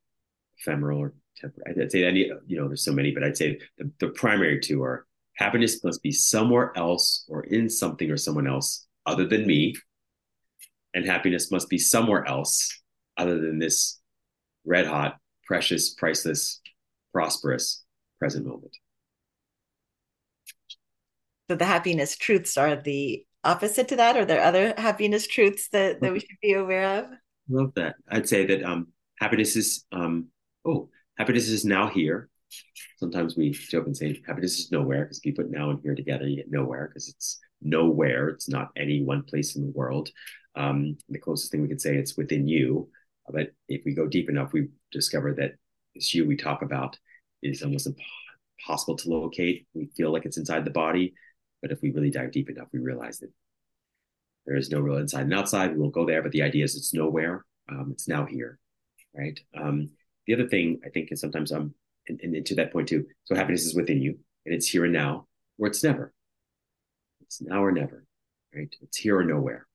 ephemeral 0.60 1.00
or 1.00 1.14
temporary. 1.38 1.82
I'd 1.82 1.92
say 1.92 2.06
any, 2.06 2.32
you 2.48 2.58
know, 2.58 2.68
there's 2.68 2.86
so 2.86 2.94
many, 2.94 3.12
but 3.12 3.24
I'd 3.24 3.38
say 3.38 3.60
the, 3.78 3.92
the 4.00 4.08
primary 4.10 4.60
two 4.60 4.84
are 4.84 5.06
happiness 5.36 5.84
must 5.84 6.02
be 6.02 6.12
somewhere 6.12 6.72
else 6.76 7.26
or 7.28 7.44
in 7.44 7.70
something 7.70 8.10
or 8.12 8.18
someone 8.18 8.48
else 8.48 8.88
other 9.06 9.28
than 9.28 9.46
me. 9.46 9.76
And 10.94 11.06
happiness 11.06 11.52
must 11.52 11.70
be 11.70 11.80
somewhere 11.80 12.26
else 12.28 12.82
other 13.18 13.40
than 13.40 13.60
this 13.60 14.00
red 14.66 14.86
hot, 14.86 15.18
precious, 15.46 15.94
priceless, 15.94 16.62
prosperous 17.12 17.84
present 18.20 18.46
moment. 18.46 18.76
So 21.50 21.56
the 21.56 21.66
happiness 21.66 22.16
truths 22.16 22.58
are 22.58 22.76
the 22.76 23.26
opposite 23.44 23.90
to 23.90 23.96
that? 23.98 24.18
Are 24.18 24.26
there 24.26 24.42
other 24.42 24.74
happiness 24.78 25.28
truths 25.28 25.70
that, 25.70 26.02
that 26.02 26.14
we 26.14 26.20
should 26.20 26.38
be 26.42 26.54
aware 26.54 27.00
of? 27.00 27.06
Love 27.50 27.74
that. 27.76 27.96
I'd 28.10 28.30
say 28.30 28.46
that 28.46 28.64
um, 28.64 28.88
happiness 29.20 29.56
is 29.56 29.86
um, 29.92 30.28
oh, 30.66 30.90
happiness 31.18 31.50
is 31.50 31.66
now 31.66 31.88
here. 31.88 32.30
Sometimes 32.98 33.36
we 33.36 33.52
joke 33.52 33.88
and 33.88 33.98
say 33.98 34.22
happiness 34.26 34.60
is 34.60 34.72
nowhere 34.72 35.04
because 35.04 35.18
if 35.18 35.26
you 35.26 35.34
put 35.34 35.52
now 35.52 35.72
and 35.72 35.80
here 35.84 35.96
together, 35.96 36.28
you 36.28 36.38
get 36.38 36.52
nowhere 36.52 36.88
because 36.88 37.10
it's 37.10 37.40
nowhere. 37.62 38.30
It's 38.30 38.48
not 38.48 38.70
any 38.78 39.04
one 39.04 39.24
place 39.24 39.56
in 39.56 39.64
the 39.64 39.72
world. 39.72 40.10
Um, 40.56 40.98
the 41.10 41.20
closest 41.20 41.52
thing 41.52 41.62
we 41.62 41.68
could 41.68 41.82
say 41.82 41.96
it's 41.96 42.16
within 42.16 42.48
you. 42.48 42.90
But 43.30 43.52
if 43.68 43.82
we 43.86 43.94
go 43.94 44.08
deep 44.08 44.30
enough, 44.30 44.54
we 44.54 44.68
discover 44.92 45.34
that 45.36 45.54
this 45.96 46.14
you 46.14 46.26
we 46.28 46.36
talk 46.36 46.62
about 46.62 46.98
is 47.42 47.64
almost 47.64 47.88
impossible 48.60 48.98
to 48.98 49.10
locate. 49.10 49.68
We 49.74 49.90
feel 49.96 50.12
like 50.12 50.26
it's 50.26 50.38
inside 50.38 50.66
the 50.66 50.72
body, 50.72 51.14
but 51.64 51.72
if 51.72 51.82
we 51.82 51.92
really 51.92 52.12
dive 52.12 52.32
deep 52.32 52.50
enough, 52.50 52.68
we 52.74 52.80
realize 52.80 53.20
that 53.20 53.32
there 54.46 54.58
is 54.58 54.70
no 54.70 54.82
real 54.82 54.98
inside 54.98 55.22
and 55.22 55.34
outside. 55.34 55.72
We 55.72 55.80
will 55.80 55.90
go 55.90 56.06
there, 56.06 56.22
but 56.22 56.34
the 56.34 56.42
idea 56.42 56.66
is 56.66 56.76
it's 56.76 56.94
nowhere. 56.94 57.46
Um, 57.70 57.90
it's 57.94 58.08
now 58.08 58.26
here, 58.26 58.60
right? 59.16 59.40
Um, 59.58 59.90
the 60.28 60.34
other 60.34 60.48
thing 60.48 60.82
I 60.86 60.90
think 60.90 61.12
is 61.12 61.22
sometimes 61.22 61.54
um 61.54 61.74
and, 62.10 62.20
and 62.22 62.46
to 62.46 62.56
that 62.56 62.74
point 62.74 62.90
too. 62.90 63.06
So 63.24 63.34
happiness 63.34 63.66
is 63.66 63.74
within 63.74 64.02
you, 64.02 64.20
and 64.46 64.54
it's 64.54 64.68
here 64.68 64.84
and 64.84 64.92
now, 64.92 65.28
or 65.58 65.68
it's 65.68 65.82
never. 65.82 66.14
It's 67.22 67.42
now 67.42 67.64
or 67.64 67.72
never, 67.72 68.06
right? 68.54 68.76
It's 68.82 68.98
here 68.98 69.18
or 69.18 69.24
nowhere. 69.24 69.66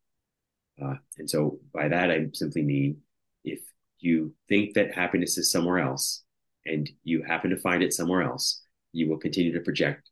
Uh, 0.81 0.97
and 1.17 1.29
so 1.29 1.59
by 1.73 1.89
that 1.89 2.11
I 2.11 2.27
simply 2.35 2.63
mean 2.63 2.99
if 3.45 3.61
you 3.99 4.35
think 4.49 4.75
that 4.75 4.95
happiness 4.95 5.39
is 5.39 5.51
somewhere 5.51 5.79
else, 5.79 6.23
and 6.67 6.91
you 7.03 7.23
happen 7.23 7.49
to 7.49 7.57
find 7.57 7.83
it 7.83 7.95
somewhere 7.95 8.23
else, 8.23 8.63
you 8.93 9.09
will 9.09 9.17
continue 9.17 9.55
to 9.55 9.61
project 9.61 10.11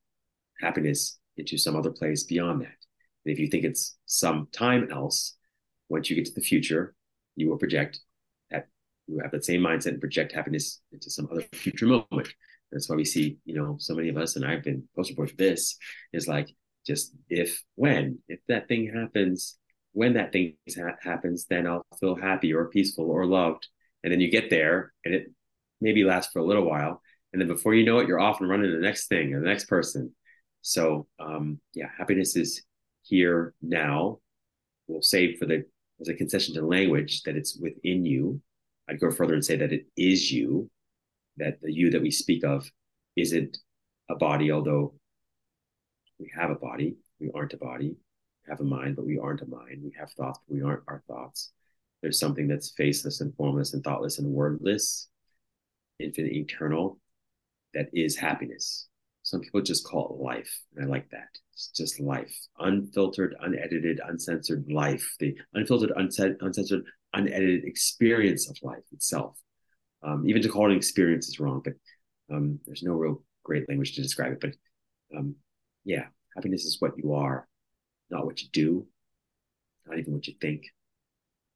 happiness 0.59 1.19
into 1.37 1.59
some 1.59 1.77
other 1.77 1.91
place 1.91 2.25
beyond 2.25 2.63
that. 2.63 2.77
And 3.25 3.33
if 3.33 3.39
you 3.39 3.49
think 3.49 3.65
it's 3.65 3.97
some 4.07 4.49
time 4.53 4.89
else, 4.91 5.37
once 5.89 6.09
you 6.09 6.17
get 6.17 6.27
to 6.27 6.35
the 6.35 6.41
future, 6.41 6.95
you 7.37 7.49
will 7.49 7.59
project 7.59 8.01
that 8.51 8.69
you 9.07 9.21
have 9.21 9.33
that 9.33 9.45
same 9.45 9.61
mindset 9.61 9.89
and 9.89 10.01
project 10.01 10.33
happiness 10.33 10.81
into 10.93 11.11
some 11.11 11.29
other 11.31 11.43
future 11.53 11.87
moment. 11.87 12.29
That's 12.73 12.89
why 12.89 12.97
we 12.97 13.05
see, 13.05 13.39
you 13.45 13.55
know, 13.55 13.77
so 13.79 13.95
many 13.95 14.09
of 14.09 14.17
us, 14.17 14.37
and 14.37 14.45
I've 14.45 14.65
been 14.65 14.89
poster 14.95 15.15
boy 15.15 15.27
for 15.27 15.37
this, 15.37 15.77
is 16.13 16.27
like 16.27 16.49
just 16.87 17.13
if, 17.29 17.63
when, 17.75 18.19
if 18.29 18.41
that 18.49 18.69
thing 18.69 18.93
happens, 18.93 19.59
when 19.93 20.15
that 20.15 20.33
thing 20.33 20.57
ha- 20.77 20.97
happens, 21.01 21.47
then 21.47 21.67
I'll 21.67 21.87
feel 22.01 22.17
happy 22.17 22.53
or 22.53 22.69
peaceful 22.69 23.11
or 23.11 23.25
loved. 23.27 23.69
And 24.03 24.13
then 24.13 24.21
you 24.21 24.31
get 24.31 24.51
there 24.51 24.93
and 25.05 25.15
it 25.15 25.27
maybe 25.81 26.05
lasts 26.05 26.33
for 26.33 26.41
a 26.41 26.45
little 26.45 26.65
while. 26.65 27.01
And 27.33 27.41
then 27.41 27.49
before 27.49 27.75
you 27.75 27.85
know 27.85 27.99
it, 27.99 28.09
you're 28.09 28.21
off 28.21 28.41
and 28.41 28.49
running 28.49 28.71
to 28.71 28.77
the 28.77 28.83
next 28.83 29.09
thing 29.09 29.35
or 29.35 29.41
the 29.41 29.49
next 29.49 29.69
person. 29.69 30.15
So, 30.67 31.07
um, 31.21 31.61
yeah, 31.75 31.87
happiness 31.97 32.35
is 32.35 32.63
here 33.05 33.55
now. 33.63 34.19
we'll 34.89 35.01
say 35.01 35.37
for 35.37 35.47
the 35.47 35.65
as 36.01 36.09
a 36.09 36.15
concession 36.15 36.55
to 36.55 36.67
language 36.67 37.23
that 37.23 37.37
it's 37.37 37.57
within 37.57 38.05
you. 38.05 38.41
I'd 38.89 38.99
go 38.99 39.13
further 39.13 39.35
and 39.35 39.45
say 39.45 39.55
that 39.59 39.73
it 39.73 39.87
is 39.97 40.33
you, 40.33 40.69
that 41.37 41.61
the 41.63 41.73
you 41.73 41.91
that 41.91 42.03
we 42.03 42.11
speak 42.11 42.43
of 42.45 42.69
isn't 43.15 43.59
a 44.11 44.17
body, 44.17 44.51
although 44.51 44.95
we 46.19 46.33
have 46.37 46.51
a 46.51 46.57
body, 46.57 46.97
we 47.21 47.31
aren't 47.33 47.55
a 47.55 47.59
body. 47.59 47.95
We 48.45 48.51
have 48.51 48.59
a 48.61 48.65
mind, 48.65 48.97
but 48.97 49.07
we 49.07 49.19
aren't 49.21 49.43
a 49.43 49.47
mind. 49.47 49.83
We 49.85 49.93
have 49.97 50.11
thoughts, 50.11 50.41
but 50.49 50.53
we 50.53 50.63
aren't 50.63 50.83
our 50.89 51.05
thoughts. 51.07 51.53
There's 52.03 52.19
something 52.19 52.49
that's 52.49 52.71
faceless 52.71 53.21
and 53.21 53.33
formless 53.37 53.73
and 53.73 53.85
thoughtless 53.85 54.19
and 54.19 54.33
wordless, 54.33 55.09
infinite, 56.01 56.33
eternal, 56.33 56.99
that 57.73 57.89
is 57.93 58.17
happiness. 58.17 58.89
Some 59.27 59.41
people 59.41 59.61
just 59.61 59.85
call 59.85 60.15
it 60.15 60.23
life. 60.23 60.61
And 60.77 60.85
I 60.85 60.89
like 60.89 61.11
that. 61.11 61.27
It's 61.53 61.73
just 61.77 61.99
life. 61.99 62.33
Unfiltered, 62.61 63.35
unedited, 63.41 64.01
uncensored 64.07 64.71
life. 64.71 65.05
The 65.19 65.37
unfiltered, 65.53 65.91
uncensored, 65.97 66.85
unedited 67.13 67.65
experience 67.65 68.49
of 68.49 68.57
life 68.63 68.85
itself. 68.93 69.37
Um, 70.05 70.29
even 70.29 70.43
to 70.43 70.49
call 70.49 70.67
it 70.67 70.71
an 70.71 70.77
experience 70.77 71.27
is 71.27 71.41
wrong, 71.41 71.61
but 71.65 71.73
um, 72.33 72.61
there's 72.67 72.85
no 72.85 72.93
real 72.93 73.25
great 73.43 73.69
language 73.69 73.97
to 73.97 74.03
describe 74.03 74.31
it. 74.31 74.41
But 74.41 75.19
um, 75.19 75.35
yeah, 75.83 76.05
happiness 76.37 76.65
is 76.65 76.77
what 76.79 76.93
you 76.97 77.15
are, 77.15 77.49
not 78.11 78.27
what 78.27 78.41
you 78.43 78.49
do, 78.53 78.87
not 79.89 79.99
even 79.99 80.13
what 80.13 80.29
you 80.29 80.35
think. 80.41 80.63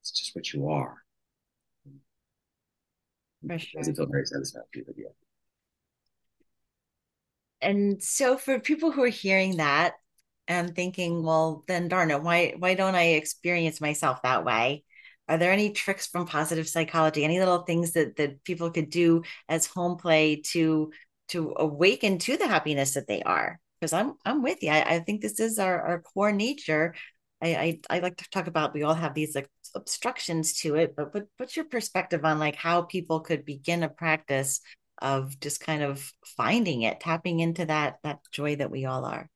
It's 0.01 0.11
just 0.11 0.35
what 0.35 0.51
you 0.51 0.67
are. 0.67 0.97
Sure. 3.47 3.57
It 3.57 3.67
doesn't 3.77 3.95
feel 3.95 4.07
very 4.07 4.25
satisfactory, 4.25 4.83
but 4.85 4.95
yeah 4.97 5.07
and 7.61 8.01
so 8.03 8.37
for 8.37 8.59
people 8.59 8.91
who 8.91 9.03
are 9.03 9.07
hearing 9.07 9.57
that 9.57 9.93
and 10.47 10.75
thinking, 10.75 11.23
well, 11.23 11.63
then 11.67 11.87
darn 11.87 12.11
it, 12.11 12.21
why 12.23 12.55
why 12.57 12.73
don't 12.75 12.95
I 12.95 13.13
experience 13.13 13.81
myself 13.81 14.21
that 14.23 14.45
way? 14.45 14.83
Are 15.27 15.37
there 15.37 15.51
any 15.51 15.71
tricks 15.71 16.07
from 16.07 16.25
positive 16.27 16.67
psychology? 16.67 17.23
Any 17.23 17.39
little 17.39 17.63
things 17.63 17.93
that 17.93 18.17
that 18.17 18.43
people 18.43 18.71
could 18.71 18.89
do 18.89 19.23
as 19.47 19.65
home 19.65 19.97
play 19.97 20.41
to 20.47 20.91
to 21.29 21.53
awaken 21.57 22.17
to 22.19 22.37
the 22.37 22.47
happiness 22.47 22.95
that 22.95 23.07
they 23.07 23.21
are? 23.23 23.59
Because 23.79 23.93
I'm 23.93 24.15
I'm 24.25 24.41
with 24.43 24.61
you. 24.63 24.71
I, 24.71 24.95
I 24.95 24.99
think 24.99 25.21
this 25.21 25.39
is 25.39 25.59
our, 25.59 25.81
our 25.81 25.99
core 26.01 26.31
nature. 26.31 26.95
I, 27.41 27.55
I, 27.55 27.79
I 27.89 27.99
like 27.99 28.17
to 28.17 28.29
talk 28.29 28.47
about 28.47 28.73
we 28.73 28.83
all 28.83 28.93
have 28.93 29.13
these 29.15 29.33
like 29.35 29.49
obstructions 29.75 30.53
to 30.61 30.75
it, 30.75 30.95
but 30.95 31.13
what, 31.13 31.27
what's 31.37 31.55
your 31.55 31.65
perspective 31.65 32.23
on 32.23 32.37
like 32.39 32.55
how 32.55 32.83
people 32.83 33.21
could 33.21 33.45
begin 33.45 33.83
a 33.83 33.89
practice 33.89 34.61
of 35.01 35.39
just 35.39 35.59
kind 35.59 35.83
of 35.83 36.11
finding 36.25 36.83
it, 36.83 36.99
tapping 36.99 37.39
into 37.39 37.65
that 37.65 37.99
that 38.03 38.19
joy 38.31 38.55
that 38.55 38.71
we 38.71 38.85
all 38.85 39.05
are. 39.05 39.29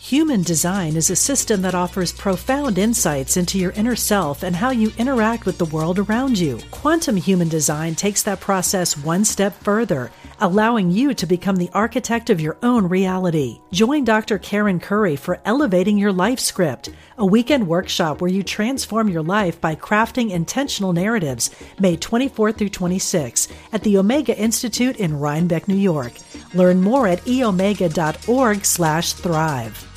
Human 0.00 0.42
design 0.42 0.94
is 0.94 1.10
a 1.10 1.16
system 1.16 1.62
that 1.62 1.74
offers 1.74 2.12
profound 2.12 2.78
insights 2.78 3.36
into 3.36 3.58
your 3.58 3.72
inner 3.72 3.96
self 3.96 4.44
and 4.44 4.54
how 4.54 4.70
you 4.70 4.92
interact 4.98 5.46
with 5.46 5.58
the 5.58 5.64
world 5.64 5.98
around 5.98 6.38
you. 6.38 6.60
Quantum 6.70 7.16
human 7.16 7.48
design 7.48 7.94
takes 7.96 8.22
that 8.22 8.38
process 8.38 8.96
one 8.96 9.24
step 9.24 9.54
further, 9.64 10.12
allowing 10.40 10.90
you 10.90 11.14
to 11.14 11.26
become 11.26 11.56
the 11.56 11.70
architect 11.72 12.30
of 12.30 12.40
your 12.40 12.56
own 12.62 12.86
reality. 12.86 13.60
Join 13.72 14.04
Dr. 14.04 14.38
Karen 14.38 14.80
Curry 14.80 15.16
for 15.16 15.40
Elevating 15.44 15.98
Your 15.98 16.12
Life 16.12 16.40
Script, 16.40 16.90
a 17.18 17.24
weekend 17.24 17.66
workshop 17.66 18.20
where 18.20 18.30
you 18.30 18.42
transform 18.42 19.08
your 19.08 19.22
life 19.22 19.58
by 19.60 19.74
crafting 19.74 20.30
intentional 20.30 20.92
narratives, 20.92 21.50
May 21.78 21.96
24 21.96 22.52
through 22.52 22.68
26 22.68 23.48
at 23.72 23.82
the 23.82 23.98
Omega 23.98 24.36
Institute 24.36 24.96
in 24.96 25.18
Rhinebeck, 25.18 25.68
New 25.68 25.74
York. 25.74 26.12
Learn 26.54 26.82
more 26.82 27.08
at 27.08 27.20
eomega.org/thrive. 27.20 29.92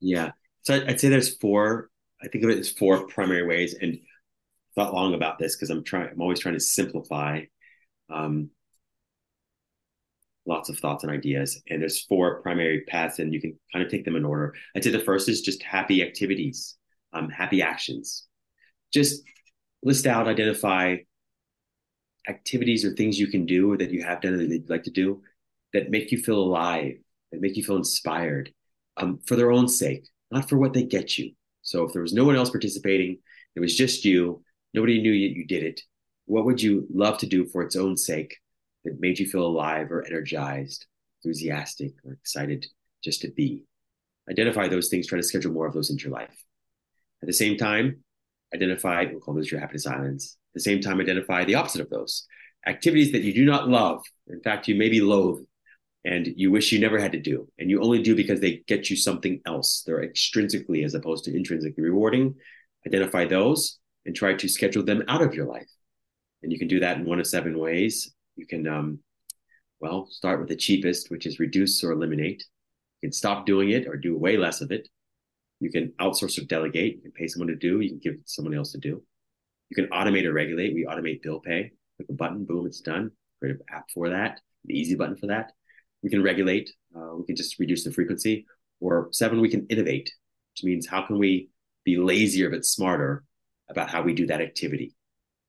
Yeah. 0.00 0.32
So 0.62 0.74
I'd 0.74 1.00
say 1.00 1.08
there's 1.08 1.36
four, 1.36 1.90
I 2.22 2.28
think 2.28 2.44
of 2.44 2.50
it 2.50 2.58
as 2.58 2.70
four 2.70 3.06
primary 3.06 3.46
ways 3.46 3.74
and 3.74 3.98
thought 4.74 4.94
long 4.94 5.14
about 5.14 5.38
this 5.38 5.56
because 5.56 5.70
I'm 5.70 5.82
trying, 5.82 6.10
I'm 6.10 6.20
always 6.20 6.40
trying 6.40 6.54
to 6.54 6.60
simplify 6.60 7.40
um, 8.10 8.50
lots 10.46 10.68
of 10.68 10.78
thoughts 10.78 11.04
and 11.04 11.12
ideas. 11.12 11.62
And 11.68 11.80
there's 11.80 12.02
four 12.02 12.40
primary 12.40 12.82
paths 12.82 13.18
and 13.18 13.32
you 13.32 13.40
can 13.40 13.58
kind 13.72 13.84
of 13.84 13.90
take 13.90 14.04
them 14.04 14.16
in 14.16 14.24
order. 14.24 14.54
I'd 14.74 14.82
say 14.82 14.90
the 14.90 14.98
first 14.98 15.28
is 15.28 15.42
just 15.42 15.62
happy 15.62 16.02
activities, 16.02 16.76
um, 17.12 17.28
happy 17.28 17.62
actions. 17.62 18.26
Just 18.92 19.22
list 19.82 20.06
out, 20.06 20.26
identify 20.26 20.96
activities 22.28 22.84
or 22.84 22.94
things 22.94 23.18
you 23.18 23.26
can 23.26 23.46
do 23.46 23.72
or 23.72 23.76
that 23.76 23.90
you 23.90 24.02
have 24.02 24.20
done 24.20 24.36
that 24.36 24.48
you'd 24.48 24.70
like 24.70 24.84
to 24.84 24.90
do 24.90 25.22
that 25.72 25.90
make 25.90 26.10
you 26.10 26.18
feel 26.18 26.38
alive, 26.38 26.94
that 27.30 27.40
make 27.40 27.56
you 27.56 27.62
feel 27.62 27.76
inspired, 27.76 28.52
um, 28.96 29.20
for 29.26 29.36
their 29.36 29.52
own 29.52 29.68
sake, 29.68 30.08
not 30.30 30.48
for 30.48 30.58
what 30.58 30.72
they 30.72 30.82
get 30.82 31.18
you. 31.18 31.32
So 31.62 31.84
if 31.84 31.92
there 31.92 32.02
was 32.02 32.14
no 32.14 32.24
one 32.24 32.36
else 32.36 32.50
participating, 32.50 33.18
it 33.54 33.60
was 33.60 33.76
just 33.76 34.04
you, 34.04 34.42
nobody 34.72 35.00
knew 35.02 35.12
you, 35.12 35.28
you 35.28 35.46
did 35.46 35.62
it. 35.62 35.82
What 36.28 36.44
would 36.44 36.60
you 36.60 36.86
love 36.92 37.16
to 37.18 37.26
do 37.26 37.46
for 37.46 37.62
its 37.62 37.74
own 37.74 37.96
sake 37.96 38.36
that 38.84 39.00
made 39.00 39.18
you 39.18 39.26
feel 39.26 39.46
alive 39.46 39.90
or 39.90 40.06
energized, 40.06 40.84
enthusiastic, 41.24 41.92
or 42.04 42.12
excited 42.12 42.66
just 43.02 43.22
to 43.22 43.30
be? 43.30 43.64
Identify 44.30 44.68
those 44.68 44.88
things, 44.88 45.06
try 45.06 45.16
to 45.16 45.22
schedule 45.22 45.54
more 45.54 45.66
of 45.66 45.72
those 45.72 45.88
into 45.88 46.04
your 46.04 46.12
life. 46.12 46.36
At 47.22 47.28
the 47.28 47.32
same 47.32 47.56
time, 47.56 48.04
identify, 48.54 49.06
we'll 49.06 49.20
call 49.20 49.34
those 49.34 49.50
your 49.50 49.60
happiness 49.60 49.86
islands. 49.86 50.36
At 50.50 50.54
the 50.54 50.60
same 50.60 50.82
time, 50.82 51.00
identify 51.00 51.46
the 51.46 51.54
opposite 51.54 51.80
of 51.80 51.88
those 51.88 52.26
activities 52.66 53.12
that 53.12 53.22
you 53.22 53.32
do 53.32 53.46
not 53.46 53.68
love. 53.68 54.02
In 54.26 54.42
fact, 54.42 54.68
you 54.68 54.74
maybe 54.74 55.00
loathe 55.00 55.40
and 56.04 56.28
you 56.36 56.50
wish 56.50 56.72
you 56.72 56.78
never 56.78 56.98
had 56.98 57.12
to 57.12 57.20
do 57.20 57.48
and 57.58 57.70
you 57.70 57.80
only 57.80 58.02
do 58.02 58.14
because 58.14 58.40
they 58.40 58.62
get 58.66 58.88
you 58.88 58.96
something 58.96 59.40
else 59.46 59.82
they're 59.84 60.06
extrinsically 60.06 60.84
as 60.84 60.94
opposed 60.94 61.24
to 61.24 61.36
intrinsically 61.36 61.82
rewarding 61.82 62.34
identify 62.86 63.24
those 63.24 63.80
and 64.06 64.14
try 64.14 64.32
to 64.32 64.48
schedule 64.48 64.84
them 64.84 65.02
out 65.08 65.22
of 65.22 65.34
your 65.34 65.46
life 65.46 65.68
and 66.42 66.52
you 66.52 66.58
can 66.58 66.68
do 66.68 66.80
that 66.80 66.98
in 66.98 67.04
one 67.04 67.20
of 67.20 67.26
seven 67.26 67.58
ways. 67.58 68.12
You 68.36 68.46
can 68.46 68.66
um, 68.66 69.00
well 69.80 70.08
start 70.10 70.40
with 70.40 70.48
the 70.48 70.56
cheapest 70.56 71.10
which 71.10 71.26
is 71.26 71.38
reduce 71.38 71.82
or 71.82 71.92
eliminate. 71.92 72.44
You 73.00 73.08
can 73.08 73.12
stop 73.12 73.46
doing 73.46 73.70
it 73.70 73.86
or 73.86 73.96
do 73.96 74.16
way 74.16 74.36
less 74.36 74.60
of 74.60 74.70
it. 74.70 74.88
You 75.60 75.70
can 75.70 75.92
outsource 76.00 76.40
or 76.40 76.44
delegate. 76.44 76.96
You 76.96 77.02
can 77.02 77.12
pay 77.12 77.26
someone 77.26 77.48
to 77.48 77.56
do. 77.56 77.80
You 77.80 77.90
can 77.90 77.98
give 77.98 78.14
someone 78.26 78.54
else 78.54 78.72
to 78.72 78.78
do. 78.78 79.02
You 79.70 79.74
can 79.74 79.86
automate 79.86 80.24
or 80.24 80.32
regulate. 80.32 80.74
We 80.74 80.86
automate 80.86 81.22
bill 81.22 81.40
pay. 81.40 81.72
Click 81.96 82.08
a 82.08 82.12
button 82.12 82.44
boom 82.44 82.66
it's 82.66 82.80
done. 82.80 83.10
Create 83.40 83.56
an 83.56 83.62
app 83.70 83.86
for 83.92 84.08
that 84.08 84.40
the 84.64 84.78
easy 84.78 84.94
button 84.94 85.16
for 85.16 85.26
that. 85.26 85.52
We 86.02 86.10
can 86.10 86.22
regulate, 86.22 86.70
uh, 86.96 87.16
we 87.16 87.24
can 87.24 87.36
just 87.36 87.58
reduce 87.58 87.84
the 87.84 87.92
frequency. 87.92 88.46
Or 88.80 89.08
seven, 89.10 89.40
we 89.40 89.48
can 89.48 89.66
innovate, 89.68 90.12
which 90.54 90.64
means 90.64 90.86
how 90.86 91.02
can 91.02 91.18
we 91.18 91.50
be 91.84 91.96
lazier 91.96 92.50
but 92.50 92.64
smarter 92.64 93.24
about 93.68 93.90
how 93.90 94.02
we 94.02 94.14
do 94.14 94.26
that 94.26 94.40
activity? 94.40 94.94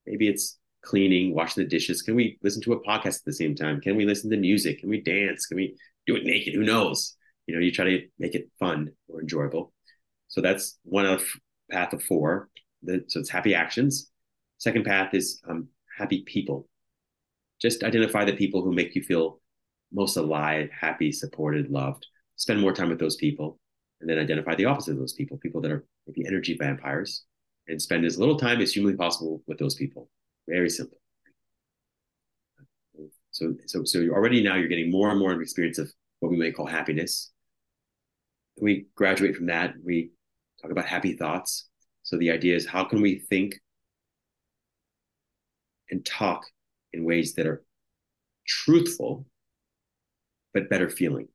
Maybe 0.07 0.27
it's 0.27 0.57
cleaning, 0.81 1.33
washing 1.33 1.63
the 1.63 1.69
dishes. 1.69 2.01
Can 2.01 2.15
we 2.15 2.37
listen 2.41 2.61
to 2.63 2.73
a 2.73 2.83
podcast 2.83 3.19
at 3.19 3.25
the 3.25 3.33
same 3.33 3.55
time? 3.55 3.81
Can 3.81 3.95
we 3.95 4.05
listen 4.05 4.29
to 4.31 4.37
music? 4.37 4.79
Can 4.79 4.89
we 4.89 5.01
dance? 5.01 5.45
Can 5.45 5.57
we 5.57 5.75
do 6.07 6.15
it 6.15 6.23
naked? 6.23 6.53
Who 6.53 6.63
knows? 6.63 7.15
You 7.47 7.55
know, 7.55 7.61
you 7.61 7.71
try 7.71 7.85
to 7.85 8.07
make 8.17 8.35
it 8.35 8.49
fun 8.59 8.91
or 9.07 9.21
enjoyable. 9.21 9.73
So 10.27 10.41
that's 10.41 10.77
one 10.83 11.05
of 11.05 11.23
path 11.71 11.93
of 11.93 12.03
four. 12.03 12.49
The, 12.83 13.03
so 13.07 13.19
it's 13.19 13.29
happy 13.29 13.55
actions. 13.55 14.09
Second 14.57 14.85
path 14.85 15.13
is 15.13 15.41
um, 15.49 15.67
happy 15.97 16.23
people. 16.25 16.67
Just 17.61 17.83
identify 17.83 18.25
the 18.25 18.33
people 18.33 18.61
who 18.61 18.71
make 18.71 18.95
you 18.95 19.01
feel 19.01 19.41
most 19.91 20.15
alive, 20.15 20.69
happy, 20.71 21.11
supported, 21.11 21.69
loved. 21.69 22.05
Spend 22.35 22.61
more 22.61 22.73
time 22.73 22.89
with 22.89 22.99
those 22.99 23.17
people 23.17 23.59
and 23.99 24.09
then 24.09 24.17
identify 24.17 24.55
the 24.55 24.65
opposite 24.65 24.91
of 24.91 24.99
those 24.99 25.13
people, 25.13 25.37
people 25.37 25.61
that 25.61 25.71
are 25.71 25.85
maybe 26.07 26.25
energy 26.25 26.55
vampires, 26.57 27.25
and 27.67 27.81
spend 27.81 28.05
as 28.05 28.17
little 28.17 28.37
time 28.37 28.61
as 28.61 28.71
humanly 28.71 28.95
possible 28.95 29.41
with 29.47 29.59
those 29.59 29.75
people. 29.75 30.09
Very 30.49 30.69
simple. 30.69 30.97
So, 33.31 33.53
so, 33.67 33.83
so 33.83 33.99
you're 33.99 34.15
already 34.15 34.41
now 34.43 34.55
you're 34.55 34.67
getting 34.67 34.91
more 34.91 35.09
and 35.09 35.19
more 35.19 35.31
of 35.31 35.39
experience 35.39 35.77
of 35.77 35.91
what 36.19 36.31
we 36.31 36.37
may 36.37 36.51
call 36.51 36.65
happiness. 36.65 37.31
We 38.59 38.87
graduate 38.95 39.35
from 39.35 39.45
that. 39.45 39.75
We 39.83 40.11
talk 40.61 40.71
about 40.71 40.87
happy 40.87 41.13
thoughts. 41.13 41.69
So 42.03 42.17
the 42.17 42.31
idea 42.31 42.55
is 42.55 42.65
how 42.65 42.83
can 42.83 43.01
we 43.01 43.19
think 43.19 43.59
and 45.91 46.03
talk 46.03 46.45
in 46.93 47.05
ways 47.05 47.35
that 47.35 47.45
are 47.45 47.63
truthful 48.47 49.25
but 50.53 50.69
better 50.69 50.89
feeling. 50.89 51.27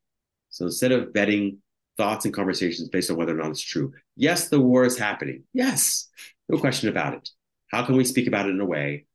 So 0.51 0.65
instead 0.65 0.93
of 0.93 1.13
betting 1.13 1.59
thoughts 1.97 2.25
and 2.25 2.35
conversations 2.35 2.89
based 2.89 3.11
on 3.11 3.17
whether 3.17 3.33
or 3.33 3.43
not 3.43 3.51
it's 3.51 3.63
true, 3.63 3.93
yes, 4.17 4.49
the 4.49 4.61
war 4.61 4.85
is 4.85 4.99
happening. 4.99 5.45
Yes, 5.53 6.09
no 6.49 6.59
question 6.59 6.89
about 6.89 7.15
it. 7.15 7.29
How 7.71 7.85
can 7.85 7.97
we 7.97 8.05
speak 8.05 8.27
about 8.27 8.47
it 8.47 8.51
in 8.51 8.61
a 8.61 8.65
way 8.65 9.07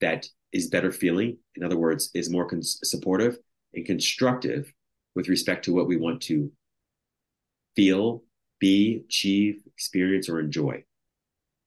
that 0.00 0.26
is 0.52 0.68
better 0.68 0.90
feeling? 0.92 1.38
In 1.54 1.64
other 1.64 1.78
words, 1.78 2.10
is 2.14 2.30
more 2.30 2.48
supportive 2.60 3.38
and 3.74 3.86
constructive 3.86 4.72
with 5.14 5.28
respect 5.28 5.64
to 5.66 5.72
what 5.72 5.86
we 5.86 5.96
want 5.96 6.22
to 6.22 6.50
feel, 7.76 8.22
be, 8.58 9.02
achieve, 9.04 9.62
experience, 9.66 10.28
or 10.28 10.40
enjoy. 10.40 10.84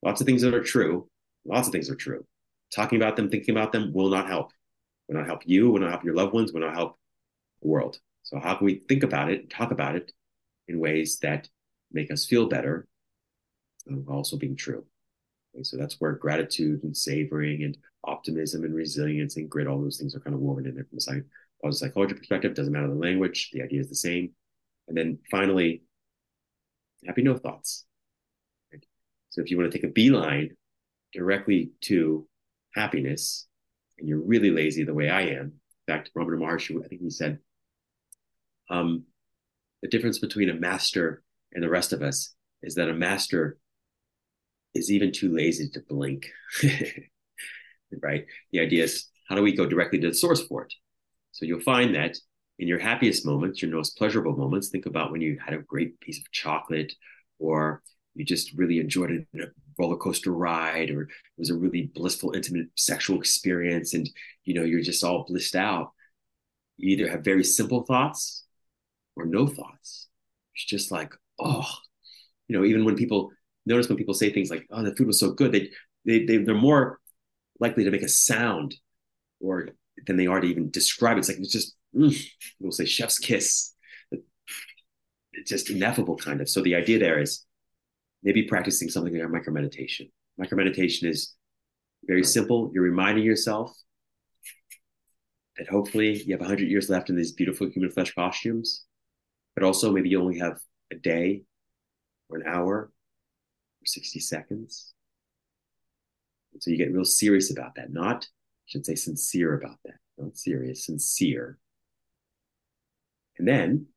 Lots 0.03 0.21
of 0.21 0.27
things 0.27 0.41
that 0.41 0.53
are 0.53 0.63
true. 0.63 1.07
Lots 1.45 1.67
of 1.67 1.71
things 1.71 1.89
are 1.89 1.95
true. 1.95 2.25
Talking 2.73 2.97
about 2.97 3.15
them, 3.15 3.29
thinking 3.29 3.55
about 3.55 3.71
them 3.71 3.93
will 3.93 4.09
not 4.09 4.27
help. 4.27 4.51
Will 5.07 5.15
not 5.15 5.27
help 5.27 5.43
you. 5.45 5.69
Will 5.69 5.81
not 5.81 5.91
help 5.91 6.03
your 6.03 6.15
loved 6.15 6.33
ones. 6.33 6.51
Will 6.51 6.61
not 6.61 6.73
help 6.73 6.97
the 7.61 7.67
world. 7.67 7.99
So 8.23 8.39
how 8.39 8.55
can 8.55 8.65
we 8.65 8.81
think 8.89 9.03
about 9.03 9.29
it, 9.29 9.49
talk 9.49 9.71
about 9.71 9.95
it 9.95 10.11
in 10.67 10.79
ways 10.79 11.19
that 11.19 11.47
make 11.91 12.11
us 12.11 12.25
feel 12.25 12.47
better, 12.47 12.87
also 14.07 14.37
being 14.37 14.55
true. 14.55 14.83
So 15.63 15.77
that's 15.77 15.95
where 15.99 16.13
gratitude 16.13 16.83
and 16.83 16.95
savoring 16.95 17.63
and 17.63 17.77
optimism 18.03 18.63
and 18.63 18.73
resilience 18.73 19.37
and 19.37 19.49
grit, 19.49 19.67
all 19.67 19.81
those 19.81 19.97
things 19.97 20.15
are 20.15 20.19
kind 20.19 20.35
of 20.35 20.41
woven 20.41 20.65
in 20.65 20.75
there 20.75 20.85
from 20.85 20.99
a 20.99 21.21
positive 21.63 21.89
psychology 21.89 22.13
perspective. 22.15 22.53
Doesn't 22.53 22.73
matter 22.73 22.87
the 22.87 22.95
language, 22.95 23.49
the 23.53 23.61
idea 23.61 23.79
is 23.79 23.89
the 23.89 23.95
same. 23.95 24.31
And 24.87 24.97
then 24.97 25.19
finally, 25.31 25.83
happy 27.05 27.23
no 27.23 27.37
thoughts. 27.37 27.85
So 29.29 29.41
if 29.41 29.51
you 29.51 29.57
want 29.57 29.71
to 29.71 29.77
take 29.77 29.89
a 29.89 29.91
beeline 29.91 30.55
directly 31.13 31.71
to 31.81 32.27
happiness, 32.73 33.47
and 33.97 34.07
you're 34.07 34.21
really 34.21 34.51
lazy 34.51 34.83
the 34.83 34.93
way 34.93 35.09
I 35.09 35.21
am, 35.21 35.53
in 35.87 35.93
fact, 35.93 36.11
Ramana 36.17 36.39
Maharshi, 36.39 36.83
I 36.83 36.87
think 36.87 37.01
he 37.01 37.09
said, 37.09 37.39
um, 38.69 39.03
the 39.81 39.89
difference 39.89 40.19
between 40.19 40.49
a 40.49 40.53
master 40.53 41.21
and 41.53 41.63
the 41.63 41.69
rest 41.69 41.93
of 41.93 42.01
us 42.01 42.33
is 42.63 42.75
that 42.75 42.89
a 42.89 42.93
master 42.93 43.57
is 44.75 44.91
even 44.91 45.11
too 45.11 45.33
lazy 45.33 45.69
to 45.69 45.81
blink. 45.87 46.27
right? 48.01 48.25
The 48.51 48.59
idea 48.59 48.83
is 48.83 49.07
how 49.27 49.35
do 49.35 49.41
we 49.41 49.55
go 49.55 49.65
directly 49.65 49.99
to 49.99 50.09
the 50.09 50.13
source 50.13 50.45
for 50.45 50.63
it? 50.63 50.73
So 51.31 51.45
you'll 51.45 51.61
find 51.61 51.95
that 51.95 52.17
in 52.59 52.67
your 52.67 52.79
happiest 52.79 53.25
moments, 53.25 53.61
your 53.61 53.71
most 53.71 53.97
pleasurable 53.97 54.35
moments, 54.37 54.69
think 54.69 54.85
about 54.85 55.11
when 55.11 55.21
you 55.21 55.37
had 55.43 55.53
a 55.53 55.61
great 55.61 55.99
piece 55.99 56.19
of 56.19 56.31
chocolate 56.31 56.93
or 57.39 57.81
you 58.13 58.23
just 58.23 58.53
really 58.53 58.79
enjoyed 58.79 59.25
a 59.35 59.45
roller 59.77 59.97
coaster 59.97 60.31
ride 60.31 60.89
or 60.89 61.03
it 61.03 61.09
was 61.37 61.49
a 61.49 61.55
really 61.55 61.91
blissful, 61.93 62.33
intimate 62.33 62.67
sexual 62.75 63.19
experience 63.19 63.93
and 63.93 64.09
you 64.45 64.53
know 64.53 64.63
you're 64.63 64.81
just 64.81 65.03
all 65.03 65.25
blissed 65.27 65.55
out. 65.55 65.91
You 66.77 66.89
either 66.91 67.09
have 67.09 67.23
very 67.23 67.43
simple 67.43 67.83
thoughts 67.83 68.45
or 69.15 69.25
no 69.25 69.47
thoughts. 69.47 70.07
It's 70.55 70.65
just 70.65 70.91
like, 70.91 71.13
oh, 71.39 71.69
you 72.47 72.57
know, 72.57 72.65
even 72.65 72.85
when 72.85 72.95
people 72.95 73.31
notice 73.65 73.89
when 73.89 73.97
people 73.97 74.13
say 74.13 74.31
things 74.31 74.49
like, 74.49 74.65
"Oh, 74.71 74.83
the 74.83 74.95
food 74.95 75.07
was 75.07 75.19
so 75.19 75.31
good," 75.31 75.51
they 75.51 75.69
they, 76.05 76.25
they 76.25 76.37
they're 76.37 76.55
more 76.55 76.99
likely 77.59 77.83
to 77.83 77.91
make 77.91 78.01
a 78.01 78.09
sound 78.09 78.75
or 79.39 79.69
than 80.07 80.17
they 80.17 80.27
are 80.27 80.39
to 80.39 80.47
even 80.47 80.71
describe 80.71 81.17
it. 81.17 81.19
It's 81.21 81.29
like 81.29 81.39
it's 81.39 81.51
just 81.51 81.75
mm, 81.95 82.15
we'll 82.59 82.71
say 82.71 82.85
chef's 82.85 83.19
kiss. 83.19 83.73
It's 85.33 85.49
just 85.49 85.69
ineffable 85.69 86.17
kind 86.17 86.41
of. 86.41 86.49
So 86.49 86.61
the 86.61 86.75
idea 86.75 86.99
there 86.99 87.19
is 87.19 87.45
maybe 88.23 88.43
practicing 88.43 88.89
something 88.89 89.17
like 89.17 89.29
micro 89.29 89.53
meditation. 89.53 90.09
Micro 90.37 90.57
meditation 90.57 91.07
is 91.07 91.35
very 92.05 92.23
simple. 92.23 92.71
You're 92.73 92.83
reminding 92.83 93.23
yourself 93.23 93.75
that 95.57 95.67
hopefully 95.67 96.21
you 96.23 96.33
have 96.33 96.41
100 96.41 96.67
years 96.67 96.89
left 96.89 97.09
in 97.09 97.15
these 97.15 97.31
beautiful 97.31 97.69
human 97.69 97.91
flesh 97.91 98.13
costumes, 98.13 98.83
but 99.55 99.63
also 99.63 99.91
maybe 99.91 100.09
you 100.09 100.21
only 100.21 100.39
have 100.39 100.59
a 100.91 100.95
day 100.95 101.43
or 102.29 102.37
an 102.37 102.47
hour 102.47 102.91
60 103.87 104.19
seconds. 104.19 104.93
And 106.53 106.63
so 106.63 106.71
you 106.71 106.77
get 106.77 106.93
real 106.93 107.05
serious 107.05 107.51
about 107.51 107.75
that, 107.75 107.91
not, 107.91 108.25
I 108.25 108.65
should 108.67 108.85
say, 108.85 108.95
sincere 108.95 109.55
about 109.55 109.77
that, 109.85 109.95
not 110.17 110.37
serious, 110.37 110.85
sincere. 110.85 111.57
And 113.37 113.47
then 113.47 113.87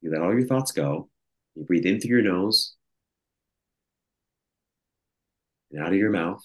you 0.00 0.10
let 0.10 0.22
all 0.22 0.32
your 0.32 0.46
thoughts 0.46 0.72
go. 0.72 1.08
You 1.54 1.64
breathe 1.64 1.86
in 1.86 2.00
through 2.00 2.10
your 2.10 2.22
nose 2.22 2.76
and 5.72 5.82
out 5.82 5.92
of 5.92 5.98
your 5.98 6.10
mouth 6.10 6.42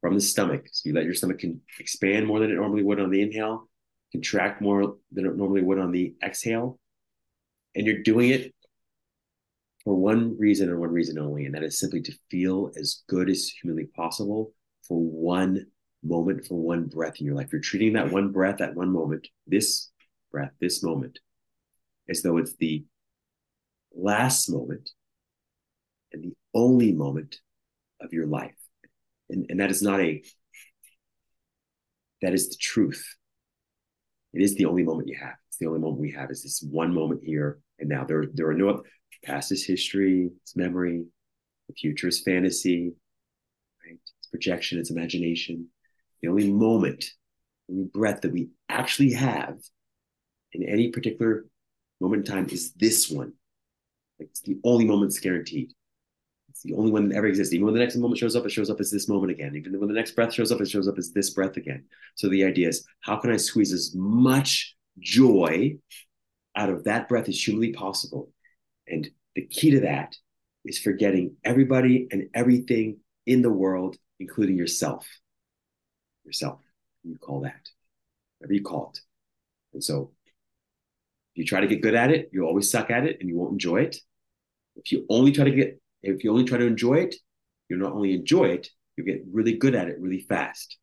from 0.00 0.14
the 0.14 0.20
stomach. 0.20 0.66
So 0.72 0.88
you 0.88 0.94
let 0.94 1.04
your 1.04 1.14
stomach 1.14 1.40
can 1.40 1.60
expand 1.78 2.26
more 2.26 2.40
than 2.40 2.50
it 2.50 2.54
normally 2.54 2.82
would 2.82 3.00
on 3.00 3.10
the 3.10 3.20
inhale, 3.20 3.68
contract 4.12 4.62
more 4.62 4.96
than 5.12 5.26
it 5.26 5.36
normally 5.36 5.62
would 5.62 5.78
on 5.78 5.92
the 5.92 6.14
exhale. 6.24 6.78
And 7.74 7.86
you're 7.86 8.02
doing 8.02 8.30
it 8.30 8.54
for 9.88 9.96
one 9.96 10.36
reason 10.38 10.68
and 10.68 10.78
one 10.78 10.92
reason 10.92 11.18
only, 11.18 11.46
and 11.46 11.54
that 11.54 11.62
is 11.62 11.80
simply 11.80 12.02
to 12.02 12.12
feel 12.30 12.70
as 12.78 13.04
good 13.08 13.30
as 13.30 13.48
humanly 13.48 13.86
possible 13.86 14.52
for 14.86 15.00
one 15.00 15.64
moment, 16.04 16.44
for 16.44 16.56
one 16.60 16.84
breath 16.84 17.14
in 17.20 17.24
your 17.24 17.34
life. 17.34 17.48
You're 17.50 17.62
treating 17.62 17.94
that 17.94 18.12
one 18.12 18.30
breath, 18.30 18.58
that 18.58 18.74
one 18.74 18.92
moment, 18.92 19.28
this 19.46 19.88
breath, 20.30 20.50
this 20.60 20.82
moment, 20.82 21.20
as 22.06 22.20
though 22.20 22.36
it's 22.36 22.54
the 22.56 22.84
last 23.96 24.50
moment 24.50 24.90
and 26.12 26.22
the 26.22 26.34
only 26.52 26.92
moment 26.92 27.38
of 28.02 28.12
your 28.12 28.26
life. 28.26 28.52
And, 29.30 29.46
and 29.48 29.58
that 29.58 29.70
is 29.70 29.80
not 29.80 30.00
a, 30.00 30.22
that 32.20 32.34
is 32.34 32.50
the 32.50 32.56
truth. 32.60 33.16
It 34.34 34.42
is 34.42 34.54
the 34.54 34.66
only 34.66 34.82
moment 34.82 35.08
you 35.08 35.16
have. 35.18 35.36
It's 35.48 35.56
the 35.56 35.66
only 35.66 35.80
moment 35.80 36.02
we 36.02 36.12
have 36.12 36.30
is 36.30 36.42
this 36.42 36.62
one 36.70 36.92
moment 36.92 37.22
here 37.24 37.58
and 37.78 37.88
now. 37.88 38.04
There, 38.04 38.26
there 38.34 38.48
are 38.48 38.54
no 38.54 38.82
past 39.24 39.52
is 39.52 39.64
history, 39.64 40.30
it's 40.42 40.56
memory, 40.56 41.04
the 41.68 41.74
future 41.74 42.08
is 42.08 42.22
fantasy, 42.22 42.92
right? 43.84 43.98
It's 44.18 44.28
projection, 44.28 44.78
it's 44.78 44.90
imagination. 44.90 45.68
The 46.22 46.28
only 46.28 46.50
moment, 46.50 47.04
the 47.68 47.74
only 47.74 47.90
breath 47.92 48.22
that 48.22 48.32
we 48.32 48.50
actually 48.68 49.12
have 49.12 49.58
in 50.52 50.62
any 50.64 50.90
particular 50.90 51.44
moment 52.00 52.28
in 52.28 52.32
time 52.34 52.48
is 52.50 52.72
this 52.72 53.10
one. 53.10 53.32
Like 54.18 54.30
it's 54.30 54.40
the 54.40 54.58
only 54.64 54.84
moment 54.84 55.10
that's 55.10 55.20
guaranteed. 55.20 55.72
It's 56.50 56.62
the 56.62 56.74
only 56.74 56.90
one 56.90 57.08
that 57.08 57.16
ever 57.16 57.26
exists. 57.26 57.54
Even 57.54 57.66
when 57.66 57.74
the 57.74 57.80
next 57.80 57.96
moment 57.96 58.18
shows 58.18 58.34
up, 58.34 58.44
it 58.44 58.50
shows 58.50 58.70
up 58.70 58.80
as 58.80 58.90
this 58.90 59.08
moment 59.08 59.30
again. 59.30 59.54
Even 59.54 59.78
when 59.78 59.88
the 59.88 59.94
next 59.94 60.12
breath 60.12 60.32
shows 60.32 60.50
up, 60.50 60.60
it 60.60 60.68
shows 60.68 60.88
up 60.88 60.98
as 60.98 61.12
this 61.12 61.30
breath 61.30 61.56
again. 61.56 61.84
So 62.16 62.28
the 62.28 62.44
idea 62.44 62.68
is, 62.68 62.84
how 63.00 63.16
can 63.16 63.30
I 63.30 63.36
squeeze 63.36 63.72
as 63.72 63.92
much 63.94 64.74
joy 64.98 65.76
out 66.56 66.70
of 66.70 66.84
that 66.84 67.08
breath 67.08 67.28
as 67.28 67.46
humanly 67.46 67.72
possible 67.72 68.30
and 68.90 69.08
the 69.34 69.46
key 69.46 69.70
to 69.72 69.80
that 69.80 70.16
is 70.64 70.78
forgetting 70.78 71.36
everybody 71.44 72.08
and 72.10 72.28
everything 72.34 72.98
in 73.26 73.42
the 73.42 73.50
world, 73.50 73.96
including 74.18 74.56
yourself. 74.56 75.06
Yourself. 76.24 76.60
You 77.04 77.16
call 77.16 77.40
that. 77.42 77.68
Whatever 78.38 78.54
you 78.54 78.62
call 78.62 78.92
it. 78.94 79.00
And 79.72 79.82
so 79.84 80.12
if 81.32 81.38
you 81.38 81.44
try 81.44 81.60
to 81.60 81.66
get 81.66 81.82
good 81.82 81.94
at 81.94 82.10
it, 82.10 82.30
you 82.32 82.44
always 82.44 82.70
suck 82.70 82.90
at 82.90 83.04
it 83.04 83.18
and 83.20 83.28
you 83.28 83.36
won't 83.36 83.52
enjoy 83.52 83.82
it. 83.82 83.96
If 84.76 84.92
you 84.92 85.06
only 85.08 85.32
try 85.32 85.44
to 85.44 85.50
get 85.50 85.80
if 86.02 86.22
you 86.22 86.30
only 86.30 86.44
try 86.44 86.58
to 86.58 86.66
enjoy 86.66 86.94
it, 86.94 87.16
you'll 87.68 87.80
not 87.80 87.92
only 87.92 88.14
enjoy 88.14 88.44
it, 88.44 88.68
you 88.96 89.04
get 89.04 89.22
really 89.32 89.54
good 89.54 89.74
at 89.74 89.88
it 89.88 89.98
really 89.98 90.20
fast. 90.20 90.76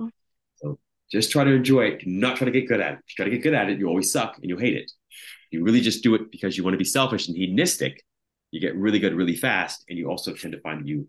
Mm. 0.00 0.10
So 0.56 0.78
just 1.10 1.30
try 1.30 1.44
to 1.44 1.50
enjoy 1.50 1.86
it, 1.86 2.00
Do 2.00 2.06
not 2.06 2.36
try 2.36 2.46
to 2.46 2.50
get 2.50 2.68
good 2.68 2.80
at 2.80 2.94
it. 2.94 2.98
If 2.98 3.04
you 3.10 3.16
try 3.16 3.24
to 3.26 3.30
get 3.30 3.42
good 3.42 3.54
at 3.54 3.68
it, 3.68 3.78
you 3.78 3.86
always 3.86 4.12
suck 4.12 4.36
and 4.36 4.48
you'll 4.48 4.60
hate 4.60 4.76
it 4.76 4.90
you 5.50 5.64
really 5.64 5.80
just 5.80 6.02
do 6.02 6.14
it 6.14 6.30
because 6.30 6.56
you 6.56 6.64
want 6.64 6.74
to 6.74 6.78
be 6.78 6.84
selfish 6.84 7.28
and 7.28 7.36
hedonistic, 7.36 8.04
you 8.50 8.60
get 8.60 8.76
really 8.76 8.98
good 8.98 9.14
really 9.14 9.36
fast, 9.36 9.84
and 9.88 9.98
you 9.98 10.08
also 10.08 10.32
tend 10.32 10.52
to 10.52 10.60
find 10.60 10.88
you 10.88 11.08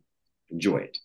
enjoy 0.49 0.77
it. 0.77 0.97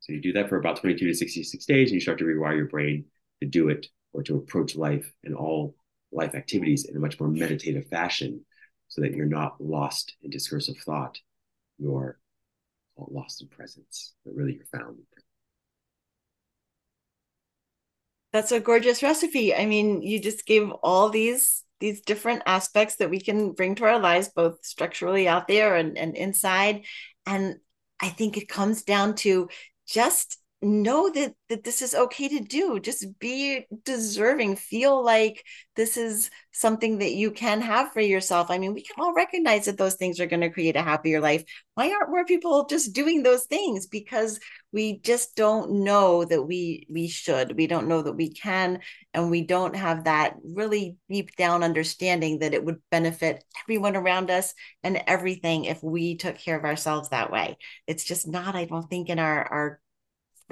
So 0.00 0.12
you 0.12 0.20
do 0.20 0.32
that 0.32 0.48
for 0.48 0.56
about 0.56 0.80
22 0.80 1.06
to 1.06 1.14
66 1.14 1.64
days, 1.66 1.88
and 1.88 1.94
you 1.94 2.00
start 2.00 2.18
to 2.18 2.24
rewire 2.24 2.56
your 2.56 2.66
brain 2.66 3.04
to 3.40 3.48
do 3.48 3.68
it 3.68 3.86
or 4.12 4.22
to 4.24 4.36
approach 4.36 4.76
life 4.76 5.10
and 5.24 5.34
all 5.34 5.74
life 6.12 6.34
activities 6.34 6.84
in 6.84 6.96
a 6.96 7.00
much 7.00 7.18
more 7.18 7.28
meditative 7.28 7.86
fashion 7.88 8.44
so 8.88 9.00
that 9.00 9.14
you're 9.14 9.26
not 9.26 9.60
lost 9.60 10.14
in 10.22 10.30
discursive 10.30 10.76
thought. 10.78 11.18
You're 11.78 12.18
lost 12.96 13.42
in 13.42 13.48
presence, 13.48 14.12
but 14.24 14.34
really 14.34 14.54
you're 14.54 14.80
found. 14.80 14.98
That's 18.32 18.52
a 18.52 18.60
gorgeous 18.60 19.02
recipe. 19.02 19.54
I 19.54 19.66
mean, 19.66 20.02
you 20.02 20.20
just 20.20 20.46
gave 20.46 20.70
all 20.82 21.10
these 21.10 21.64
these 21.82 22.00
different 22.00 22.44
aspects 22.46 22.96
that 22.96 23.10
we 23.10 23.20
can 23.20 23.52
bring 23.52 23.74
to 23.74 23.84
our 23.84 23.98
lives, 23.98 24.28
both 24.28 24.64
structurally 24.64 25.26
out 25.26 25.48
there 25.48 25.74
and, 25.74 25.98
and 25.98 26.16
inside. 26.16 26.84
And 27.26 27.56
I 28.00 28.08
think 28.08 28.36
it 28.36 28.48
comes 28.48 28.84
down 28.84 29.16
to 29.16 29.48
just 29.88 30.38
know 30.62 31.10
that 31.10 31.34
that 31.48 31.64
this 31.64 31.82
is 31.82 31.94
okay 31.94 32.28
to 32.28 32.40
do. 32.40 32.80
Just 32.80 33.18
be 33.18 33.66
deserving. 33.84 34.56
Feel 34.56 35.04
like 35.04 35.44
this 35.76 35.96
is 35.96 36.30
something 36.52 36.98
that 36.98 37.12
you 37.12 37.30
can 37.30 37.60
have 37.60 37.92
for 37.92 38.00
yourself. 38.00 38.50
I 38.50 38.58
mean 38.58 38.72
we 38.72 38.82
can 38.82 38.96
all 38.98 39.12
recognize 39.12 39.66
that 39.66 39.78
those 39.78 39.96
things 39.96 40.20
are 40.20 40.26
going 40.26 40.40
to 40.40 40.50
create 40.50 40.76
a 40.76 40.82
happier 40.82 41.20
life. 41.20 41.44
Why 41.74 41.90
aren't 41.90 42.10
more 42.10 42.24
people 42.24 42.66
just 42.66 42.92
doing 42.92 43.22
those 43.22 43.44
things? 43.44 43.86
Because 43.86 44.38
we 44.72 45.00
just 45.00 45.36
don't 45.36 45.84
know 45.84 46.24
that 46.24 46.42
we 46.42 46.86
we 46.88 47.08
should. 47.08 47.56
We 47.56 47.66
don't 47.66 47.88
know 47.88 48.02
that 48.02 48.14
we 48.14 48.32
can 48.32 48.80
and 49.12 49.30
we 49.30 49.42
don't 49.42 49.76
have 49.76 50.04
that 50.04 50.36
really 50.42 50.96
deep 51.10 51.36
down 51.36 51.62
understanding 51.62 52.38
that 52.38 52.54
it 52.54 52.64
would 52.64 52.80
benefit 52.90 53.44
everyone 53.64 53.96
around 53.96 54.30
us 54.30 54.54
and 54.82 55.02
everything 55.06 55.64
if 55.64 55.82
we 55.82 56.16
took 56.16 56.38
care 56.38 56.56
of 56.56 56.64
ourselves 56.64 57.10
that 57.10 57.30
way. 57.30 57.58
It's 57.86 58.04
just 58.04 58.26
not 58.26 58.54
i 58.54 58.64
don't 58.64 58.88
think 58.88 59.08
in 59.08 59.18
our 59.18 59.42
our 59.44 59.80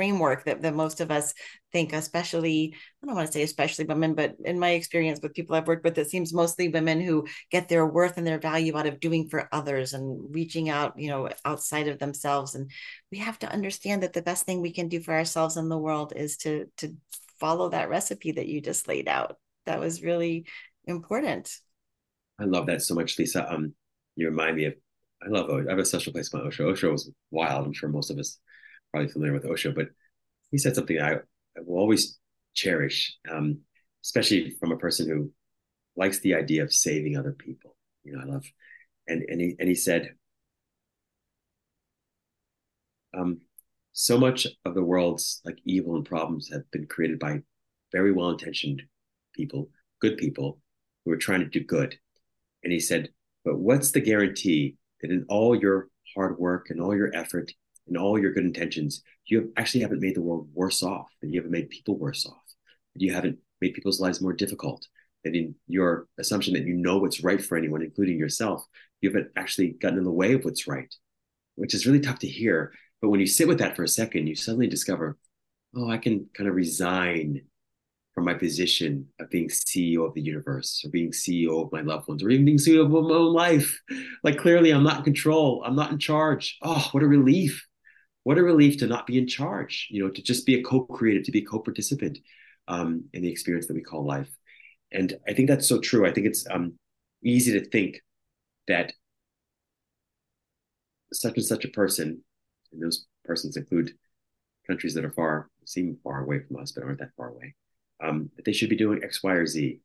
framework 0.00 0.46
that, 0.46 0.62
that 0.62 0.74
most 0.74 1.02
of 1.02 1.10
us 1.10 1.34
think, 1.72 1.92
especially, 1.92 2.74
I 3.02 3.06
don't 3.06 3.14
want 3.14 3.26
to 3.26 3.32
say 3.34 3.42
especially 3.42 3.84
women, 3.84 4.14
but 4.14 4.34
in 4.46 4.58
my 4.58 4.70
experience 4.70 5.20
with 5.22 5.34
people 5.34 5.54
I've 5.54 5.66
worked 5.66 5.84
with, 5.84 5.98
it 5.98 6.08
seems 6.08 6.32
mostly 6.32 6.68
women 6.68 7.02
who 7.02 7.26
get 7.50 7.68
their 7.68 7.86
worth 7.86 8.16
and 8.16 8.26
their 8.26 8.38
value 8.38 8.74
out 8.78 8.86
of 8.86 8.98
doing 8.98 9.28
for 9.28 9.46
others 9.52 9.92
and 9.92 10.34
reaching 10.34 10.70
out, 10.70 10.98
you 10.98 11.10
know, 11.10 11.28
outside 11.44 11.86
of 11.86 11.98
themselves. 11.98 12.54
And 12.54 12.70
we 13.12 13.18
have 13.18 13.38
to 13.40 13.52
understand 13.52 14.02
that 14.02 14.14
the 14.14 14.22
best 14.22 14.46
thing 14.46 14.62
we 14.62 14.72
can 14.72 14.88
do 14.88 15.00
for 15.00 15.12
ourselves 15.12 15.58
in 15.58 15.68
the 15.68 15.76
world 15.76 16.14
is 16.16 16.38
to 16.38 16.64
to 16.78 16.96
follow 17.38 17.68
that 17.68 17.90
recipe 17.90 18.32
that 18.32 18.48
you 18.48 18.62
just 18.62 18.88
laid 18.88 19.06
out. 19.06 19.36
That 19.66 19.80
was 19.80 20.02
really 20.02 20.46
important. 20.86 21.54
I 22.38 22.44
love 22.44 22.64
that 22.68 22.80
so 22.80 22.94
much, 22.94 23.18
Lisa. 23.18 23.52
Um, 23.52 23.74
you 24.16 24.28
remind 24.28 24.56
me 24.56 24.64
of 24.64 24.74
I 25.22 25.28
love 25.28 25.50
Osho. 25.50 25.66
I 25.68 25.72
have 25.72 25.78
a 25.78 25.84
special 25.84 26.14
place 26.14 26.30
by 26.30 26.38
Osho. 26.38 26.70
Osho 26.70 26.90
was 26.90 27.10
wild. 27.30 27.66
I'm 27.66 27.74
sure 27.74 27.90
most 27.90 28.10
of 28.10 28.18
us 28.18 28.38
probably 28.90 29.10
familiar 29.10 29.32
with 29.32 29.46
Osho, 29.46 29.72
but 29.72 29.88
he 30.50 30.58
said 30.58 30.74
something 30.74 31.00
I, 31.00 31.14
I 31.14 31.60
will 31.64 31.78
always 31.78 32.18
cherish, 32.54 33.16
um, 33.30 33.60
especially 34.04 34.50
from 34.58 34.72
a 34.72 34.76
person 34.76 35.08
who 35.08 35.32
likes 35.96 36.20
the 36.20 36.34
idea 36.34 36.62
of 36.62 36.72
saving 36.72 37.16
other 37.16 37.32
people. 37.32 37.76
You 38.04 38.14
know, 38.14 38.22
I 38.22 38.24
love, 38.24 38.44
and 39.06 39.22
and 39.28 39.40
he 39.40 39.56
and 39.58 39.68
he 39.68 39.74
said, 39.74 40.14
um, 43.16 43.40
so 43.92 44.18
much 44.18 44.46
of 44.64 44.74
the 44.74 44.84
world's 44.84 45.40
like 45.44 45.58
evil 45.64 45.96
and 45.96 46.04
problems 46.04 46.48
have 46.52 46.70
been 46.70 46.86
created 46.86 47.18
by 47.18 47.42
very 47.92 48.12
well 48.12 48.30
intentioned 48.30 48.82
people, 49.34 49.68
good 50.00 50.16
people 50.16 50.60
who 51.04 51.12
are 51.12 51.16
trying 51.16 51.40
to 51.40 51.46
do 51.46 51.64
good. 51.64 51.98
And 52.62 52.72
he 52.72 52.80
said, 52.80 53.10
but 53.44 53.58
what's 53.58 53.90
the 53.90 54.00
guarantee 54.00 54.76
that 55.00 55.10
in 55.10 55.24
all 55.28 55.54
your 55.54 55.88
hard 56.14 56.38
work 56.38 56.70
and 56.70 56.80
all 56.80 56.94
your 56.94 57.14
effort 57.14 57.52
and 57.86 57.96
all 57.96 58.18
your 58.18 58.32
good 58.32 58.44
intentions, 58.44 59.02
you 59.26 59.52
actually 59.56 59.80
haven't 59.80 60.00
made 60.00 60.14
the 60.14 60.22
world 60.22 60.48
worse 60.52 60.82
off, 60.82 61.08
and 61.22 61.32
you 61.32 61.40
haven't 61.40 61.52
made 61.52 61.70
people 61.70 61.98
worse 61.98 62.26
off, 62.26 62.42
and 62.94 63.02
you 63.02 63.12
haven't 63.12 63.38
made 63.60 63.74
people's 63.74 64.00
lives 64.00 64.20
more 64.20 64.32
difficult. 64.32 64.86
That 65.24 65.36
in 65.36 65.54
your 65.66 66.06
assumption 66.18 66.54
that 66.54 66.64
you 66.64 66.74
know 66.74 66.98
what's 66.98 67.22
right 67.22 67.44
for 67.44 67.58
anyone, 67.58 67.82
including 67.82 68.18
yourself, 68.18 68.64
you 69.00 69.10
haven't 69.10 69.32
actually 69.36 69.72
gotten 69.72 69.98
in 69.98 70.04
the 70.04 70.10
way 70.10 70.32
of 70.32 70.44
what's 70.44 70.66
right, 70.66 70.92
which 71.56 71.74
is 71.74 71.86
really 71.86 72.00
tough 72.00 72.20
to 72.20 72.26
hear. 72.26 72.72
But 73.02 73.10
when 73.10 73.20
you 73.20 73.26
sit 73.26 73.48
with 73.48 73.58
that 73.58 73.76
for 73.76 73.82
a 73.82 73.88
second, 73.88 74.26
you 74.26 74.34
suddenly 74.34 74.66
discover, 74.66 75.18
oh, 75.76 75.90
I 75.90 75.98
can 75.98 76.26
kind 76.34 76.48
of 76.48 76.54
resign 76.54 77.42
from 78.14 78.24
my 78.24 78.34
position 78.34 79.06
of 79.20 79.30
being 79.30 79.48
CEO 79.48 80.06
of 80.06 80.14
the 80.14 80.20
universe 80.20 80.82
or 80.84 80.90
being 80.90 81.12
CEO 81.12 81.64
of 81.64 81.72
my 81.72 81.80
loved 81.80 82.08
ones 82.08 82.22
or 82.22 82.30
even 82.30 82.44
being 82.44 82.58
CEO 82.58 82.84
of 82.84 82.90
my 82.90 82.98
own 82.98 83.32
life. 83.32 83.80
Like 84.24 84.38
clearly 84.38 84.70
I'm 84.70 84.82
not 84.82 84.98
in 84.98 85.04
control. 85.04 85.62
I'm 85.64 85.76
not 85.76 85.92
in 85.92 85.98
charge. 85.98 86.58
Oh, 86.62 86.88
what 86.92 87.02
a 87.02 87.06
relief. 87.06 87.66
What 88.24 88.38
a 88.38 88.42
relief 88.42 88.78
to 88.78 88.86
not 88.86 89.06
be 89.06 89.18
in 89.18 89.26
charge, 89.26 89.88
you 89.90 90.02
know, 90.02 90.10
to 90.10 90.22
just 90.22 90.46
be 90.46 90.56
a 90.56 90.62
co-creator, 90.62 91.22
to 91.22 91.30
be 91.30 91.40
a 91.40 91.44
co-participant 91.44 92.18
um, 92.68 93.04
in 93.12 93.22
the 93.22 93.30
experience 93.30 93.66
that 93.66 93.74
we 93.74 93.82
call 93.82 94.04
life. 94.04 94.30
And 94.92 95.14
I 95.26 95.32
think 95.32 95.48
that's 95.48 95.68
so 95.68 95.80
true. 95.80 96.06
I 96.06 96.12
think 96.12 96.26
it's 96.26 96.46
um, 96.50 96.74
easy 97.24 97.58
to 97.58 97.64
think 97.64 98.02
that 98.68 98.92
such 101.12 101.36
and 101.36 101.44
such 101.44 101.64
a 101.64 101.68
person, 101.68 102.22
and 102.72 102.82
those 102.82 103.06
persons 103.24 103.56
include 103.56 103.92
countries 104.66 104.94
that 104.94 105.04
are 105.04 105.12
far, 105.12 105.48
seem 105.64 105.96
far 106.04 106.22
away 106.22 106.40
from 106.40 106.58
us, 106.58 106.72
but 106.72 106.84
aren't 106.84 106.98
that 106.98 107.14
far 107.16 107.28
away, 107.30 107.54
um, 108.02 108.30
that 108.36 108.44
they 108.44 108.52
should 108.52 108.70
be 108.70 108.76
doing 108.76 109.02
X, 109.02 109.22
Y, 109.22 109.32
or 109.32 109.46
Z. 109.46 109.80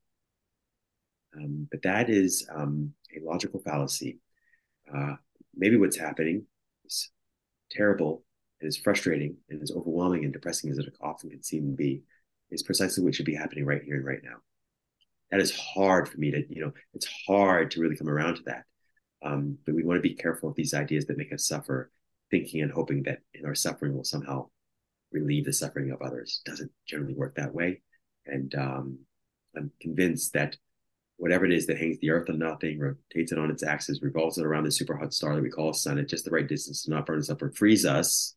Um, 1.36 1.68
but 1.72 1.82
that 1.84 2.10
is 2.10 2.48
um, 2.54 2.94
a 3.16 3.24
logical 3.24 3.60
fallacy. 3.60 4.20
Uh, 4.94 5.16
maybe 5.56 5.78
what's 5.78 5.98
happening 5.98 6.46
is 6.86 7.10
terrible 7.76 8.24
and 8.62 8.68
is 8.68 8.78
frustrating 8.78 9.38
and 9.50 9.62
is 9.62 9.72
overwhelming 9.72 10.24
and 10.24 10.34
depressing 10.34 10.72
as 10.72 10.78
it 10.78 10.94
often 11.02 11.30
can 11.30 11.44
seem 11.44 11.72
to 11.72 11.76
be, 11.76 12.02
is 12.52 12.64
precisely 12.64 13.04
what 13.04 13.16
should 13.16 13.26
be 13.26 13.36
happening 13.36 13.66
right 13.66 13.84
here 13.84 13.96
and 13.96 14.06
right 14.06 14.24
now. 14.24 14.38
That 15.32 15.42
is 15.42 15.56
hard 15.56 16.08
for 16.08 16.18
me 16.18 16.32
to, 16.32 16.44
you 16.50 16.62
know, 16.62 16.72
it's 16.94 17.08
hard 17.28 17.72
to 17.72 17.82
really 17.82 17.98
come 17.98 18.10
around 18.10 18.36
to 18.36 18.44
that. 18.44 18.64
Um, 19.24 19.58
but 19.66 19.76
we 19.76 19.84
want 19.84 19.98
to 19.98 20.08
be 20.10 20.14
careful 20.14 20.50
of 20.50 20.56
these 20.56 20.74
ideas 20.74 21.06
that 21.06 21.18
make 21.18 21.34
us 21.34 21.48
suffer, 21.48 21.92
thinking 22.30 22.62
and 22.62 22.72
hoping 22.72 23.04
that 23.04 23.20
in 23.34 23.46
our 23.46 23.56
suffering 23.56 23.96
will 23.96 24.04
somehow 24.04 24.50
relieve 25.12 25.46
the 25.46 25.54
suffering 25.54 25.92
of 25.92 26.02
others. 26.02 26.42
Doesn't 26.46 26.72
generally 26.88 27.16
work 27.16 27.36
that 27.36 27.54
way. 27.54 27.82
And 28.26 28.54
um, 28.56 29.00
I'm 29.56 29.72
convinced 29.82 30.34
that 30.34 30.58
whatever 31.18 31.46
it 31.46 31.54
is 31.54 31.66
that 31.68 31.78
hangs 31.78 31.98
the 32.00 32.10
earth 32.10 32.30
on 32.30 32.40
nothing, 32.40 32.80
rotates 32.80 33.32
it 33.32 33.40
on 33.40 33.50
its 33.50 33.64
axis, 33.64 34.02
revolves 34.02 34.38
it 34.38 34.46
around 34.46 34.66
the 34.66 34.72
super 34.72 34.98
hot 34.98 35.14
star 35.14 35.36
that 35.36 35.42
we 35.42 35.50
call 35.50 35.72
sun 35.74 35.98
at 35.98 36.10
just 36.10 36.26
the 36.26 36.32
right 36.32 36.48
distance 36.48 36.84
to 36.84 36.92
not 36.92 37.06
burn 37.06 37.20
us 37.20 37.30
up 37.30 37.42
or 37.42 37.52
freeze 37.52 37.86
us, 37.86 38.36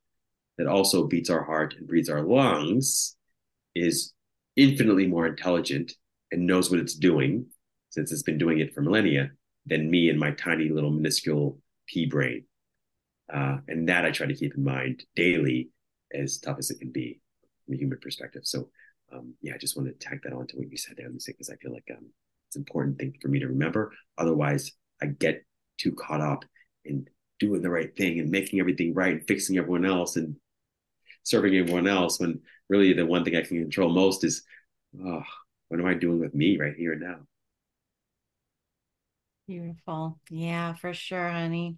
that 0.56 0.66
also 0.66 1.06
beats 1.06 1.30
our 1.30 1.44
heart 1.44 1.74
and 1.76 1.86
breathes 1.86 2.08
our 2.08 2.22
lungs, 2.22 3.16
is 3.74 4.12
infinitely 4.56 5.06
more 5.06 5.26
intelligent 5.26 5.92
and 6.30 6.46
knows 6.46 6.70
what 6.70 6.80
it's 6.80 6.94
doing, 6.94 7.46
since 7.90 8.12
it's 8.12 8.22
been 8.22 8.38
doing 8.38 8.58
it 8.58 8.74
for 8.74 8.80
millennia, 8.80 9.30
than 9.66 9.90
me 9.90 10.08
and 10.08 10.18
my 10.18 10.30
tiny 10.32 10.68
little 10.68 10.90
minuscule 10.90 11.58
pea 11.88 12.06
brain. 12.06 12.44
Uh, 13.32 13.58
and 13.68 13.88
that 13.88 14.04
I 14.04 14.10
try 14.10 14.26
to 14.26 14.34
keep 14.34 14.54
in 14.56 14.64
mind 14.64 15.04
daily, 15.14 15.70
as 16.14 16.38
tough 16.38 16.58
as 16.58 16.70
it 16.70 16.78
can 16.80 16.90
be 16.90 17.20
from 17.64 17.74
a 17.74 17.78
human 17.78 17.98
perspective. 17.98 18.42
So 18.44 18.70
um, 19.12 19.34
yeah, 19.42 19.54
I 19.54 19.58
just 19.58 19.76
want 19.76 19.88
to 19.88 19.94
tag 19.94 20.20
that 20.24 20.32
on 20.32 20.46
to 20.46 20.56
what 20.56 20.70
you 20.70 20.76
said 20.76 20.96
there, 20.96 21.08
because 21.10 21.50
I 21.50 21.56
feel 21.56 21.72
like 21.72 21.88
um, 21.90 22.06
it's 22.48 22.56
an 22.56 22.62
important 22.62 22.98
thing 22.98 23.14
for 23.20 23.28
me 23.28 23.40
to 23.40 23.48
remember. 23.48 23.92
Otherwise, 24.16 24.72
I 25.02 25.06
get 25.06 25.44
too 25.78 25.92
caught 25.92 26.20
up 26.20 26.44
in 26.84 27.06
doing 27.38 27.62
the 27.62 27.70
right 27.70 27.94
thing 27.96 28.18
and 28.18 28.30
making 28.30 28.58
everything 28.58 28.94
right 28.94 29.12
and 29.12 29.26
fixing 29.28 29.58
everyone 29.58 29.84
else 29.84 30.16
and 30.16 30.36
serving 31.22 31.54
everyone 31.54 31.86
else 31.86 32.18
when 32.18 32.40
really 32.68 32.92
the 32.94 33.06
one 33.06 33.24
thing 33.24 33.36
I 33.36 33.42
can 33.42 33.60
control 33.60 33.90
most 33.90 34.24
is, 34.24 34.42
oh, 35.04 35.22
what 35.68 35.78
am 35.78 35.86
I 35.86 35.94
doing 35.94 36.20
with 36.20 36.34
me 36.34 36.58
right 36.58 36.74
here 36.74 36.92
and 36.92 37.02
now? 37.02 37.18
Beautiful. 39.46 40.18
Yeah, 40.30 40.74
for 40.74 40.92
sure, 40.94 41.28
honey. 41.28 41.76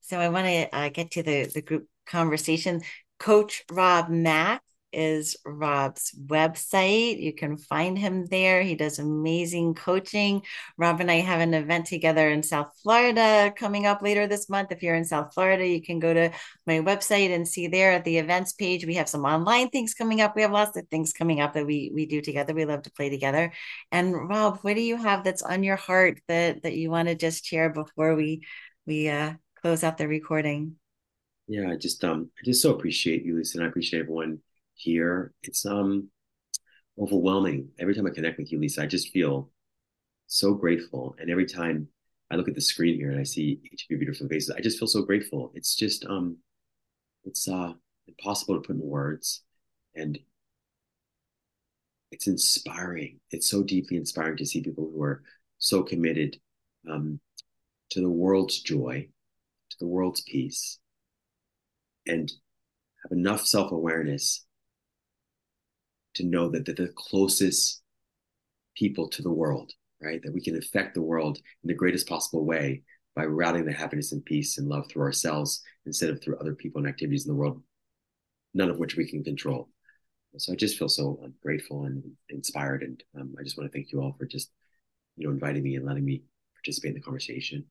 So 0.00 0.18
I 0.18 0.28
want 0.28 0.46
to 0.46 0.76
uh, 0.76 0.88
get 0.88 1.12
to 1.12 1.22
the, 1.22 1.44
the 1.46 1.62
group 1.62 1.86
conversation. 2.06 2.82
Coach 3.18 3.64
Rob 3.70 4.08
Mack 4.08 4.62
is 4.96 5.36
Rob's 5.44 6.10
website. 6.26 7.20
You 7.20 7.34
can 7.34 7.58
find 7.58 7.98
him 7.98 8.24
there. 8.26 8.62
He 8.62 8.74
does 8.74 8.98
amazing 8.98 9.74
coaching. 9.74 10.42
Rob 10.78 11.00
and 11.00 11.10
I 11.10 11.16
have 11.16 11.40
an 11.40 11.52
event 11.52 11.84
together 11.84 12.30
in 12.30 12.42
South 12.42 12.72
Florida 12.82 13.52
coming 13.54 13.84
up 13.84 14.00
later 14.00 14.26
this 14.26 14.48
month. 14.48 14.72
If 14.72 14.82
you're 14.82 14.94
in 14.94 15.04
South 15.04 15.34
Florida, 15.34 15.68
you 15.68 15.82
can 15.82 15.98
go 15.98 16.14
to 16.14 16.30
my 16.66 16.80
website 16.80 17.34
and 17.34 17.46
see 17.46 17.66
there 17.66 17.92
at 17.92 18.04
the 18.04 18.16
events 18.16 18.54
page. 18.54 18.86
We 18.86 18.94
have 18.94 19.08
some 19.08 19.26
online 19.26 19.68
things 19.68 19.92
coming 19.92 20.22
up. 20.22 20.34
We 20.34 20.42
have 20.42 20.50
lots 20.50 20.78
of 20.78 20.88
things 20.88 21.12
coming 21.12 21.42
up 21.42 21.52
that 21.52 21.66
we 21.66 21.90
we 21.92 22.06
do 22.06 22.22
together. 22.22 22.54
We 22.54 22.64
love 22.64 22.82
to 22.82 22.92
play 22.92 23.10
together. 23.10 23.52
And 23.92 24.28
Rob, 24.28 24.60
what 24.62 24.76
do 24.76 24.80
you 24.80 24.96
have 24.96 25.24
that's 25.24 25.42
on 25.42 25.62
your 25.62 25.76
heart 25.76 26.20
that 26.28 26.62
that 26.62 26.74
you 26.74 26.90
want 26.90 27.08
to 27.08 27.14
just 27.14 27.44
share 27.44 27.68
before 27.68 28.14
we 28.14 28.46
we 28.86 29.10
uh, 29.10 29.34
close 29.60 29.84
out 29.84 29.98
the 29.98 30.08
recording? 30.08 30.76
Yeah, 31.48 31.70
I 31.70 31.76
just 31.76 32.02
um 32.02 32.30
I 32.40 32.44
just 32.44 32.62
so 32.62 32.72
appreciate 32.72 33.24
you, 33.24 33.36
Lisa, 33.36 33.58
and 33.58 33.66
I 33.66 33.68
appreciate 33.68 34.00
everyone 34.00 34.40
here. 34.76 35.32
It's 35.42 35.66
um 35.66 36.08
overwhelming. 36.98 37.68
Every 37.78 37.94
time 37.94 38.06
I 38.06 38.10
connect 38.10 38.38
with 38.38 38.50
you, 38.52 38.58
Lisa, 38.58 38.82
I 38.82 38.86
just 38.86 39.10
feel 39.12 39.50
so 40.26 40.54
grateful. 40.54 41.14
And 41.18 41.30
every 41.30 41.46
time 41.46 41.88
I 42.30 42.36
look 42.36 42.48
at 42.48 42.54
the 42.54 42.60
screen 42.60 42.96
here 42.96 43.10
and 43.10 43.20
I 43.20 43.24
see 43.24 43.60
each 43.72 43.84
of 43.84 43.90
your 43.90 43.98
beautiful 43.98 44.28
faces, 44.28 44.50
I 44.56 44.60
just 44.60 44.78
feel 44.78 44.88
so 44.88 45.02
grateful. 45.02 45.52
It's 45.54 45.74
just 45.74 46.04
um 46.06 46.38
it's 47.24 47.48
uh 47.48 47.72
impossible 48.06 48.54
to 48.54 48.60
put 48.66 48.76
in 48.76 48.82
words. 48.82 49.42
And 49.94 50.18
it's 52.10 52.26
inspiring. 52.26 53.20
It's 53.30 53.50
so 53.50 53.62
deeply 53.62 53.98
inspiring 53.98 54.38
to 54.38 54.46
see 54.46 54.62
people 54.62 54.90
who 54.90 55.02
are 55.02 55.22
so 55.58 55.82
committed 55.82 56.38
um, 56.90 57.20
to 57.90 58.00
the 58.00 58.08
world's 58.08 58.60
joy, 58.60 59.08
to 59.70 59.76
the 59.78 59.86
world's 59.86 60.22
peace, 60.22 60.78
and 62.06 62.32
have 63.02 63.12
enough 63.12 63.44
self 63.44 63.72
awareness 63.72 64.45
to 66.16 66.26
know 66.26 66.50
that 66.50 66.66
they're 66.66 66.74
the 66.74 66.92
closest 66.96 67.82
people 68.76 69.08
to 69.08 69.22
the 69.22 69.32
world, 69.32 69.72
right? 70.02 70.20
That 70.22 70.34
we 70.34 70.42
can 70.42 70.56
affect 70.56 70.94
the 70.94 71.02
world 71.02 71.38
in 71.38 71.68
the 71.68 71.74
greatest 71.74 72.08
possible 72.08 72.44
way 72.44 72.82
by 73.14 73.24
routing 73.24 73.64
the 73.64 73.72
happiness 73.72 74.12
and 74.12 74.24
peace 74.24 74.58
and 74.58 74.68
love 74.68 74.86
through 74.88 75.04
ourselves 75.04 75.62
instead 75.86 76.10
of 76.10 76.22
through 76.22 76.38
other 76.38 76.54
people 76.54 76.80
and 76.80 76.88
activities 76.88 77.26
in 77.26 77.32
the 77.32 77.38
world, 77.38 77.62
none 78.52 78.68
of 78.68 78.78
which 78.78 78.96
we 78.96 79.08
can 79.08 79.24
control. 79.24 79.70
So 80.38 80.52
I 80.52 80.56
just 80.56 80.78
feel 80.78 80.90
so 80.90 81.18
um, 81.24 81.32
grateful 81.42 81.84
and 81.84 82.02
inspired, 82.28 82.82
and 82.82 83.02
um, 83.18 83.34
I 83.40 83.42
just 83.42 83.56
want 83.56 83.72
to 83.72 83.74
thank 83.74 83.90
you 83.90 84.02
all 84.02 84.14
for 84.18 84.26
just, 84.26 84.50
you 85.16 85.26
know, 85.26 85.32
inviting 85.32 85.62
me 85.62 85.76
and 85.76 85.86
letting 85.86 86.04
me 86.04 86.24
participate 86.56 86.90
in 86.90 86.94
the 86.96 87.00
conversation. 87.00 87.64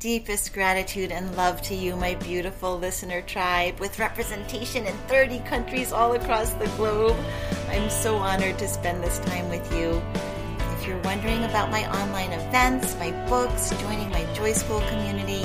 Deepest 0.00 0.52
gratitude 0.54 1.12
and 1.12 1.36
love 1.36 1.60
to 1.60 1.74
you, 1.74 1.94
my 1.94 2.14
beautiful 2.14 2.78
listener 2.78 3.20
tribe, 3.20 3.78
with 3.80 3.98
representation 3.98 4.86
in 4.86 4.96
30 5.08 5.40
countries 5.40 5.92
all 5.92 6.14
across 6.14 6.54
the 6.54 6.64
globe. 6.78 7.18
I'm 7.68 7.90
so 7.90 8.16
honored 8.16 8.58
to 8.60 8.66
spend 8.66 9.04
this 9.04 9.18
time 9.18 9.50
with 9.50 9.70
you. 9.74 10.00
If 10.72 10.86
you're 10.86 11.02
wondering 11.02 11.44
about 11.44 11.70
my 11.70 11.86
online 12.00 12.32
events, 12.32 12.96
my 12.96 13.10
books, 13.28 13.78
joining 13.82 14.08
my 14.08 14.24
Joy 14.32 14.54
School 14.54 14.80
community, 14.88 15.44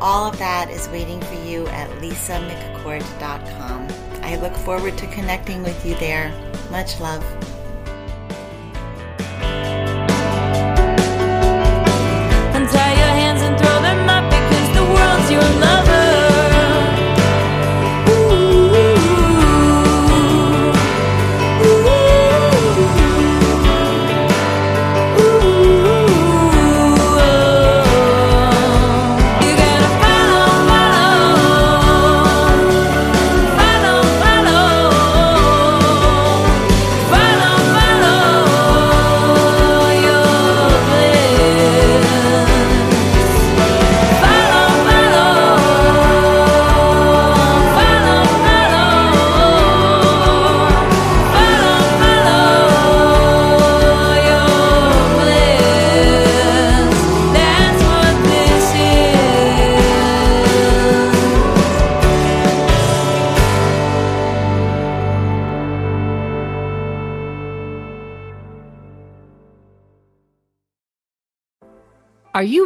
all 0.00 0.28
of 0.28 0.36
that 0.36 0.68
is 0.68 0.88
waiting 0.88 1.20
for 1.20 1.34
you 1.34 1.68
at 1.68 1.88
lisamccourt.com. 2.00 3.88
I 4.24 4.34
look 4.42 4.56
forward 4.56 4.98
to 4.98 5.06
connecting 5.12 5.62
with 5.62 5.86
you 5.86 5.94
there. 5.94 6.32
Much 6.72 6.98
love. 6.98 7.22
Ooh. 15.34 15.71